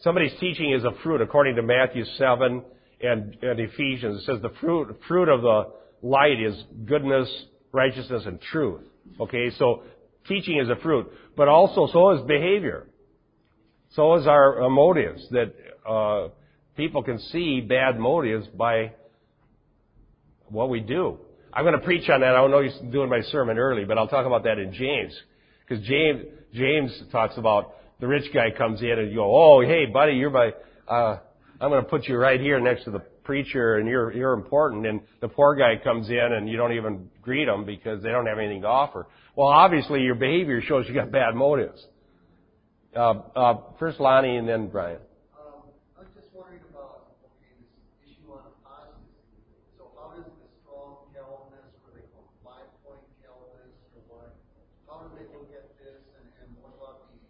Somebody's 0.00 0.32
teaching 0.40 0.72
is 0.72 0.84
a 0.84 0.90
fruit, 1.02 1.20
according 1.20 1.56
to 1.56 1.62
Matthew 1.62 2.04
7 2.18 2.62
and, 3.00 3.36
and 3.40 3.60
Ephesians. 3.60 4.22
It 4.22 4.26
says 4.26 4.42
the 4.42 4.52
fruit, 4.60 5.00
fruit 5.08 5.28
of 5.28 5.42
the 5.42 5.72
light 6.02 6.40
is 6.40 6.62
goodness, 6.84 7.28
righteousness, 7.72 8.24
and 8.26 8.40
truth. 8.40 8.82
Okay, 9.20 9.50
so 9.58 9.84
teaching 10.28 10.58
is 10.58 10.68
a 10.68 10.76
fruit. 10.82 11.10
But 11.36 11.48
also, 11.48 11.88
so 11.92 12.10
is 12.10 12.26
behavior. 12.26 12.88
So 13.94 14.16
is 14.16 14.26
our 14.26 14.64
uh, 14.64 14.68
motives. 14.68 15.26
That 15.30 15.54
uh, 15.88 16.28
people 16.76 17.02
can 17.02 17.18
see 17.18 17.60
bad 17.60 17.98
motives 17.98 18.46
by 18.48 18.92
what 20.48 20.68
we 20.68 20.80
do. 20.80 21.18
I'm 21.52 21.64
going 21.64 21.78
to 21.78 21.84
preach 21.84 22.08
on 22.08 22.20
that. 22.20 22.34
I 22.34 22.40
don't 22.40 22.50
know 22.50 22.60
you're 22.60 22.90
doing 22.90 23.10
my 23.10 23.20
sermon 23.30 23.58
early, 23.58 23.84
but 23.84 23.98
I'll 23.98 24.08
talk 24.08 24.26
about 24.26 24.44
that 24.44 24.58
in 24.58 24.72
James. 24.72 25.12
Because 25.66 25.84
James, 25.86 26.24
James 26.54 27.02
talks 27.10 27.36
about 27.36 27.74
the 28.00 28.06
rich 28.06 28.32
guy 28.32 28.50
comes 28.56 28.80
in 28.82 28.98
and 28.98 29.10
you 29.10 29.16
go, 29.16 29.34
oh, 29.34 29.60
hey, 29.60 29.86
buddy, 29.86 30.14
you're 30.14 30.30
my, 30.30 30.52
uh, 30.88 31.18
I'm 31.60 31.70
going 31.70 31.82
to 31.82 31.88
put 31.88 32.08
you 32.08 32.16
right 32.16 32.40
here 32.40 32.58
next 32.58 32.84
to 32.84 32.90
the 32.90 33.00
preacher 33.22 33.76
and 33.76 33.88
you're, 33.88 34.12
you're 34.12 34.32
important. 34.32 34.86
And 34.86 35.00
the 35.20 35.28
poor 35.28 35.54
guy 35.54 35.76
comes 35.82 36.08
in 36.08 36.18
and 36.18 36.48
you 36.48 36.56
don't 36.56 36.72
even 36.72 37.08
greet 37.22 37.46
him 37.48 37.64
because 37.64 38.02
they 38.02 38.10
don't 38.10 38.26
have 38.26 38.38
anything 38.38 38.62
to 38.62 38.68
offer. 38.68 39.06
Well, 39.36 39.48
obviously 39.48 40.02
your 40.02 40.16
behavior 40.16 40.60
shows 40.60 40.86
you 40.88 40.94
got 40.94 41.10
bad 41.12 41.34
motives. 41.34 41.86
Uh, 42.94 43.14
uh, 43.34 43.54
first 43.78 44.00
Lonnie 44.00 44.36
and 44.36 44.46
then 44.46 44.68
Brian. 44.68 44.98
Um, 45.32 45.64
I 45.96 46.04
was 46.04 46.12
just 46.12 46.28
wondering 46.34 46.60
about, 46.68 47.16
okay, 47.24 47.56
this 47.56 47.72
issue 48.04 48.28
on 48.28 48.44
apostasy. 48.60 49.08
So 49.80 49.88
how 49.96 50.12
does 50.12 50.28
the 50.28 50.48
strong 50.60 51.08
Calvinists, 51.16 51.72
what 51.80 51.96
they 51.96 52.04
call 52.12 52.28
five-point 52.44 53.00
Calvinists, 53.24 53.80
or 53.96 54.04
what, 54.12 54.36
how 54.84 55.08
do 55.08 55.16
they 55.16 55.24
look 55.32 55.48
at 55.56 55.72
this, 55.80 56.04
and, 56.20 56.26
and 56.44 56.48
what 56.60 56.76
about 56.76 57.08
the 57.08 57.24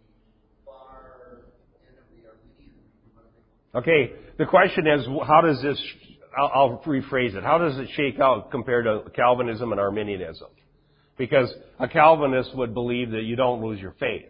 far 0.67 1.47
end 1.87 1.95
of 1.95 2.11
the 2.11 2.27
Arminian? 2.27 2.83
What 3.15 3.23
do 3.23 3.39
they 3.39 3.47
Okay, 3.75 4.11
the 4.37 4.45
question 4.45 4.85
is, 4.85 5.05
how 5.25 5.41
does 5.41 5.61
this, 5.61 5.81
I'll, 6.37 6.81
rephrase 6.85 7.35
it, 7.35 7.43
how 7.43 7.57
does 7.57 7.77
it 7.77 7.89
shake 7.95 8.19
out 8.19 8.51
compared 8.51 8.85
to 8.85 9.09
Calvinism 9.15 9.71
and 9.71 9.81
Arminianism? 9.81 10.47
Because 11.17 11.51
a 11.79 11.87
Calvinist 11.87 12.55
would 12.55 12.73
believe 12.73 13.11
that 13.11 13.23
you 13.23 13.35
don't 13.35 13.63
lose 13.63 13.79
your 13.79 13.95
faith, 13.99 14.25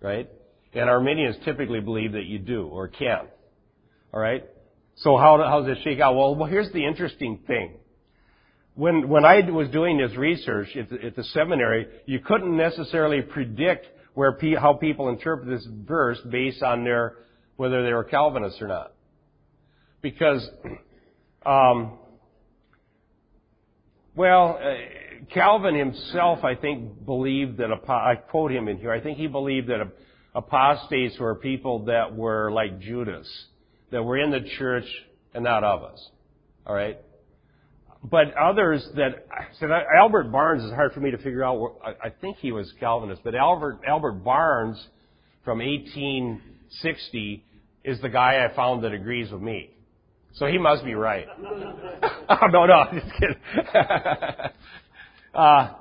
right? 0.00 0.28
And 0.72 0.88
Arminians 0.88 1.36
typically 1.44 1.80
believe 1.80 2.12
that 2.12 2.24
you 2.24 2.38
do, 2.38 2.66
or 2.66 2.88
can. 2.88 3.26
Alright? 4.12 4.46
So 4.96 5.16
how, 5.18 5.38
how 5.38 5.60
does 5.60 5.76
it 5.76 5.82
shake 5.84 6.00
out? 6.00 6.14
Well, 6.14 6.34
well, 6.34 6.48
here's 6.48 6.72
the 6.72 6.86
interesting 6.86 7.40
thing. 7.46 7.74
When, 8.74 9.08
when 9.08 9.24
I 9.24 9.40
was 9.50 9.68
doing 9.68 9.98
this 9.98 10.16
research 10.16 10.68
at 10.76 10.88
the, 10.88 11.04
at 11.04 11.16
the 11.16 11.24
seminary, 11.24 11.86
you 12.06 12.20
couldn't 12.20 12.56
necessarily 12.56 13.22
predict 13.22 13.86
where 14.14 14.36
how 14.58 14.74
people 14.74 15.08
interpret 15.10 15.48
this 15.48 15.66
verse 15.86 16.18
based 16.30 16.62
on 16.62 16.84
their 16.84 17.16
whether 17.56 17.84
they 17.84 17.92
were 17.92 18.04
Calvinists 18.04 18.60
or 18.60 18.68
not, 18.68 18.92
because 20.02 20.48
um, 21.44 21.98
well, 24.16 24.60
uh, 24.62 25.24
Calvin 25.32 25.74
himself, 25.74 26.44
I 26.44 26.54
think, 26.54 27.04
believed 27.04 27.58
that 27.58 27.70
I 27.88 28.14
quote 28.14 28.52
him 28.52 28.68
in 28.68 28.78
here. 28.78 28.92
I 28.92 29.00
think 29.00 29.18
he 29.18 29.26
believed 29.26 29.68
that 29.68 29.80
apostates 30.34 31.18
were 31.18 31.34
people 31.34 31.86
that 31.86 32.14
were 32.14 32.50
like 32.52 32.80
Judas, 32.80 33.28
that 33.90 34.02
were 34.02 34.18
in 34.18 34.30
the 34.30 34.48
church 34.58 34.86
and 35.34 35.44
not 35.44 35.64
of 35.64 35.82
us. 35.82 36.10
All 36.66 36.74
right. 36.74 36.98
But 38.02 38.34
others 38.36 38.86
that 38.96 39.26
said 39.58 39.70
Albert 39.70 40.30
Barnes 40.30 40.62
is 40.62 40.70
hard 40.70 40.92
for 40.92 41.00
me 41.00 41.10
to 41.10 41.16
figure 41.16 41.42
out. 41.42 41.78
I, 41.82 42.10
think 42.10 42.36
he 42.38 42.52
was 42.52 42.70
Calvinist, 42.78 43.22
but 43.24 43.34
Albert 43.34 43.80
Albert 43.88 44.22
Barnes 44.22 44.78
from 45.42 45.60
1860 46.82 47.44
is 47.84 48.00
the 48.00 48.08
guy 48.08 48.44
I 48.44 48.54
found 48.54 48.84
that 48.84 48.92
agrees 48.92 49.30
with 49.30 49.42
me. 49.42 49.70
So 50.34 50.46
he 50.46 50.58
must 50.58 50.84
be 50.84 50.94
right. 50.94 51.26
no, 51.40 52.66
no, 52.66 52.72
I'm 52.72 53.00
just 53.00 53.12
kidding. 53.14 53.36
uh, 55.34 55.74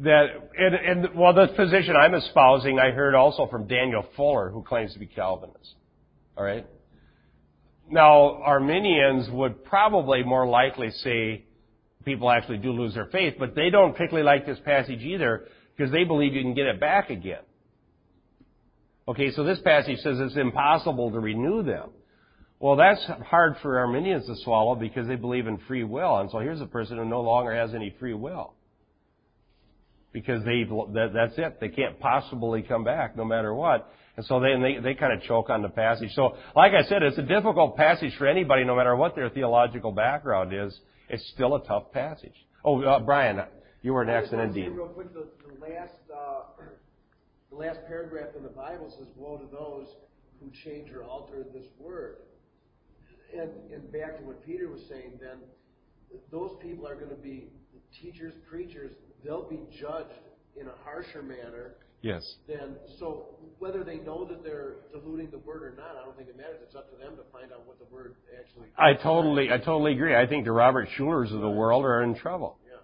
that 0.00 0.26
and, 0.58 0.74
and 0.74 1.14
well, 1.14 1.32
the 1.32 1.48
position 1.56 1.94
I'm 1.96 2.14
espousing, 2.14 2.78
I 2.78 2.90
heard 2.90 3.14
also 3.14 3.46
from 3.46 3.66
Daniel 3.66 4.04
Fuller, 4.16 4.50
who 4.50 4.62
claims 4.62 4.92
to 4.94 4.98
be 4.98 5.06
Calvinist. 5.06 5.74
All 6.36 6.44
right. 6.44 6.66
Now, 7.90 8.42
Arminians 8.42 9.30
would 9.30 9.64
probably 9.64 10.22
more 10.24 10.46
likely 10.46 10.90
say 10.90 11.44
people 12.04 12.30
actually 12.30 12.58
do 12.58 12.72
lose 12.72 12.94
their 12.94 13.06
faith, 13.06 13.34
but 13.38 13.54
they 13.54 13.70
don't 13.70 13.92
particularly 13.92 14.26
like 14.26 14.46
this 14.46 14.58
passage 14.64 15.00
either 15.00 15.46
because 15.76 15.92
they 15.92 16.04
believe 16.04 16.34
you 16.34 16.42
can 16.42 16.54
get 16.54 16.66
it 16.66 16.80
back 16.80 17.10
again. 17.10 17.42
Okay, 19.06 19.30
so 19.32 19.44
this 19.44 19.60
passage 19.60 19.98
says 19.98 20.18
it's 20.18 20.36
impossible 20.36 21.10
to 21.10 21.20
renew 21.20 21.62
them. 21.62 21.90
Well, 22.58 22.76
that's 22.76 23.04
hard 23.26 23.56
for 23.60 23.78
Arminians 23.78 24.26
to 24.26 24.36
swallow 24.42 24.74
because 24.74 25.06
they 25.06 25.16
believe 25.16 25.46
in 25.46 25.58
free 25.68 25.84
will. 25.84 26.18
And 26.18 26.30
so 26.30 26.38
here's 26.38 26.62
a 26.62 26.66
person 26.66 26.96
who 26.96 27.04
no 27.04 27.20
longer 27.20 27.54
has 27.54 27.74
any 27.74 27.94
free 28.00 28.14
will. 28.14 28.54
Because 30.12 30.44
they, 30.44 30.62
that, 30.64 31.10
that's 31.12 31.34
it. 31.36 31.60
They 31.60 31.68
can't 31.68 32.00
possibly 32.00 32.62
come 32.62 32.84
back 32.84 33.16
no 33.16 33.24
matter 33.24 33.52
what. 33.52 33.92
And 34.16 34.24
so 34.24 34.40
they, 34.40 34.54
they, 34.58 34.80
they 34.80 34.94
kind 34.94 35.12
of 35.12 35.22
choke 35.24 35.50
on 35.50 35.60
the 35.60 35.68
passage. 35.68 36.12
So, 36.14 36.36
like 36.54 36.72
I 36.72 36.88
said, 36.88 37.02
it's 37.02 37.18
a 37.18 37.22
difficult 37.22 37.76
passage 37.76 38.12
for 38.16 38.26
anybody 38.26 38.64
no 38.64 38.76
matter 38.76 38.94
what 38.96 39.16
their 39.16 39.28
theological 39.28 39.92
background 39.92 40.54
is. 40.54 40.78
It's 41.10 41.28
still 41.34 41.56
a 41.56 41.66
tough 41.66 41.92
passage. 41.92 42.34
Oh, 42.64 42.80
uh, 42.80 43.00
Brian, 43.00 43.40
you 43.82 43.92
were 43.92 44.04
next 44.04 44.32
and. 44.32 44.54
Real 44.54 44.86
quick, 44.86 45.12
the, 45.12 45.26
the 45.46 45.60
last, 45.60 45.92
uh, 46.10 46.62
the 47.54 47.60
last 47.60 47.80
paragraph 47.86 48.34
in 48.36 48.42
the 48.42 48.48
Bible 48.48 48.92
says, 48.98 49.06
woe 49.16 49.36
to 49.38 49.46
those 49.50 49.86
who 50.40 50.50
change 50.64 50.90
or 50.90 51.04
alter 51.04 51.44
this 51.54 51.66
word. 51.78 52.16
And, 53.32 53.50
and 53.72 53.92
back 53.92 54.18
to 54.18 54.24
what 54.24 54.44
Peter 54.44 54.68
was 54.68 54.80
saying 54.88 55.18
then, 55.20 55.38
those 56.30 56.52
people 56.62 56.86
are 56.86 56.94
gonna 56.94 57.14
be 57.14 57.48
teachers, 58.00 58.32
preachers, 58.48 58.92
they'll 59.24 59.48
be 59.48 59.60
judged 59.80 60.10
in 60.60 60.66
a 60.68 60.74
harsher 60.84 61.22
manner 61.22 61.74
Yes. 62.02 62.36
than, 62.46 62.76
so 62.98 63.38
whether 63.58 63.82
they 63.82 63.96
know 63.96 64.26
that 64.26 64.44
they're 64.44 64.74
diluting 64.92 65.30
the 65.30 65.38
word 65.38 65.62
or 65.62 65.74
not, 65.74 65.96
I 65.96 66.04
don't 66.04 66.14
think 66.16 66.28
it 66.28 66.36
matters. 66.36 66.58
It's 66.62 66.74
up 66.74 66.90
to 66.90 66.96
them 66.96 67.16
to 67.16 67.22
find 67.32 67.50
out 67.50 67.66
what 67.66 67.78
the 67.78 67.86
word 67.86 68.16
actually. 68.38 68.66
I 68.76 68.92
totally, 68.92 69.50
I 69.50 69.56
totally 69.56 69.92
agree. 69.92 70.14
I 70.14 70.26
think 70.26 70.44
the 70.44 70.52
Robert 70.52 70.88
Schullers 70.98 71.32
of 71.34 71.40
the 71.40 71.48
world 71.48 71.84
are 71.84 72.02
in 72.02 72.14
trouble. 72.14 72.58
Yeah. 72.66 72.76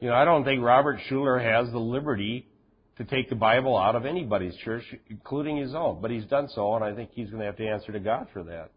You 0.00 0.08
know, 0.08 0.14
I 0.14 0.24
don't 0.24 0.44
think 0.44 0.62
Robert 0.62 1.00
Schuller 1.10 1.38
has 1.42 1.70
the 1.70 1.78
liberty 1.78 2.46
to 3.00 3.06
take 3.06 3.30
the 3.30 3.34
Bible 3.34 3.78
out 3.78 3.96
of 3.96 4.04
anybody's 4.04 4.54
church, 4.56 4.84
including 5.08 5.56
his 5.56 5.74
own. 5.74 6.02
But 6.02 6.10
he's 6.10 6.26
done 6.26 6.48
so, 6.54 6.74
and 6.74 6.84
I 6.84 6.94
think 6.94 7.08
he's 7.14 7.30
going 7.30 7.40
to 7.40 7.46
have 7.46 7.56
to 7.56 7.66
answer 7.66 7.92
to 7.92 8.00
God 8.00 8.26
for 8.34 8.44
that. 8.44 8.70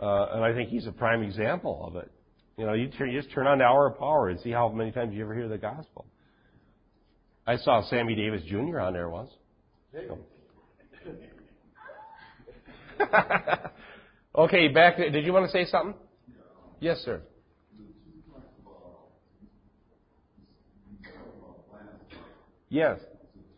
Uh, 0.00 0.34
and 0.34 0.44
I 0.44 0.52
think 0.52 0.70
he's 0.70 0.88
a 0.88 0.92
prime 0.92 1.22
example 1.22 1.80
of 1.86 1.94
it. 1.94 2.10
You 2.56 2.66
know, 2.66 2.72
you, 2.72 2.88
turn, 2.88 3.12
you 3.12 3.20
just 3.20 3.32
turn 3.32 3.46
on 3.46 3.58
the 3.58 3.64
hour 3.64 3.86
of 3.86 4.00
power 4.00 4.30
and 4.30 4.40
see 4.40 4.50
how 4.50 4.68
many 4.68 4.90
times 4.90 5.14
you 5.14 5.22
ever 5.22 5.32
hear 5.32 5.46
the 5.46 5.58
gospel. 5.58 6.06
I 7.46 7.56
saw 7.56 7.88
Sammy 7.88 8.16
Davis 8.16 8.42
Jr. 8.48 8.80
on 8.80 8.94
there 8.94 9.08
once. 9.08 9.30
okay, 14.36 14.68
back. 14.68 14.96
To, 14.96 15.08
did 15.08 15.24
you 15.24 15.32
want 15.32 15.46
to 15.46 15.52
say 15.52 15.66
something? 15.70 15.94
Yes, 16.80 16.98
sir. 17.04 17.22
Yes. 22.68 22.98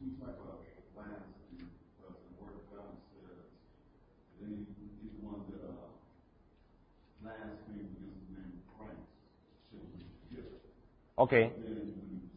two 0.02 0.10
type 0.18 0.34
of 0.40 0.58
plans 0.94 1.22
the, 1.54 1.62
the 1.62 2.10
word 2.42 2.58
of 2.58 2.66
God 2.74 2.96
says. 3.14 3.46
They, 4.40 4.66
people 4.98 5.30
Okay. 11.18 11.50
When 11.54 11.66
you 11.68 11.76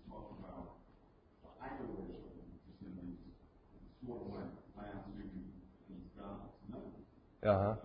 talk 0.09 0.35
about 0.39 0.75
idol 1.63 2.07
you 2.11 2.19
said 2.83 2.91
it's 2.91 3.23
sort 4.05 4.19
of 4.21 4.27
like 4.35 4.51
blaspheming 4.75 5.31
against 5.87 6.11
God's 6.19 6.51
name. 6.69 6.91
Uh 7.39 7.55
huh. 7.55 7.75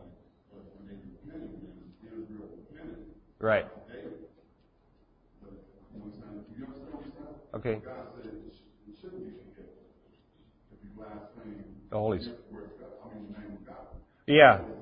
But 0.51 0.67
when 0.75 0.91
they 0.91 0.99
repented, 0.99 1.63
then 1.63 1.95
Israel 2.03 2.51
repented. 2.59 3.15
Right. 3.39 3.71
David. 3.87 4.27
But 5.41 5.63
you 5.95 6.03
understand, 6.03 6.43
you 6.59 6.67
understand 6.67 6.91
what 6.91 7.07
I'm 7.07 7.15
saying? 7.15 7.39
Okay. 7.55 7.79
God 7.87 8.11
said 8.19 8.27
it 8.27 8.51
sh- 8.51 8.67
it 8.91 8.99
shouldn't 9.01 9.23
be 9.25 9.31
forgiven 9.47 9.79
if 10.75 10.79
you 10.83 10.91
blaspheme 10.99 11.87
The 11.91 11.97
Holy 11.97 12.19
against 12.19 12.35
the 14.67 14.80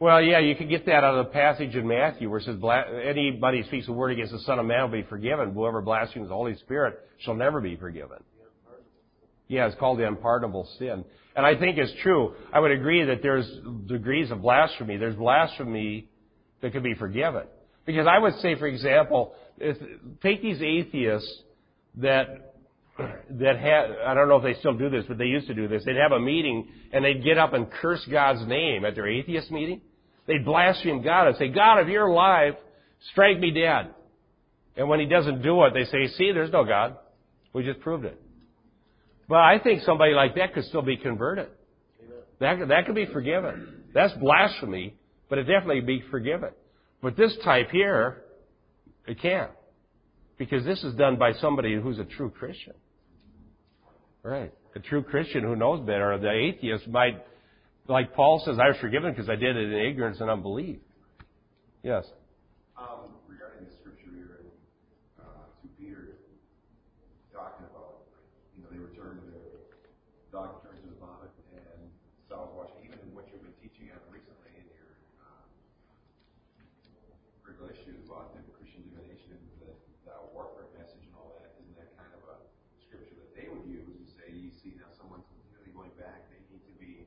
Well, 0.00 0.22
yeah, 0.22 0.38
you 0.38 0.56
could 0.56 0.70
get 0.70 0.86
that 0.86 1.04
out 1.04 1.14
of 1.14 1.26
the 1.26 1.30
passage 1.30 1.76
in 1.76 1.86
Matthew 1.86 2.30
where 2.30 2.38
it 2.38 2.44
says, 2.44 2.56
"Bla- 2.56 2.86
anybody 3.04 3.58
who 3.58 3.64
speaks 3.64 3.86
a 3.86 3.92
word 3.92 4.12
against 4.12 4.32
the 4.32 4.38
Son 4.40 4.58
of 4.58 4.64
Man 4.64 4.80
will 4.84 5.02
be 5.02 5.02
forgiven. 5.02 5.52
Whoever 5.52 5.82
blasphemes 5.82 6.28
the 6.28 6.34
Holy 6.34 6.54
Spirit 6.56 6.98
shall 7.18 7.34
never 7.34 7.60
be 7.60 7.76
forgiven. 7.76 8.16
Yeah, 9.46 9.66
it's 9.66 9.76
called 9.78 9.98
the 9.98 10.08
unpardonable 10.08 10.66
sin. 10.78 11.04
And 11.36 11.44
I 11.44 11.54
think 11.54 11.76
it's 11.76 11.92
true. 12.02 12.34
I 12.50 12.60
would 12.60 12.70
agree 12.70 13.04
that 13.04 13.20
there's 13.20 13.46
degrees 13.86 14.30
of 14.30 14.40
blasphemy. 14.40 14.96
There's 14.96 15.16
blasphemy 15.16 16.08
that 16.62 16.72
can 16.72 16.82
be 16.82 16.94
forgiven. 16.94 17.42
Because 17.84 18.06
I 18.06 18.18
would 18.18 18.34
say, 18.36 18.54
for 18.54 18.68
example, 18.68 19.34
if, 19.58 19.76
take 20.22 20.40
these 20.40 20.62
atheists 20.62 21.30
that 21.96 22.54
that 22.96 23.58
had 23.58 23.96
I 24.06 24.14
don't 24.14 24.28
know 24.28 24.36
if 24.36 24.42
they 24.44 24.54
still 24.60 24.78
do 24.78 24.88
this, 24.88 25.04
but 25.06 25.18
they 25.18 25.26
used 25.26 25.46
to 25.48 25.54
do 25.54 25.68
this. 25.68 25.84
They'd 25.84 25.96
have 25.96 26.12
a 26.12 26.20
meeting 26.20 26.68
and 26.90 27.04
they'd 27.04 27.22
get 27.22 27.36
up 27.36 27.52
and 27.52 27.70
curse 27.70 28.06
God's 28.10 28.46
name 28.46 28.86
at 28.86 28.94
their 28.94 29.06
atheist 29.06 29.50
meeting. 29.50 29.82
They'd 30.30 30.44
blaspheme 30.44 31.02
God 31.02 31.26
and 31.26 31.36
say, 31.38 31.48
God, 31.48 31.80
if 31.80 31.88
you're 31.88 32.06
alive, 32.06 32.54
strike 33.10 33.40
me 33.40 33.50
dead. 33.50 33.92
And 34.76 34.88
when 34.88 35.00
he 35.00 35.06
doesn't 35.06 35.42
do 35.42 35.64
it, 35.64 35.74
they 35.74 35.82
say, 35.86 36.06
see, 36.16 36.30
there's 36.30 36.52
no 36.52 36.64
God. 36.64 36.96
We 37.52 37.64
just 37.64 37.80
proved 37.80 38.04
it. 38.04 38.16
But 39.28 39.38
I 39.38 39.58
think 39.58 39.82
somebody 39.82 40.12
like 40.12 40.36
that 40.36 40.54
could 40.54 40.66
still 40.66 40.82
be 40.82 40.96
converted. 40.96 41.48
That, 42.38 42.68
that 42.68 42.86
could 42.86 42.94
be 42.94 43.06
forgiven. 43.06 43.82
That's 43.92 44.12
blasphemy, 44.14 44.94
but 45.28 45.38
it 45.38 45.44
definitely 45.44 45.80
be 45.80 46.04
forgiven. 46.12 46.50
But 47.02 47.16
this 47.16 47.36
type 47.42 47.70
here, 47.72 48.22
it 49.08 49.20
can't. 49.20 49.50
Because 50.38 50.64
this 50.64 50.84
is 50.84 50.94
done 50.94 51.16
by 51.16 51.32
somebody 51.32 51.74
who's 51.74 51.98
a 51.98 52.04
true 52.04 52.30
Christian. 52.30 52.74
Right. 54.22 54.54
A 54.76 54.78
true 54.78 55.02
Christian 55.02 55.42
who 55.42 55.56
knows 55.56 55.80
better. 55.80 56.16
The 56.18 56.30
atheist 56.30 56.86
might, 56.86 57.20
like 57.90 58.14
Paul 58.14 58.40
says, 58.46 58.56
I 58.62 58.68
was 58.70 58.78
forgiven 58.80 59.10
because 59.10 59.28
I 59.28 59.34
did 59.34 59.56
it 59.56 59.72
in 59.72 59.74
ignorance 59.74 60.20
and 60.20 60.30
unbelief. 60.30 60.78
Yes. 61.82 62.06
Um, 62.78 63.10
regarding 63.26 63.66
the 63.66 63.74
scripture 63.82 64.14
here 64.14 64.46
in 64.46 64.46
uh, 65.18 65.66
2 65.66 65.74
Peter, 65.74 66.14
talking 67.34 67.66
about, 67.66 68.06
you 68.54 68.62
know, 68.62 68.70
they 68.70 68.78
returned 68.78 69.26
to 69.26 69.28
their 69.34 69.74
dog 70.30 70.62
returns 70.62 70.86
to 70.86 70.94
the 70.94 70.98
vomit, 71.02 71.34
and 71.50 71.90
so 72.30 72.38
I 72.38 72.40
was 72.46 72.54
watching, 72.54 72.78
even 72.86 73.02
in 73.02 73.10
what 73.10 73.26
you've 73.34 73.42
been 73.42 73.58
teaching 73.58 73.90
on 73.90 73.98
recently 74.06 74.54
in 74.54 74.70
your 74.70 74.94
uh, 75.26 75.42
regular 77.42 77.74
issues 77.74 77.98
about 78.06 78.38
the 78.38 78.44
Christian 78.54 78.86
divination, 78.86 79.34
the, 79.58 79.74
the 80.06 80.14
warfare 80.30 80.70
message 80.78 81.02
and 81.02 81.14
all 81.18 81.34
that, 81.42 81.58
isn't 81.58 81.74
that 81.74 81.90
kind 81.98 82.14
of 82.14 82.22
a 82.28 82.36
scripture 82.86 83.18
that 83.18 83.34
they 83.34 83.50
would 83.50 83.66
use 83.66 83.82
and 83.90 84.06
say, 84.14 84.30
you 84.30 84.54
see 84.62 84.78
now 84.78 84.94
someone's 84.94 85.26
continually 85.34 85.74
going 85.74 85.94
back, 85.98 86.30
they 86.30 86.38
need 86.54 86.62
to 86.70 86.74
be 86.78 87.02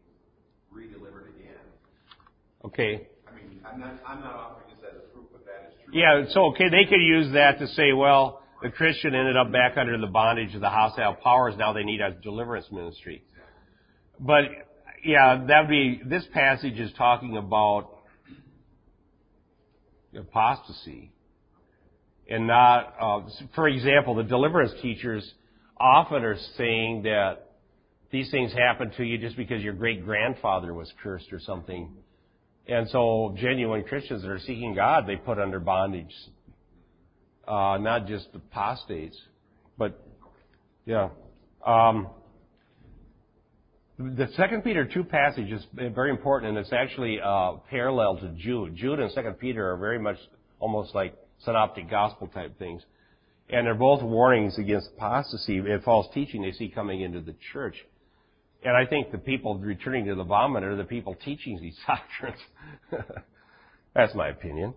re-delivered 0.74 1.30
again. 1.38 1.62
Okay. 2.66 3.08
I 3.28 3.36
mean, 3.36 3.62
I'm 3.66 3.80
not, 3.80 3.94
I'm 4.08 4.22
not 4.22 4.36
offering 4.36 4.68
this 4.70 4.90
as 4.90 4.98
a 4.98 5.14
proof, 5.14 5.26
but 5.32 5.46
that 5.46 5.70
is 5.70 5.76
true. 5.86 6.00
Yeah, 6.00 6.26
so 6.30 6.46
okay, 6.54 6.70
they 6.70 6.90
could 6.90 7.02
use 7.02 7.34
that 7.34 7.60
to 7.60 7.68
say, 7.68 7.94
well, 7.94 8.42
the 8.62 8.70
Christian 8.70 9.14
ended 9.14 9.36
up 9.36 9.52
back 9.52 9.78
under 9.78 9.98
the 9.98 10.08
bondage 10.08 10.56
of 10.56 10.62
the 10.62 10.70
hostile 10.70 11.16
powers. 11.22 11.56
Now 11.58 11.74
they 11.74 11.84
need 11.84 12.00
a 12.00 12.12
deliverance 12.12 12.68
ministry. 12.72 13.24
But 14.20 14.44
yeah, 15.04 15.44
that'd 15.46 15.70
be 15.70 16.02
this 16.06 16.24
passage 16.34 16.80
is 16.80 16.92
talking 16.98 17.36
about 17.36 17.90
apostasy, 20.18 21.12
and 22.30 22.48
not. 22.48 22.96
Uh, 23.00 23.20
for 23.54 23.68
example, 23.68 24.16
the 24.16 24.24
deliverance 24.24 24.72
teachers 24.82 25.30
often 25.78 26.24
are 26.24 26.38
saying 26.58 27.04
that 27.04 27.52
these 28.12 28.32
things 28.32 28.54
happen 28.54 28.92
to 28.96 29.04
you 29.04 29.18
just 29.18 29.36
because 29.36 29.62
your 29.62 29.74
great 29.74 30.06
grandfather 30.06 30.74
was 30.74 30.90
cursed 31.02 31.34
or 31.34 31.40
something. 31.40 31.90
And 32.68 32.90
so 32.90 33.36
genuine 33.38 33.84
Christians 33.84 34.22
that 34.22 34.32
are 34.32 34.40
seeking 34.40 34.74
God, 34.74 35.06
they 35.06 35.18
put 35.18 35.38
under 35.40 35.60
bondage. 35.60 36.14
Uh, 37.46 37.78
not 37.80 38.08
just 38.08 38.28
apostates, 38.34 39.18
but, 39.78 40.02
yeah. 40.86 41.10
Um, 41.66 42.08
the 44.00 44.28
Second 44.38 44.64
Peter 44.64 44.86
2 44.86 45.04
passage 45.04 45.52
is 45.52 45.66
very 45.74 46.10
important 46.10 46.52
and 46.52 46.58
it's 46.58 46.74
actually, 46.74 47.20
uh, 47.24 47.54
parallel 47.70 48.18
to 48.18 48.30
Jude. 48.38 48.76
Jude 48.78 49.00
and 49.00 49.12
Second 49.12 49.40
Peter 49.40 49.72
are 49.72 49.78
very 49.78 50.00
much 50.00 50.18
almost 50.60 50.96
like 50.96 51.16
synoptic 51.44 51.90
gospel 51.90 52.28
type 52.28 52.58
things. 52.58 52.82
And 53.50 53.68
they're 53.68 53.76
both 53.76 54.02
warnings 54.02 54.58
against 54.58 54.90
apostasy 54.96 55.58
and 55.58 55.84
false 55.84 56.08
teaching 56.14 56.42
they 56.42 56.54
see 56.54 56.70
coming 56.70 57.02
into 57.02 57.20
the 57.20 57.36
church. 57.52 57.76
And 58.66 58.78
I 58.78 58.86
think 58.86 59.12
the 59.12 59.18
people 59.18 59.58
returning 59.58 60.06
to 60.06 60.16
the 60.16 60.24
vomit 60.24 60.64
are 60.64 60.76
the 60.76 60.86
people 60.86 61.16
teaching 61.26 61.60
these 61.62 61.76
doctrines. 61.88 62.40
That's 63.94 64.16
my 64.16 64.30
opinion. 64.30 64.74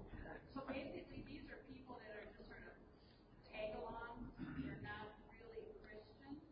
So 0.54 0.62
basically, 0.68 1.22
these 1.28 1.40
are 1.48 1.62
people 1.72 1.96
that 2.02 2.18
are 2.18 2.26
just 2.36 2.50
sort 2.50 2.66
of 2.66 3.52
tag-along, 3.52 4.26
they're 4.64 4.82
not 4.82 5.06
really 5.30 5.72
Christians. 5.86 6.42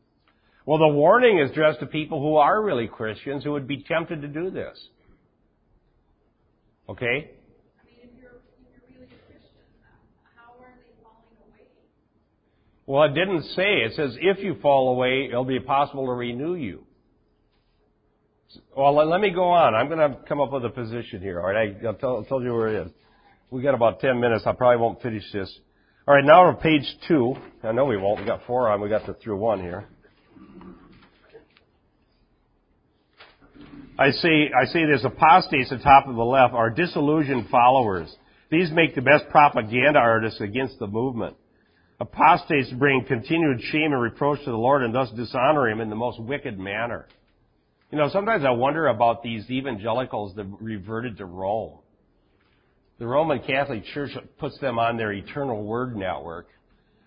Well, 0.65 0.79
the 0.79 0.95
warning 0.95 1.41
is 1.41 1.51
addressed 1.51 1.81
to 1.81 1.87
people 1.87 2.21
who 2.21 2.37
are 2.37 2.63
really 2.63 2.87
Christians 2.87 3.43
who 3.43 3.53
would 3.53 3.67
be 3.67 3.83
tempted 3.83 4.23
to 4.23 4.29
do 4.29 4.51
this. 4.51 4.79
Okay? 6.89 7.05
I 7.05 7.85
mean, 7.85 7.99
if 8.03 8.11
you're, 8.17 8.31
if 8.31 8.89
you're 8.89 9.01
really 9.01 9.11
a 9.13 9.27
Christian, 9.27 9.67
how 10.37 10.53
are 10.63 10.73
they 10.79 11.03
falling 11.03 11.35
away? 11.51 11.67
Well, 12.87 13.03
it 13.05 13.15
didn't 13.15 13.43
say. 13.55 13.83
It 13.83 13.95
says 13.97 14.17
if 14.21 14.39
you 14.39 14.57
fall 14.63 14.91
away, 14.91 15.27
it'll 15.29 15.45
be 15.45 15.59
possible 15.59 16.07
to 16.07 16.13
renew 16.13 16.55
you. 16.55 16.87
Well, 18.77 18.95
let, 19.09 19.21
me 19.21 19.31
go 19.31 19.51
on. 19.51 19.75
I'm 19.75 19.89
going 19.89 19.99
to 19.99 20.19
come 20.29 20.41
up 20.41 20.53
with 20.53 20.65
a 20.65 20.71
position 20.71 21.21
here. 21.21 21.41
All 21.41 21.47
right, 21.47 21.77
I, 21.83 21.89
I 21.89 21.93
told, 21.95 22.29
told 22.29 22.45
you 22.45 22.53
where 22.53 22.69
it 22.69 22.87
is. 22.87 22.93
We 23.51 23.63
got 23.63 23.75
about 23.75 24.01
ten 24.01 24.21
minutes. 24.21 24.45
I 24.47 24.53
probably 24.53 24.79
won't 24.79 25.01
finish 25.01 25.25
this. 25.33 25.53
All 26.07 26.15
right, 26.15 26.25
now 26.25 26.43
we're 26.43 26.49
on 26.49 26.57
page 26.57 26.85
two. 27.09 27.35
I 27.63 27.73
know 27.73 27.85
we 27.85 27.97
won't. 27.97 28.21
We 28.21 28.27
got 28.27 28.41
four 28.47 28.69
on. 28.69 28.81
We 28.81 28.89
got 28.89 29.07
to 29.07 29.15
through 29.15 29.37
one 29.37 29.61
here. 29.61 29.87
I 33.97 34.11
see, 34.11 34.49
I 34.61 34.67
see 34.67 34.85
there's 34.85 35.05
apostates 35.05 35.71
at 35.71 35.79
the 35.79 35.85
top 35.85 36.09
of 36.09 36.17
the 36.17 36.23
left 36.23 36.53
are 36.53 36.69
disillusioned 36.69 37.49
followers. 37.49 38.15
These 38.51 38.73
make 38.73 38.95
the 38.95 39.03
best 39.03 39.29
propaganda 39.31 40.01
artists 40.01 40.41
against 40.41 40.79
the 40.81 40.89
movement. 40.89 41.37
Apostates 42.01 42.71
bring 42.73 43.05
continued 43.07 43.61
shame 43.71 43.93
and 43.93 44.03
reproach 44.03 44.41
to 44.41 44.51
the 44.51 44.57
Lord 44.57 44.83
and 44.83 44.93
thus 44.93 45.11
dishonor 45.11 45.69
Him 45.69 45.81
in 45.81 45.91
the 45.91 45.97
most 45.97 46.21
wicked 46.21 46.59
manner. 46.59 47.07
You 47.95 48.01
know, 48.01 48.09
sometimes 48.09 48.45
I 48.45 48.51
wonder 48.51 48.89
about 48.89 49.23
these 49.23 49.49
evangelicals 49.49 50.35
that 50.35 50.47
reverted 50.59 51.19
to 51.19 51.27
Rome. 51.27 51.79
The 52.99 53.07
Roman 53.07 53.39
Catholic 53.39 53.85
Church 53.95 54.11
puts 54.37 54.59
them 54.59 54.81
on 54.81 54.97
their 54.97 55.13
eternal 55.13 55.63
word 55.63 55.97
network 55.97 56.49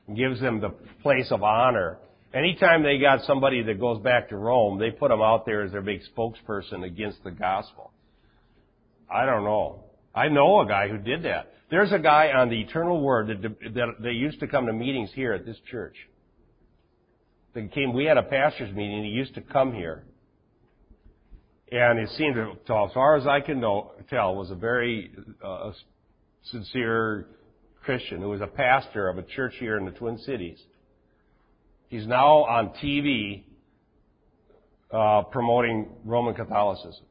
and 0.07 0.15
gives 0.15 0.39
them 0.39 0.61
the 0.61 0.69
place 1.03 1.29
of 1.29 1.43
honor. 1.43 1.97
Anytime 2.33 2.83
they 2.83 2.99
got 2.99 3.25
somebody 3.25 3.63
that 3.63 3.81
goes 3.81 4.01
back 4.01 4.29
to 4.29 4.37
Rome, 4.37 4.79
they 4.79 4.89
put 4.91 5.09
them 5.09 5.21
out 5.21 5.45
there 5.45 5.61
as 5.63 5.73
their 5.73 5.81
big 5.81 5.99
spokesperson 6.15 6.85
against 6.85 7.21
the 7.25 7.31
gospel. 7.31 7.91
I 9.13 9.25
don't 9.25 9.43
know. 9.43 9.83
I 10.15 10.29
know 10.29 10.61
a 10.61 10.65
guy 10.65 10.87
who 10.87 10.99
did 10.99 11.23
that. 11.23 11.51
There's 11.69 11.91
a 11.91 11.99
guy 11.99 12.31
on 12.31 12.47
the 12.47 12.61
eternal 12.61 13.01
word 13.01 13.27
that, 13.27 13.41
that, 13.73 13.87
that 14.03 14.13
used 14.13 14.39
to 14.39 14.47
come 14.47 14.67
to 14.67 14.73
meetings 14.73 15.09
here 15.13 15.33
at 15.33 15.45
this 15.45 15.57
church. 15.69 15.97
That 17.55 17.73
came, 17.73 17.91
we 17.91 18.05
had 18.05 18.17
a 18.17 18.23
pastor's 18.23 18.73
meeting, 18.73 19.03
he 19.03 19.09
used 19.09 19.35
to 19.35 19.41
come 19.41 19.73
here. 19.73 20.05
And 21.71 21.99
it 21.99 22.09
seemed, 22.17 22.35
to, 22.35 22.51
as 22.51 22.93
far 22.93 23.17
as 23.17 23.27
I 23.27 23.41
can 23.41 23.59
know, 23.59 23.91
tell, 24.09 24.35
was 24.35 24.51
a 24.51 24.55
very 24.55 25.11
uh, 25.43 25.71
sincere 26.43 27.27
Christian 27.83 28.21
who 28.21 28.29
was 28.29 28.41
a 28.41 28.47
pastor 28.47 29.09
of 29.09 29.17
a 29.17 29.23
church 29.23 29.53
here 29.59 29.77
in 29.77 29.85
the 29.85 29.91
Twin 29.91 30.17
Cities. 30.19 30.59
He's 31.89 32.07
now 32.07 32.45
on 32.45 32.69
TV 32.83 33.43
uh, 34.91 35.23
promoting 35.23 35.89
Roman 36.05 36.35
Catholicism. 36.35 37.05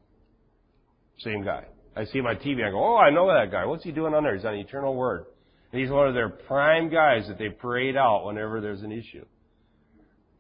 Same 1.18 1.44
guy. 1.44 1.64
I 1.94 2.04
see 2.04 2.20
on 2.20 2.36
TV. 2.36 2.66
I 2.66 2.70
go, 2.70 2.82
oh, 2.82 2.96
I 2.96 3.10
know 3.10 3.26
that 3.28 3.50
guy. 3.50 3.64
What's 3.64 3.84
he 3.84 3.92
doing 3.92 4.14
on 4.14 4.22
there? 4.22 4.34
He's 4.34 4.44
on 4.44 4.54
Eternal 4.54 4.94
Word. 4.94 5.26
And 5.72 5.80
he's 5.80 5.90
one 5.90 6.08
of 6.08 6.14
their 6.14 6.28
prime 6.28 6.90
guys 6.90 7.26
that 7.28 7.38
they 7.38 7.48
parade 7.48 7.96
out 7.96 8.26
whenever 8.26 8.60
there's 8.60 8.82
an 8.82 8.92
issue. 8.92 9.24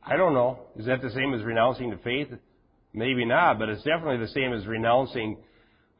I 0.02 0.16
don't 0.16 0.34
know. 0.34 0.60
Is 0.76 0.86
that 0.86 1.02
the 1.02 1.10
same 1.10 1.34
as 1.34 1.42
renouncing 1.42 1.90
the 1.90 1.96
faith? 1.96 2.28
Maybe 2.96 3.26
not, 3.26 3.58
but 3.58 3.68
it's 3.68 3.82
definitely 3.82 4.16
the 4.16 4.32
same 4.32 4.54
as 4.54 4.66
renouncing 4.66 5.36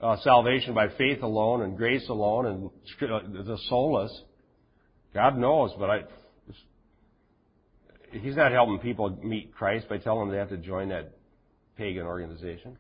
uh, 0.01 0.17
salvation 0.23 0.73
by 0.73 0.89
faith 0.97 1.23
alone 1.23 1.61
and 1.61 1.77
grace 1.77 2.09
alone 2.09 2.47
and 2.47 2.71
uh, 3.03 3.45
the 3.45 3.59
solas. 3.71 4.09
God 5.13 5.37
knows, 5.37 5.73
but 5.79 5.91
I, 5.91 6.01
He's 8.13 8.35
not 8.35 8.51
helping 8.51 8.79
people 8.79 9.11
meet 9.23 9.55
Christ 9.55 9.91
by 9.91 9.99
telling 9.99 10.29
them 10.29 10.31
they 10.31 10.39
have 10.39 10.49
to 10.49 10.57
join 10.57 10.89
that 10.89 11.13
pagan 11.77 12.07
organization. 12.07 12.79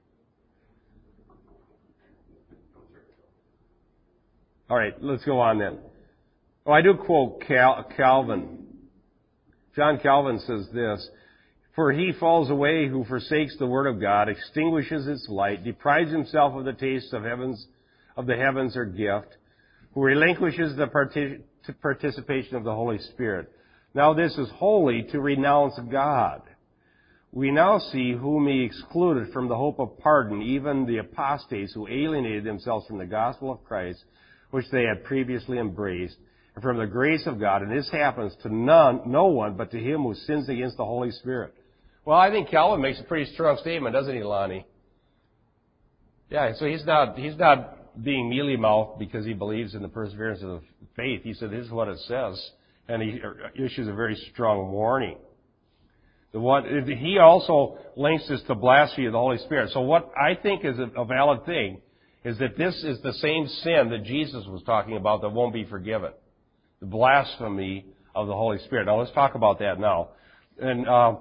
All 4.70 4.78
right, 4.78 4.94
let's 5.02 5.24
go 5.26 5.40
on 5.40 5.58
then. 5.58 5.78
Oh, 6.64 6.72
I 6.72 6.80
do 6.80 6.94
quote 6.94 7.42
Cal- 7.46 7.86
Calvin. 7.96 8.66
John 9.76 9.98
Calvin 10.02 10.38
says 10.40 10.66
this, 10.72 11.06
For 11.76 11.92
he 11.92 12.12
falls 12.18 12.48
away 12.48 12.88
who 12.88 13.04
forsakes 13.04 13.54
the 13.58 13.66
word 13.66 13.86
of 13.86 14.00
God, 14.00 14.30
extinguishes 14.30 15.06
its 15.06 15.28
light, 15.28 15.62
deprives 15.62 16.10
himself 16.10 16.54
of 16.54 16.64
the 16.64 16.72
taste 16.72 17.12
of 17.12 17.22
heavens, 17.22 17.66
of 18.16 18.26
the 18.26 18.34
heavens 18.34 18.78
or 18.78 18.86
gift, 18.86 19.36
who 19.92 20.02
relinquishes 20.02 20.74
the 20.74 20.86
partic- 20.86 21.42
participation 21.82 22.56
of 22.56 22.64
the 22.64 22.74
Holy 22.74 22.98
Spirit. 22.98 23.52
Now 23.92 24.14
this 24.14 24.38
is 24.38 24.48
wholly 24.54 25.02
to 25.12 25.20
renounce 25.20 25.78
God. 25.90 26.40
We 27.30 27.50
now 27.50 27.78
see 27.78 28.12
whom 28.12 28.48
he 28.48 28.62
excluded 28.62 29.30
from 29.34 29.48
the 29.48 29.56
hope 29.56 29.78
of 29.78 29.98
pardon, 29.98 30.40
even 30.40 30.86
the 30.86 30.98
apostates 30.98 31.74
who 31.74 31.86
alienated 31.88 32.44
themselves 32.44 32.86
from 32.86 32.96
the 32.96 33.04
gospel 33.04 33.52
of 33.52 33.62
Christ, 33.64 34.02
which 34.50 34.64
they 34.72 34.84
had 34.84 35.04
previously 35.04 35.58
embraced, 35.58 36.16
and 36.54 36.62
from 36.62 36.78
the 36.78 36.86
grace 36.86 37.26
of 37.26 37.38
God. 37.38 37.60
And 37.60 37.70
this 37.70 37.90
happens 37.90 38.34
to 38.44 38.54
none, 38.54 39.02
no 39.04 39.26
one 39.26 39.58
but 39.58 39.70
to 39.72 39.78
him 39.78 40.04
who 40.04 40.14
sins 40.14 40.48
against 40.48 40.78
the 40.78 40.84
Holy 40.86 41.10
Spirit. 41.10 41.52
Well, 42.06 42.16
I 42.16 42.30
think 42.30 42.50
Calvin 42.50 42.80
makes 42.80 43.00
a 43.00 43.02
pretty 43.02 43.32
strong 43.32 43.58
statement, 43.58 43.92
doesn't 43.92 44.14
he, 44.14 44.22
Lonnie? 44.22 44.64
Yeah, 46.30 46.52
so 46.56 46.64
he's 46.64 46.84
not, 46.84 47.18
he's 47.18 47.36
not 47.36 48.00
being 48.02 48.30
mealy 48.30 48.56
mouthed 48.56 49.00
because 49.00 49.26
he 49.26 49.32
believes 49.32 49.74
in 49.74 49.82
the 49.82 49.88
perseverance 49.88 50.40
of 50.44 50.62
faith. 50.94 51.22
He 51.24 51.34
said, 51.34 51.50
this 51.50 51.66
is 51.66 51.72
what 51.72 51.88
it 51.88 51.98
says. 52.06 52.50
And 52.88 53.02
he 53.02 53.20
issues 53.56 53.88
a 53.88 53.92
very 53.92 54.14
strong 54.32 54.70
warning. 54.70 55.18
The 56.32 56.38
one, 56.38 56.64
he 56.86 57.18
also 57.18 57.78
links 57.96 58.28
this 58.28 58.40
to 58.46 58.54
blasphemy 58.54 59.06
of 59.06 59.12
the 59.12 59.18
Holy 59.18 59.38
Spirit. 59.38 59.70
So 59.72 59.80
what 59.80 60.12
I 60.16 60.36
think 60.40 60.64
is 60.64 60.76
a 60.96 61.04
valid 61.04 61.44
thing 61.44 61.80
is 62.24 62.38
that 62.38 62.56
this 62.56 62.74
is 62.84 63.02
the 63.02 63.14
same 63.14 63.48
sin 63.64 63.88
that 63.90 64.04
Jesus 64.04 64.44
was 64.46 64.62
talking 64.64 64.96
about 64.96 65.22
that 65.22 65.30
won't 65.30 65.52
be 65.52 65.64
forgiven. 65.64 66.12
The 66.78 66.86
blasphemy 66.86 67.86
of 68.14 68.28
the 68.28 68.34
Holy 68.34 68.58
Spirit. 68.64 68.84
Now 68.86 69.00
let's 69.00 69.12
talk 69.12 69.34
about 69.34 69.58
that 69.58 69.80
now. 69.80 70.10
And, 70.60 70.88
uh, 70.88 71.14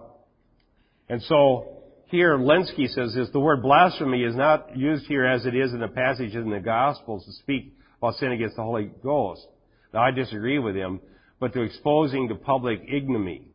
and 1.09 1.21
so 1.23 1.75
here 2.07 2.37
Lenski 2.37 2.87
says 2.87 3.13
this, 3.13 3.29
the 3.31 3.39
word 3.39 3.61
blasphemy 3.61 4.23
is 4.23 4.35
not 4.35 4.77
used 4.77 5.05
here 5.07 5.25
as 5.25 5.45
it 5.45 5.55
is 5.55 5.73
in 5.73 5.79
the 5.79 5.87
passage 5.87 6.35
in 6.35 6.49
the 6.49 6.59
Gospels 6.59 7.25
to 7.25 7.31
speak 7.33 7.73
about 7.97 8.15
sin 8.15 8.31
against 8.31 8.55
the 8.55 8.63
Holy 8.63 8.91
Ghost. 9.03 9.45
Now 9.93 10.01
I 10.01 10.11
disagree 10.11 10.59
with 10.59 10.75
him, 10.75 10.99
but 11.39 11.53
to 11.53 11.61
exposing 11.61 12.29
to 12.29 12.35
public 12.35 12.81
ignominy. 12.87 13.47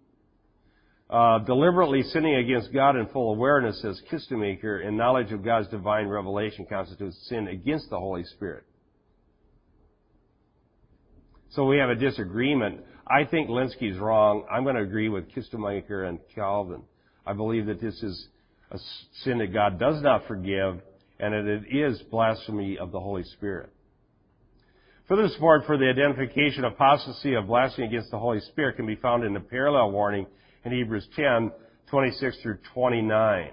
Uh, 1.08 1.40
deliberately 1.40 2.02
sinning 2.02 2.36
against 2.36 2.72
God 2.72 2.96
in 2.96 3.06
full 3.08 3.32
awareness, 3.34 3.82
says 3.82 4.00
Kistemaker, 4.12 4.86
and 4.86 4.96
knowledge 4.96 5.32
of 5.32 5.44
God's 5.44 5.68
divine 5.68 6.06
revelation 6.06 6.66
constitutes 6.68 7.16
sin 7.28 7.48
against 7.48 7.90
the 7.90 7.98
Holy 7.98 8.22
Spirit. 8.24 8.64
So 11.50 11.64
we 11.64 11.78
have 11.78 11.90
a 11.90 11.96
disagreement. 11.96 12.82
I 13.08 13.24
think 13.24 13.48
Lenski's 13.48 13.98
wrong. 13.98 14.46
I'm 14.48 14.62
going 14.62 14.76
to 14.76 14.82
agree 14.82 15.08
with 15.08 15.32
Kistemaker 15.32 16.08
and 16.08 16.20
Calvin. 16.32 16.82
I 17.26 17.32
believe 17.32 17.66
that 17.66 17.80
this 17.80 18.02
is 18.02 18.28
a 18.70 18.78
sin 19.22 19.38
that 19.38 19.52
God 19.52 19.78
does 19.78 20.02
not 20.02 20.26
forgive 20.26 20.80
and 21.18 21.34
that 21.34 21.46
it 21.46 21.76
is 21.76 22.00
blasphemy 22.10 22.78
of 22.78 22.92
the 22.92 23.00
Holy 23.00 23.24
Spirit. 23.24 23.70
Further 25.08 25.28
support 25.28 25.66
for 25.66 25.76
the 25.76 25.88
identification 25.88 26.64
of 26.64 26.74
apostasy 26.74 27.34
of 27.34 27.48
blasphemy 27.48 27.88
against 27.88 28.10
the 28.10 28.18
Holy 28.18 28.40
Spirit 28.40 28.76
can 28.76 28.86
be 28.86 28.94
found 28.94 29.24
in 29.24 29.34
the 29.34 29.40
parallel 29.40 29.90
warning 29.90 30.26
in 30.64 30.72
Hebrews 30.72 31.08
10, 31.16 31.50
26 31.90 32.36
through 32.42 32.58
29. 32.72 33.50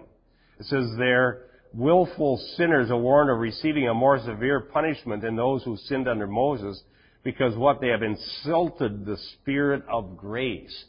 It 0.59 0.65
says 0.65 0.85
there, 0.97 1.47
willful 1.73 2.37
sinners 2.55 2.91
are 2.91 2.97
warned 2.97 3.31
of 3.31 3.39
receiving 3.39 3.87
a 3.87 3.93
more 3.93 4.19
severe 4.19 4.59
punishment 4.59 5.23
than 5.23 5.35
those 5.35 5.63
who 5.63 5.77
sinned 5.77 6.07
under 6.07 6.27
Moses 6.27 6.81
because 7.23 7.55
what 7.55 7.81
they 7.81 7.87
have 7.87 8.03
insulted 8.03 9.05
the 9.05 9.17
Spirit 9.33 9.83
of 9.91 10.15
grace. 10.15 10.85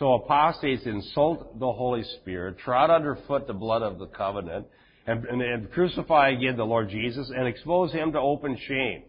So 0.00 0.14
apostates 0.14 0.86
insult 0.86 1.60
the 1.60 1.70
Holy 1.70 2.02
Spirit, 2.20 2.58
trod 2.58 2.90
underfoot 2.90 3.46
the 3.46 3.52
blood 3.52 3.82
of 3.82 3.98
the 3.98 4.06
covenant, 4.06 4.66
and, 5.06 5.26
and, 5.26 5.42
and 5.42 5.70
crucify 5.70 6.30
again 6.30 6.56
the 6.56 6.64
Lord 6.64 6.88
Jesus 6.88 7.30
and 7.34 7.46
expose 7.46 7.92
Him 7.92 8.12
to 8.12 8.18
open 8.18 8.58
shame. 8.66 9.02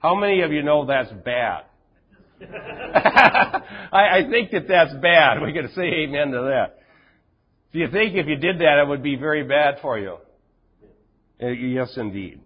How 0.00 0.16
many 0.16 0.42
of 0.42 0.50
you 0.50 0.62
know 0.62 0.84
that's 0.84 1.12
bad? 1.24 1.64
I, 2.42 4.18
I 4.18 4.26
think 4.28 4.50
that 4.50 4.66
that's 4.68 4.94
bad. 5.00 5.40
We 5.42 5.52
can 5.52 5.68
say 5.74 5.82
amen 5.82 6.32
to 6.32 6.42
that. 6.42 6.80
Do 7.72 7.78
you 7.78 7.88
think 7.90 8.16
if 8.16 8.26
you 8.26 8.36
did 8.36 8.58
that, 8.58 8.82
it 8.82 8.88
would 8.88 9.04
be 9.04 9.14
very 9.14 9.44
bad 9.44 9.76
for 9.80 9.96
you? 9.96 10.16
Uh, 11.40 11.46
yes, 11.48 11.92
indeed. 11.96 12.40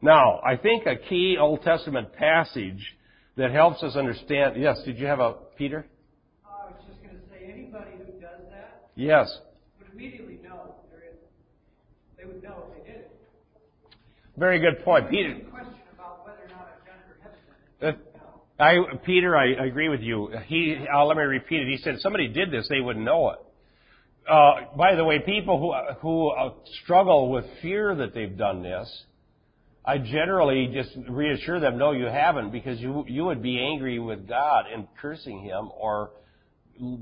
Now, 0.00 0.40
I 0.46 0.56
think 0.56 0.86
a 0.86 0.96
key 0.96 1.36
Old 1.40 1.62
Testament 1.62 2.12
passage 2.12 2.96
that 3.36 3.50
helps 3.50 3.82
us 3.82 3.96
understand. 3.96 4.60
Yes, 4.62 4.80
did 4.84 4.98
you 4.98 5.06
have 5.06 5.18
a 5.18 5.34
Peter? 5.58 5.86
I 6.44 6.72
was 6.72 6.80
just 6.88 7.02
going 7.02 7.14
to 7.14 7.22
say, 7.28 7.52
anybody 7.52 7.96
who 7.98 8.20
does 8.20 8.40
that 8.50 8.89
Yes. 9.00 9.34
would 9.78 9.88
immediately 9.94 10.38
know 10.44 10.74
there 10.90 11.00
is. 11.08 11.16
They 12.18 12.26
would 12.26 12.42
know 12.42 12.66
if 12.68 12.84
they 12.84 12.92
did 12.92 13.00
it. 13.00 13.10
Very 14.36 14.58
good 14.58 14.84
point, 14.84 15.08
Peter. 15.08 15.30
would 15.30 15.40
be 15.40 15.46
a 15.46 15.50
question 15.50 15.80
about 15.94 16.26
whether 16.26 16.44
or 16.44 16.48
not 16.48 16.68
I've 16.68 16.84
done 16.84 16.98
it 16.98 17.10
or 17.10 17.16
haven't 17.22 18.04
done 18.60 18.74
it. 18.74 18.92
I, 18.92 18.96
Peter, 19.06 19.34
I 19.34 19.66
agree 19.66 19.88
with 19.88 20.02
you. 20.02 20.28
He, 20.48 20.76
uh, 20.94 21.02
let 21.06 21.16
me 21.16 21.22
repeat 21.22 21.62
it. 21.62 21.68
He 21.68 21.78
said 21.78 21.94
if 21.94 22.00
somebody 22.02 22.28
did 22.28 22.50
this, 22.50 22.66
they 22.68 22.80
wouldn't 22.80 23.02
know 23.02 23.30
it. 23.30 23.38
Uh, 24.30 24.76
by 24.76 24.94
the 24.94 25.04
way, 25.04 25.18
people 25.24 25.58
who 25.58 25.94
who 26.02 26.28
uh, 26.28 26.52
struggle 26.84 27.30
with 27.30 27.46
fear 27.62 27.94
that 27.94 28.12
they've 28.12 28.36
done 28.36 28.62
this, 28.62 29.04
I 29.82 29.96
generally 29.96 30.70
just 30.74 30.90
reassure 31.08 31.58
them, 31.58 31.78
no, 31.78 31.92
you 31.92 32.04
haven't, 32.04 32.52
because 32.52 32.78
you 32.78 33.06
you 33.08 33.24
would 33.24 33.42
be 33.42 33.58
angry 33.58 33.98
with 33.98 34.28
God 34.28 34.66
and 34.70 34.86
cursing 35.00 35.40
Him, 35.40 35.70
or 35.74 36.10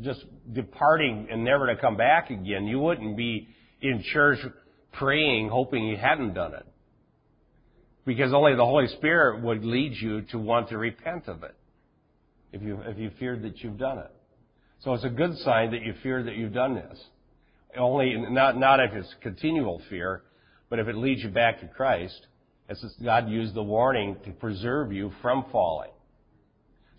just 0.01 0.25
departing 0.53 1.29
and 1.31 1.45
never 1.45 1.67
to 1.67 1.77
come 1.81 1.97
back 1.97 2.31
again. 2.31 2.67
You 2.67 2.79
wouldn't 2.79 3.17
be 3.17 3.49
in 3.81 4.03
church 4.13 4.39
praying, 4.93 5.49
hoping 5.49 5.87
you 5.87 5.97
hadn't 5.97 6.35
done 6.35 6.55
it, 6.55 6.67
because 8.05 8.33
only 8.33 8.55
the 8.55 8.65
Holy 8.65 8.89
Spirit 8.89 9.43
would 9.43 9.65
lead 9.65 9.93
you 9.95 10.23
to 10.31 10.39
want 10.39 10.69
to 10.71 10.79
repent 10.79 11.29
of 11.29 11.43
it, 11.43 11.55
if 12.53 12.63
you 12.63 12.81
if 12.87 12.99
you 12.99 13.11
feared 13.19 13.43
that 13.43 13.59
you've 13.59 13.79
done 13.79 13.99
it. 13.99 14.11
So 14.81 14.95
it's 14.95 15.05
a 15.05 15.11
good 15.11 15.37
sign 15.39 15.73
that 15.73 15.83
you 15.83 15.95
fear 16.03 16.23
that 16.23 16.37
you've 16.37 16.55
done 16.55 16.75
this. 16.75 16.99
Only 17.77 18.15
not 18.17 18.57
not 18.59 18.81
if 18.81 18.93
it's 18.93 19.15
continual 19.23 19.81
fear, 19.91 20.23
but 20.71 20.79
if 20.79 20.89
it 20.89 20.97
leads 20.97 21.23
you 21.23 21.31
back 21.31 21.61
to 21.61 21.67
Christ. 21.69 22.27
Just 22.69 22.85
God 23.03 23.29
used 23.31 23.55
the 23.55 23.63
warning 23.63 24.17
to 24.27 24.31
preserve 24.31 24.93
you 24.93 25.11
from 25.23 25.47
falling. 25.51 25.91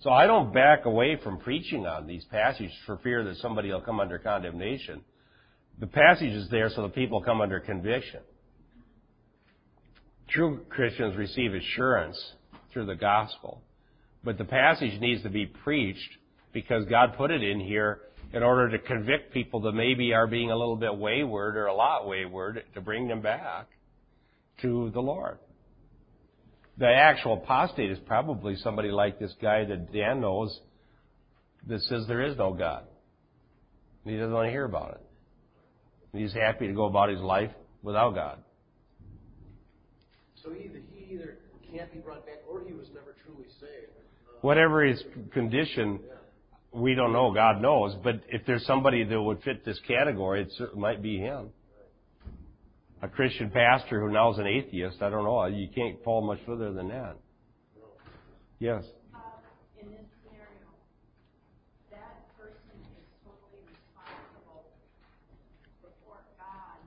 So 0.02 0.12
I 0.12 0.28
don't 0.28 0.54
back 0.54 0.86
away 0.86 1.18
from 1.22 1.40
preaching 1.40 1.86
on 1.86 2.08
these 2.08 2.24
passages 2.32 2.72
for 2.86 2.98
fear 2.98 3.24
that 3.26 3.38
somebody 3.38 3.70
will 3.72 3.82
come 3.82 4.00
under 4.00 4.18
condemnation. 4.18 5.02
The 5.80 5.88
passage 5.88 6.32
is 6.32 6.50
there 6.50 6.70
so 6.70 6.84
that 6.84 6.96
people 6.96 7.22
come 7.22 7.42
under 7.42 7.60
conviction. 7.60 8.22
True 10.30 10.62
Christians 10.70 11.18
receive 11.18 11.54
assurance 11.54 12.18
through 12.72 12.86
the 12.86 12.96
gospel. 12.96 13.62
But 14.24 14.38
the 14.38 14.46
passage 14.46 15.00
needs 15.02 15.24
to 15.24 15.30
be 15.30 15.46
preached 15.46 16.18
because 16.54 16.86
God 16.86 17.16
put 17.18 17.32
it 17.32 17.44
in 17.44 17.60
here 17.60 18.02
in 18.32 18.44
order 18.44 18.70
to 18.70 18.80
convict 18.80 19.34
people 19.34 19.62
that 19.62 19.72
maybe 19.74 20.14
are 20.14 20.28
being 20.28 20.52
a 20.52 20.56
little 20.56 20.76
bit 20.76 20.96
wayward 20.96 21.58
or 21.58 21.66
a 21.66 21.74
lot 21.74 22.08
wayward 22.08 22.64
to 22.74 22.82
bring 22.82 23.08
them 23.08 23.22
back 23.22 23.68
to 24.62 24.92
the 24.92 25.02
Lord. 25.02 25.40
The 26.80 26.88
actual 26.88 27.34
apostate 27.34 27.92
is 27.92 28.00
probably 28.08 28.56
somebody 28.56 28.90
like 28.90 29.20
this 29.20 29.34
guy 29.42 29.66
that 29.66 29.92
Dan 29.92 30.22
knows 30.22 30.58
that 31.68 31.82
says 31.82 32.06
there 32.08 32.22
is 32.22 32.38
no 32.38 32.54
God. 32.54 32.84
He 34.06 34.16
doesn't 34.16 34.32
want 34.32 34.48
to 34.48 34.52
hear 34.52 34.64
about 34.64 34.92
it. 34.92 36.18
He's 36.18 36.34
happy 36.34 36.68
to 36.68 36.74
go 36.74 36.86
about 36.86 37.10
his 37.10 37.20
life 37.20 37.52
without 37.84 38.16
God. 38.16 38.40
So 40.42 40.52
either 40.52 40.80
he 40.94 41.14
either 41.14 41.38
can't 41.70 41.92
be 41.92 42.00
brought 42.00 42.26
back 42.26 42.40
or 42.50 42.62
he 42.66 42.74
was 42.74 42.88
never 42.94 43.14
truly 43.26 43.50
saved. 43.60 43.92
Uh, 44.28 44.38
Whatever 44.42 44.86
his 44.86 45.04
condition, 45.34 46.00
we 46.72 46.96
don't 46.96 47.12
know. 47.12 47.34
God 47.34 47.62
knows. 47.62 47.94
But 48.02 48.22
if 48.30 48.46
there's 48.46 48.66
somebody 48.66 49.04
that 49.04 49.22
would 49.22 49.44
fit 49.44 49.66
this 49.66 49.80
category, 49.86 50.44
it 50.44 50.78
might 50.78 51.02
be 51.02 51.18
him. 51.18 51.50
A 53.02 53.08
Christian 53.08 53.50
pastor 53.50 54.02
who 54.02 54.12
now 54.12 54.32
is 54.32 54.38
an 54.40 54.48
atheist, 54.48 55.02
I 55.02 55.10
don't 55.10 55.24
know. 55.24 55.46
You 55.46 55.68
can't 55.74 56.04
fall 56.04 56.22
much 56.22 56.40
further 56.46 56.74
than 56.74 56.90
that. 56.90 57.16
Yes. 58.60 58.84
In 59.80 59.88
this 59.88 60.04
scenario, 60.20 60.68
that 61.96 62.28
person 62.36 62.76
is 63.00 63.08
totally 63.24 63.64
responsible 63.72 64.68
before 65.80 66.20
God. 66.36 66.84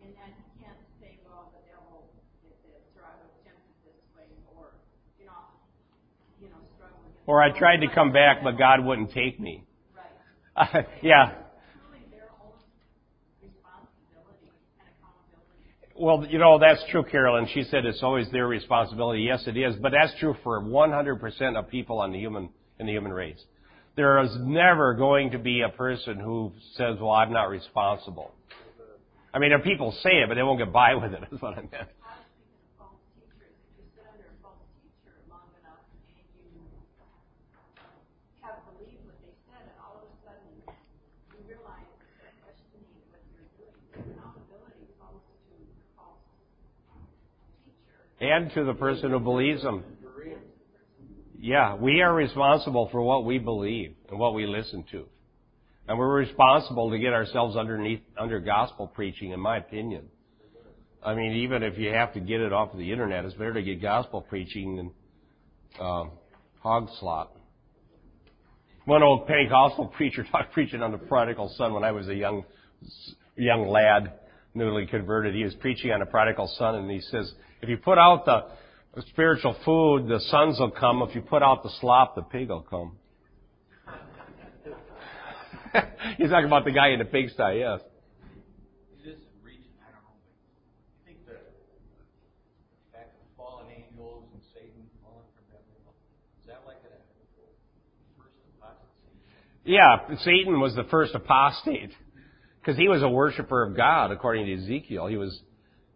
And 0.00 0.08
then 0.16 0.32
he 0.40 0.64
can't 0.64 0.80
say, 1.04 1.20
well, 1.28 1.52
the 1.52 1.60
devil 1.68 2.08
did 2.40 2.56
this, 2.64 2.80
or 2.96 3.04
I 3.04 3.12
was 3.20 3.28
this 3.44 4.00
way, 4.16 4.24
or, 4.56 4.72
you 5.20 5.28
know, 5.28 5.52
you 6.40 6.48
know, 6.48 6.64
struggle 6.80 7.04
Or 7.28 7.44
I 7.44 7.52
tried 7.52 7.84
to 7.84 7.92
come 7.92 8.10
back, 8.16 8.40
but 8.42 8.56
God 8.56 8.80
wouldn't 8.80 9.12
take 9.12 9.38
me. 9.38 9.68
Right. 9.92 10.88
yeah. 11.04 11.44
Truly 11.76 12.08
their 12.08 12.32
own 12.40 12.56
responsibility 13.44 14.48
and 14.80 14.88
accountability. 14.96 15.76
Well, 16.00 16.24
you 16.28 16.38
know, 16.38 16.58
that's 16.58 16.82
true, 16.90 17.02
Carolyn. 17.02 17.48
She 17.52 17.64
said 17.64 17.84
it's 17.84 18.02
always 18.02 18.30
their 18.30 18.46
responsibility. 18.46 19.22
Yes, 19.22 19.42
it 19.46 19.56
is. 19.56 19.74
But 19.76 19.92
that's 19.92 20.12
true 20.20 20.36
for 20.44 20.60
100% 20.62 21.58
of 21.58 21.68
people 21.68 21.98
on 21.98 22.12
the 22.12 22.18
human, 22.18 22.50
in 22.78 22.86
the 22.86 22.92
human 22.92 23.12
race. 23.12 23.42
There 23.96 24.22
is 24.22 24.30
never 24.38 24.94
going 24.94 25.32
to 25.32 25.38
be 25.38 25.62
a 25.62 25.70
person 25.70 26.20
who 26.20 26.52
says, 26.76 26.98
well, 27.00 27.10
I'm 27.10 27.32
not 27.32 27.50
responsible. 27.50 28.32
I 29.34 29.40
mean, 29.40 29.50
people 29.64 29.92
say 30.02 30.22
it, 30.22 30.28
but 30.28 30.36
they 30.36 30.42
won't 30.42 30.58
get 30.58 30.72
by 30.72 30.94
with 31.02 31.12
it, 31.12 31.20
is 31.32 31.42
what 31.42 31.58
I 31.58 31.62
meant. 31.62 31.74
I 31.74 32.16
was 32.16 32.24
thinking 32.32 32.62
of 32.62 32.70
false 32.80 32.96
teachers. 33.12 33.52
If 33.60 33.76
you 33.76 33.84
sit 33.92 34.06
under 34.08 34.30
a 34.30 34.36
false 34.40 34.62
teacher 34.80 35.12
long 35.28 35.52
enough 35.60 35.84
and 35.92 36.00
you 36.08 36.64
have 38.40 38.64
believed 38.72 39.04
what 39.04 39.20
they 39.20 39.34
said, 39.50 39.68
and 39.68 39.76
all 39.84 40.00
of 40.00 40.08
a 40.08 40.16
sudden 40.24 40.48
you 40.64 41.42
realize 41.44 41.90
that 42.00 42.10
they're 42.16 42.38
questioning 42.40 42.88
what 43.12 43.20
you're 43.34 43.50
doing, 43.60 43.76
the 43.92 44.00
accountability 44.16 44.88
falls 44.96 45.20
to 45.28 45.54
the 45.60 45.86
false 45.92 46.24
teacher. 47.68 48.07
And 48.20 48.50
to 48.52 48.64
the 48.64 48.74
person 48.74 49.10
who 49.10 49.20
believes 49.20 49.62
them. 49.62 49.84
Yeah, 51.40 51.76
we 51.76 52.00
are 52.00 52.12
responsible 52.12 52.88
for 52.90 53.00
what 53.00 53.24
we 53.24 53.38
believe 53.38 53.94
and 54.10 54.18
what 54.18 54.34
we 54.34 54.46
listen 54.46 54.84
to. 54.90 55.06
And 55.86 55.98
we're 55.98 56.12
responsible 56.12 56.90
to 56.90 56.98
get 56.98 57.12
ourselves 57.12 57.56
underneath, 57.56 58.00
under 58.18 58.40
gospel 58.40 58.88
preaching, 58.88 59.30
in 59.30 59.40
my 59.40 59.58
opinion. 59.58 60.08
I 61.02 61.14
mean, 61.14 61.32
even 61.44 61.62
if 61.62 61.78
you 61.78 61.92
have 61.92 62.12
to 62.14 62.20
get 62.20 62.40
it 62.40 62.52
off 62.52 62.72
of 62.72 62.78
the 62.78 62.90
internet, 62.90 63.24
it's 63.24 63.34
better 63.34 63.54
to 63.54 63.62
get 63.62 63.80
gospel 63.80 64.20
preaching 64.20 64.76
than 64.76 64.90
uh, 65.80 66.04
hog 66.60 66.88
slop. 66.98 67.36
One 68.84 69.02
old 69.02 69.26
Pentecostal 69.26 69.86
preacher 69.96 70.26
talked 70.30 70.52
preaching 70.52 70.82
on 70.82 70.92
the 70.92 70.98
prodigal 70.98 71.54
son 71.56 71.72
when 71.72 71.84
I 71.84 71.92
was 71.92 72.08
a 72.08 72.14
young, 72.14 72.44
young 73.36 73.68
lad, 73.68 74.12
newly 74.54 74.86
converted. 74.86 75.34
He 75.34 75.44
was 75.44 75.54
preaching 75.54 75.92
on 75.92 76.00
the 76.00 76.06
prodigal 76.06 76.52
son, 76.58 76.74
and 76.74 76.90
he 76.90 77.00
says, 77.00 77.32
if 77.60 77.68
you 77.68 77.76
put 77.76 77.98
out 77.98 78.24
the 78.24 78.44
spiritual 79.10 79.56
food, 79.64 80.08
the 80.08 80.20
sons 80.28 80.58
will 80.58 80.70
come. 80.70 81.02
If 81.02 81.14
you 81.14 81.20
put 81.20 81.42
out 81.42 81.62
the 81.62 81.70
slop, 81.80 82.14
the 82.14 82.22
pig 82.22 82.48
will 82.48 82.62
come. 82.62 82.92
He's 86.16 86.30
talking 86.30 86.46
about 86.46 86.64
the 86.64 86.72
guy 86.72 86.88
in 86.90 86.98
the 86.98 87.04
pigsty, 87.04 87.58
yes. 87.58 87.80
It 89.04 89.08
is 89.08 89.18
reaching, 89.44 89.76
I 89.80 89.92
don't 89.92 90.02
know, 90.02 90.16
but 90.24 90.38
I 90.88 91.06
think 91.06 91.26
the, 91.26 91.32
the 91.32 91.38
fact 92.92 93.14
of 93.20 93.28
fallen 93.36 93.66
angels 93.70 94.24
and 94.32 94.42
Satan 94.54 94.88
falling 95.02 95.28
from 95.36 95.44
heaven, 95.52 95.76
is 96.40 96.48
that 96.48 96.64
like 96.66 96.78
a 96.88 96.96
first 98.16 98.34
apostasy? 98.56 99.12
Yeah, 99.64 100.08
Satan 100.24 100.60
was 100.60 100.74
the 100.74 100.84
first 100.84 101.14
apostate 101.14 101.92
because 102.60 102.78
he 102.78 102.88
was 102.88 103.02
a 103.02 103.08
worshiper 103.08 103.62
of 103.62 103.76
God, 103.76 104.10
according 104.10 104.46
to 104.46 104.54
Ezekiel. 104.54 105.06
He 105.06 105.16
was, 105.16 105.40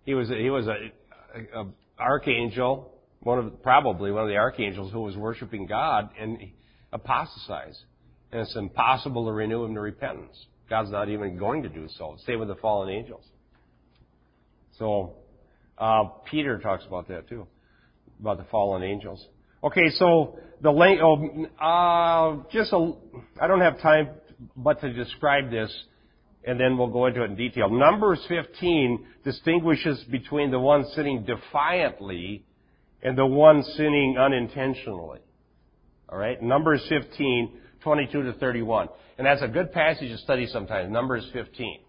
he 0.05 0.15
was, 0.15 0.29
he 0.29 0.51
was 0.51 0.67
a, 0.67 0.93
a, 1.35 1.61
a 1.61 1.67
archangel, 1.99 2.93
one 3.21 3.39
of 3.39 3.63
probably 3.63 4.11
one 4.11 4.25
of 4.25 4.29
the 4.29 4.37
archangels 4.37 4.93
who 4.93 5.01
was 5.01 5.17
worshiping 5.17 5.67
God 5.67 6.11
and 6.19 6.39
apostatized. 6.93 7.79
And 8.33 8.41
it's 8.43 8.57
impossible 8.57 9.27
to 9.27 9.33
renew 9.33 9.65
him 9.65 9.75
to 9.75 9.81
repentance. 9.81 10.37
God's 10.69 10.91
not 10.91 11.09
even 11.09 11.37
going 11.37 11.63
to 11.65 11.69
do 11.69 11.87
so. 11.99 12.17
Same 12.27 12.39
with 12.39 12.49
the 12.49 12.55
fallen 12.57 12.89
angels. 12.89 13.25
So, 14.79 15.15
uh, 15.79 16.05
Peter 16.31 16.59
talks 16.59 16.85
about 16.87 17.09
that 17.09 17.29
too, 17.29 17.47
about 18.21 18.39
the 18.39 18.45
fallen 18.45 18.83
angels. 18.83 19.25
Okay, 19.63 19.91
so 19.91 20.39
the 20.61 20.71
length, 20.71 21.03
oh, 21.03 21.47
uh, 21.63 22.43
just 22.51 22.73
a, 22.73 22.93
I 23.41 23.47
don't 23.47 23.61
have 23.61 23.81
time 23.81 24.09
but 24.57 24.81
to 24.81 24.93
describe 24.93 25.51
this, 25.51 25.73
and 26.45 26.59
then 26.59 26.77
we'll 26.77 26.89
go 26.89 27.07
into 27.07 27.23
it 27.23 27.31
in 27.31 27.37
detail. 27.37 27.71
Numbers 27.71 28.21
15 28.29 29.07
distinguishes 29.25 30.03
between 30.11 30.51
the 30.51 30.59
one 30.59 30.85
sinning 30.95 31.25
defiantly 31.25 32.45
and 33.03 33.17
the 33.17 33.27
one 33.27 33.63
sinning 33.63 34.17
unintentionally. 34.19 35.21
Alright? 36.11 36.43
Numbers 36.43 36.85
15 36.89 37.61
22 37.83 38.23
to 38.23 38.33
31. 38.35 38.89
And 39.19 39.27
that's 39.27 39.43
a 39.43 39.49
good 39.49 39.73
passage 39.73 40.09
to 40.11 40.19
study 40.19 40.47
sometimes, 40.47 40.91
Numbers 40.91 41.29
15. 41.33 41.81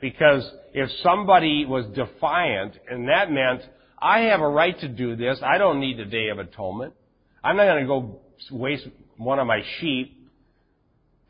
Because 0.00 0.48
if 0.72 0.90
somebody 1.02 1.64
was 1.66 1.86
defiant, 1.94 2.78
and 2.90 3.08
that 3.08 3.30
meant, 3.30 3.62
I 4.00 4.20
have 4.22 4.40
a 4.40 4.48
right 4.48 4.78
to 4.80 4.88
do 4.88 5.16
this, 5.16 5.38
I 5.42 5.58
don't 5.58 5.80
need 5.80 5.98
the 5.98 6.04
Day 6.04 6.28
of 6.28 6.38
Atonement. 6.38 6.94
I'm 7.42 7.56
not 7.56 7.64
going 7.64 7.82
to 7.82 7.86
go 7.86 8.20
waste 8.50 8.86
one 9.16 9.38
of 9.38 9.46
my 9.46 9.62
sheep 9.78 10.30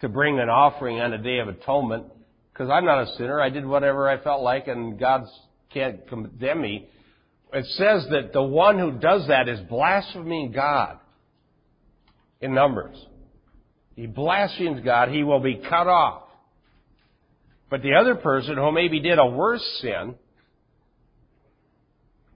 to 0.01 0.09
bring 0.09 0.39
an 0.39 0.49
offering 0.49 1.01
on 1.01 1.11
the 1.11 1.19
Day 1.19 1.39
of 1.39 1.49
Atonement, 1.49 2.07
because 2.55 2.71
I'm 2.71 2.87
not 2.87 3.03
a 3.03 3.15
sinner. 3.17 3.43
I 3.43 3.51
did 3.51 3.67
whatever 3.67 4.09
I 4.09 4.23
felt 4.23 4.43
like, 4.43 4.67
and 4.69 4.99
God 4.99 5.27
can't 5.75 6.09
condemn 6.09 6.63
me. 6.63 6.89
It 7.53 7.67
says 7.67 8.07
that 8.11 8.33
the 8.33 8.43
one 8.43 8.79
who 8.79 8.93
does 8.93 9.29
that 9.29 9.49
is 9.49 9.61
blaspheming 9.69 10.53
God 10.53 10.99
in 12.41 12.55
Numbers 12.55 12.97
he 13.97 14.07
blasphemes 14.07 14.81
God, 14.85 15.09
he 15.09 15.23
will 15.23 15.41
be 15.41 15.57
cut 15.57 15.87
off. 15.87 16.23
But 17.71 17.83
the 17.83 17.95
other 17.95 18.17
person 18.17 18.57
who 18.57 18.73
maybe 18.73 19.01
did 19.01 19.19
a 19.19 19.27
worse 19.27 19.65
sin, 19.81 20.17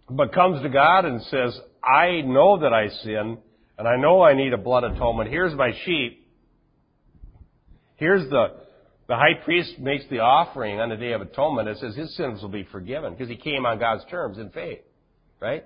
but 0.08 0.32
comes 0.32 0.62
to 0.62 0.68
God 0.68 1.04
and 1.04 1.22
says, 1.22 1.58
I 1.82 2.22
know 2.22 2.60
that 2.60 2.72
I 2.72 2.88
sin, 2.88 3.38
and 3.76 3.88
I 3.88 3.96
know 3.96 4.22
I 4.22 4.34
need 4.34 4.52
a 4.52 4.58
blood 4.58 4.84
atonement. 4.84 5.30
Here's 5.30 5.54
my 5.54 5.72
sheep. 5.84 6.26
Here's 7.96 8.28
the, 8.30 8.46
the 9.08 9.16
high 9.16 9.42
priest 9.42 9.78
makes 9.78 10.04
the 10.10 10.18
offering 10.18 10.80
on 10.80 10.90
the 10.90 10.96
Day 10.96 11.12
of 11.12 11.22
Atonement. 11.22 11.66
It 11.68 11.78
says 11.78 11.96
his 11.96 12.14
sins 12.14 12.42
will 12.42 12.50
be 12.50 12.68
forgiven 12.70 13.14
because 13.14 13.28
he 13.28 13.36
came 13.36 13.64
on 13.64 13.78
God's 13.78 14.04
terms 14.10 14.38
in 14.38 14.50
faith. 14.50 14.80
Right? 15.40 15.64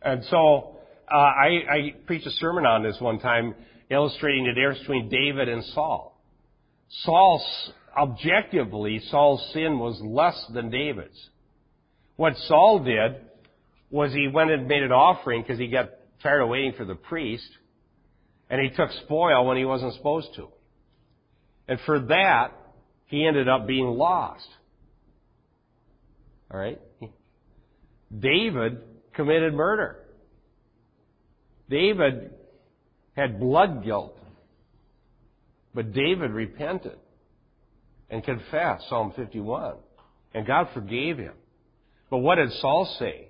And 0.00 0.24
so, 0.30 0.76
uh, 1.12 1.16
I, 1.16 1.48
I 1.68 1.94
preached 2.06 2.26
a 2.26 2.30
sermon 2.30 2.64
on 2.64 2.84
this 2.84 2.96
one 3.00 3.18
time 3.18 3.54
illustrating 3.90 4.44
the 4.44 4.52
difference 4.52 4.78
between 4.78 5.08
David 5.08 5.48
and 5.48 5.64
Saul. 5.64 6.16
Saul's, 7.02 7.72
objectively, 7.98 9.00
Saul's 9.10 9.44
sin 9.52 9.80
was 9.80 10.00
less 10.00 10.40
than 10.54 10.70
David's. 10.70 11.28
What 12.14 12.36
Saul 12.46 12.84
did 12.84 13.16
was 13.90 14.12
he 14.12 14.28
went 14.28 14.52
and 14.52 14.68
made 14.68 14.84
an 14.84 14.92
offering 14.92 15.42
because 15.42 15.58
he 15.58 15.66
got 15.66 15.90
tired 16.22 16.42
of 16.42 16.48
waiting 16.48 16.74
for 16.76 16.84
the 16.84 16.94
priest, 16.94 17.48
and 18.48 18.60
he 18.60 18.68
took 18.76 18.90
spoil 19.04 19.44
when 19.46 19.56
he 19.56 19.64
wasn't 19.64 19.94
supposed 19.94 20.28
to. 20.36 20.48
And 21.70 21.78
for 21.86 22.00
that, 22.00 22.48
he 23.06 23.24
ended 23.24 23.48
up 23.48 23.64
being 23.68 23.86
lost. 23.86 24.48
Alright? 26.52 26.80
David 28.18 28.78
committed 29.14 29.54
murder. 29.54 30.00
David 31.68 32.32
had 33.16 33.38
blood 33.38 33.84
guilt. 33.84 34.18
But 35.72 35.92
David 35.92 36.32
repented 36.32 36.98
and 38.10 38.24
confessed, 38.24 38.88
Psalm 38.88 39.12
51. 39.14 39.74
And 40.34 40.44
God 40.44 40.70
forgave 40.74 41.18
him. 41.18 41.34
But 42.10 42.18
what 42.18 42.34
did 42.34 42.50
Saul 42.54 42.96
say? 42.98 43.28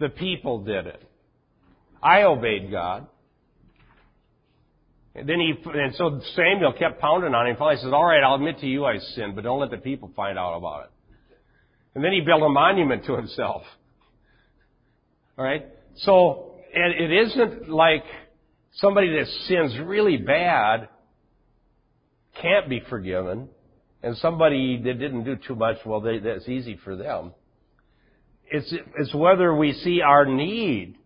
The 0.00 0.08
people 0.08 0.64
did 0.64 0.88
it. 0.88 1.02
I 2.02 2.24
obeyed 2.24 2.72
God. 2.72 3.06
And 5.14 5.28
then 5.28 5.40
he, 5.40 5.54
and 5.70 5.94
so 5.94 6.20
Samuel 6.34 6.72
kept 6.72 7.00
pounding 7.00 7.34
on 7.34 7.46
him. 7.46 7.56
Finally 7.56 7.82
says, 7.82 7.92
all 7.92 8.04
right, 8.04 8.22
I'll 8.22 8.36
admit 8.36 8.58
to 8.60 8.66
you 8.66 8.86
I 8.86 8.98
sinned, 8.98 9.34
but 9.34 9.44
don't 9.44 9.60
let 9.60 9.70
the 9.70 9.76
people 9.76 10.10
find 10.16 10.38
out 10.38 10.56
about 10.56 10.84
it. 10.84 10.90
And 11.94 12.02
then 12.02 12.12
he 12.12 12.20
built 12.20 12.42
a 12.42 12.48
monument 12.48 13.04
to 13.06 13.16
himself. 13.16 13.62
All 15.36 15.44
right? 15.44 15.66
So, 15.96 16.54
and 16.74 16.94
it 16.94 17.26
isn't 17.26 17.68
like 17.68 18.04
somebody 18.76 19.10
that 19.18 19.26
sins 19.46 19.78
really 19.84 20.16
bad 20.16 20.88
can't 22.40 22.70
be 22.70 22.80
forgiven, 22.88 23.48
and 24.02 24.16
somebody 24.16 24.80
that 24.82 24.98
didn't 24.98 25.24
do 25.24 25.36
too 25.36 25.54
much, 25.54 25.76
well, 25.84 26.00
they, 26.00 26.18
that's 26.18 26.48
easy 26.48 26.78
for 26.82 26.96
them. 26.96 27.32
It's, 28.50 28.72
it's 28.98 29.14
whether 29.14 29.54
we 29.54 29.74
see 29.74 30.00
our 30.00 30.24
need 30.24 30.96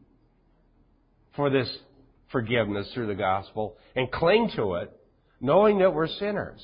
for 1.34 1.50
this 1.50 1.68
forgiveness 2.30 2.90
through 2.94 3.06
the 3.06 3.14
gospel 3.14 3.76
and 3.94 4.10
cling 4.10 4.50
to 4.56 4.74
it, 4.74 4.92
knowing 5.40 5.78
that 5.78 5.94
we're 5.94 6.08
sinners. 6.08 6.60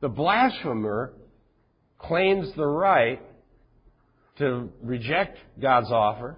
The 0.00 0.08
blasphemer 0.08 1.12
claims 1.98 2.54
the 2.56 2.66
right 2.66 3.20
to 4.38 4.68
reject 4.82 5.38
God's 5.60 5.90
offer 5.90 6.36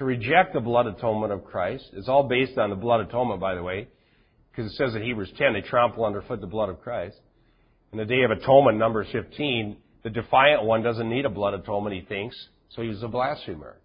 to 0.00 0.04
reject 0.06 0.54
the 0.54 0.60
blood 0.60 0.86
atonement 0.86 1.30
of 1.30 1.44
Christ. 1.44 1.84
It's 1.92 2.08
all 2.08 2.26
based 2.26 2.56
on 2.56 2.70
the 2.70 2.76
blood 2.76 3.00
atonement, 3.00 3.38
by 3.38 3.54
the 3.54 3.62
way, 3.62 3.88
because 4.50 4.72
it 4.72 4.76
says 4.76 4.94
in 4.94 5.02
Hebrews 5.02 5.30
10 5.36 5.52
they 5.52 5.60
trample 5.60 6.06
underfoot 6.06 6.40
the 6.40 6.46
blood 6.46 6.70
of 6.70 6.80
Christ. 6.80 7.16
In 7.92 7.98
the 7.98 8.04
Day 8.04 8.22
of 8.22 8.30
Atonement, 8.30 8.78
Numbers 8.78 9.08
15, 9.12 9.76
the 10.02 10.10
defiant 10.10 10.64
one 10.64 10.82
doesn't 10.82 11.08
need 11.08 11.26
a 11.26 11.28
blood 11.28 11.52
atonement, 11.54 11.94
he 11.94 12.02
thinks, 12.02 12.36
so 12.70 12.82
he's 12.82 13.02
a 13.02 13.08
blasphemer. 13.08 13.76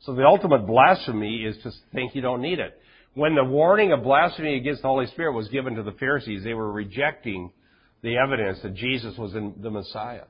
So 0.00 0.14
the 0.14 0.24
ultimate 0.24 0.66
blasphemy 0.66 1.44
is 1.44 1.56
to 1.62 1.70
think 1.92 2.14
you 2.14 2.22
don't 2.22 2.40
need 2.40 2.58
it. 2.58 2.80
When 3.14 3.34
the 3.34 3.44
warning 3.44 3.92
of 3.92 4.02
blasphemy 4.02 4.56
against 4.56 4.82
the 4.82 4.88
Holy 4.88 5.06
Spirit 5.06 5.32
was 5.32 5.48
given 5.48 5.74
to 5.74 5.82
the 5.82 5.92
Pharisees, 5.92 6.44
they 6.44 6.54
were 6.54 6.70
rejecting 6.70 7.52
the 8.02 8.16
evidence 8.16 8.60
that 8.62 8.74
Jesus 8.74 9.16
was 9.18 9.32
the 9.32 9.70
Messiah. 9.70 10.24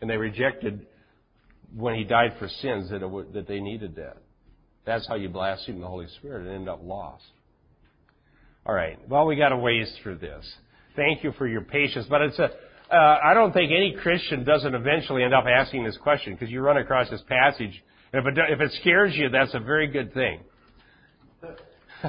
And 0.00 0.08
they 0.08 0.16
rejected 0.16 0.86
when 1.76 1.94
he 1.94 2.04
died 2.04 2.34
for 2.38 2.48
sins 2.48 2.90
that, 2.90 3.00
that 3.34 3.46
they 3.46 3.60
needed 3.60 3.96
that. 3.96 4.16
That's 4.86 5.06
how 5.06 5.16
you 5.16 5.28
blaspheme 5.28 5.80
the 5.80 5.86
Holy 5.86 6.06
Spirit 6.18 6.46
and 6.46 6.54
end 6.54 6.68
up 6.68 6.80
lost. 6.82 7.24
All 8.64 8.74
right. 8.74 8.98
Well, 9.08 9.26
we 9.26 9.36
got 9.36 9.52
a 9.52 9.56
ways 9.56 9.92
through 10.02 10.18
this. 10.18 10.44
Thank 10.96 11.22
you 11.22 11.32
for 11.32 11.46
your 11.46 11.62
patience. 11.62 12.06
But 12.08 12.22
it's 12.22 12.38
a, 12.38 12.50
uh, 12.92 13.18
I 13.24 13.34
don't 13.34 13.52
think 13.52 13.72
any 13.72 13.96
Christian 14.00 14.44
doesn't 14.44 14.74
eventually 14.74 15.22
end 15.22 15.34
up 15.34 15.44
asking 15.44 15.84
this 15.84 15.96
question 15.98 16.34
because 16.34 16.50
you 16.50 16.60
run 16.60 16.76
across 16.76 17.10
this 17.10 17.22
passage. 17.28 17.82
If 18.12 18.26
it, 18.26 18.38
if 18.50 18.60
it 18.60 18.72
scares 18.80 19.14
you, 19.14 19.28
that's 19.28 19.54
a 19.54 19.60
very 19.60 19.86
good 19.86 20.12
thing. 20.12 20.40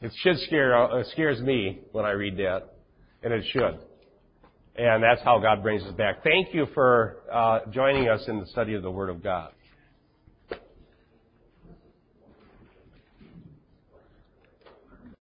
it 0.00 0.12
should 0.22 0.38
scare, 0.40 0.76
uh, 0.76 0.98
it 0.98 1.06
scares 1.12 1.40
me 1.40 1.80
when 1.92 2.04
I 2.04 2.10
read 2.10 2.36
that. 2.38 2.74
And 3.22 3.32
it 3.32 3.44
should. 3.52 3.78
And 4.74 5.02
that's 5.02 5.22
how 5.22 5.38
God 5.38 5.62
brings 5.62 5.82
us 5.84 5.92
back. 5.92 6.24
Thank 6.24 6.52
you 6.54 6.66
for 6.74 7.18
uh, 7.32 7.60
joining 7.70 8.08
us 8.08 8.24
in 8.26 8.40
the 8.40 8.46
study 8.46 8.74
of 8.74 8.82
the 8.82 8.90
Word 8.90 9.10
of 9.10 9.22
God. 9.22 9.52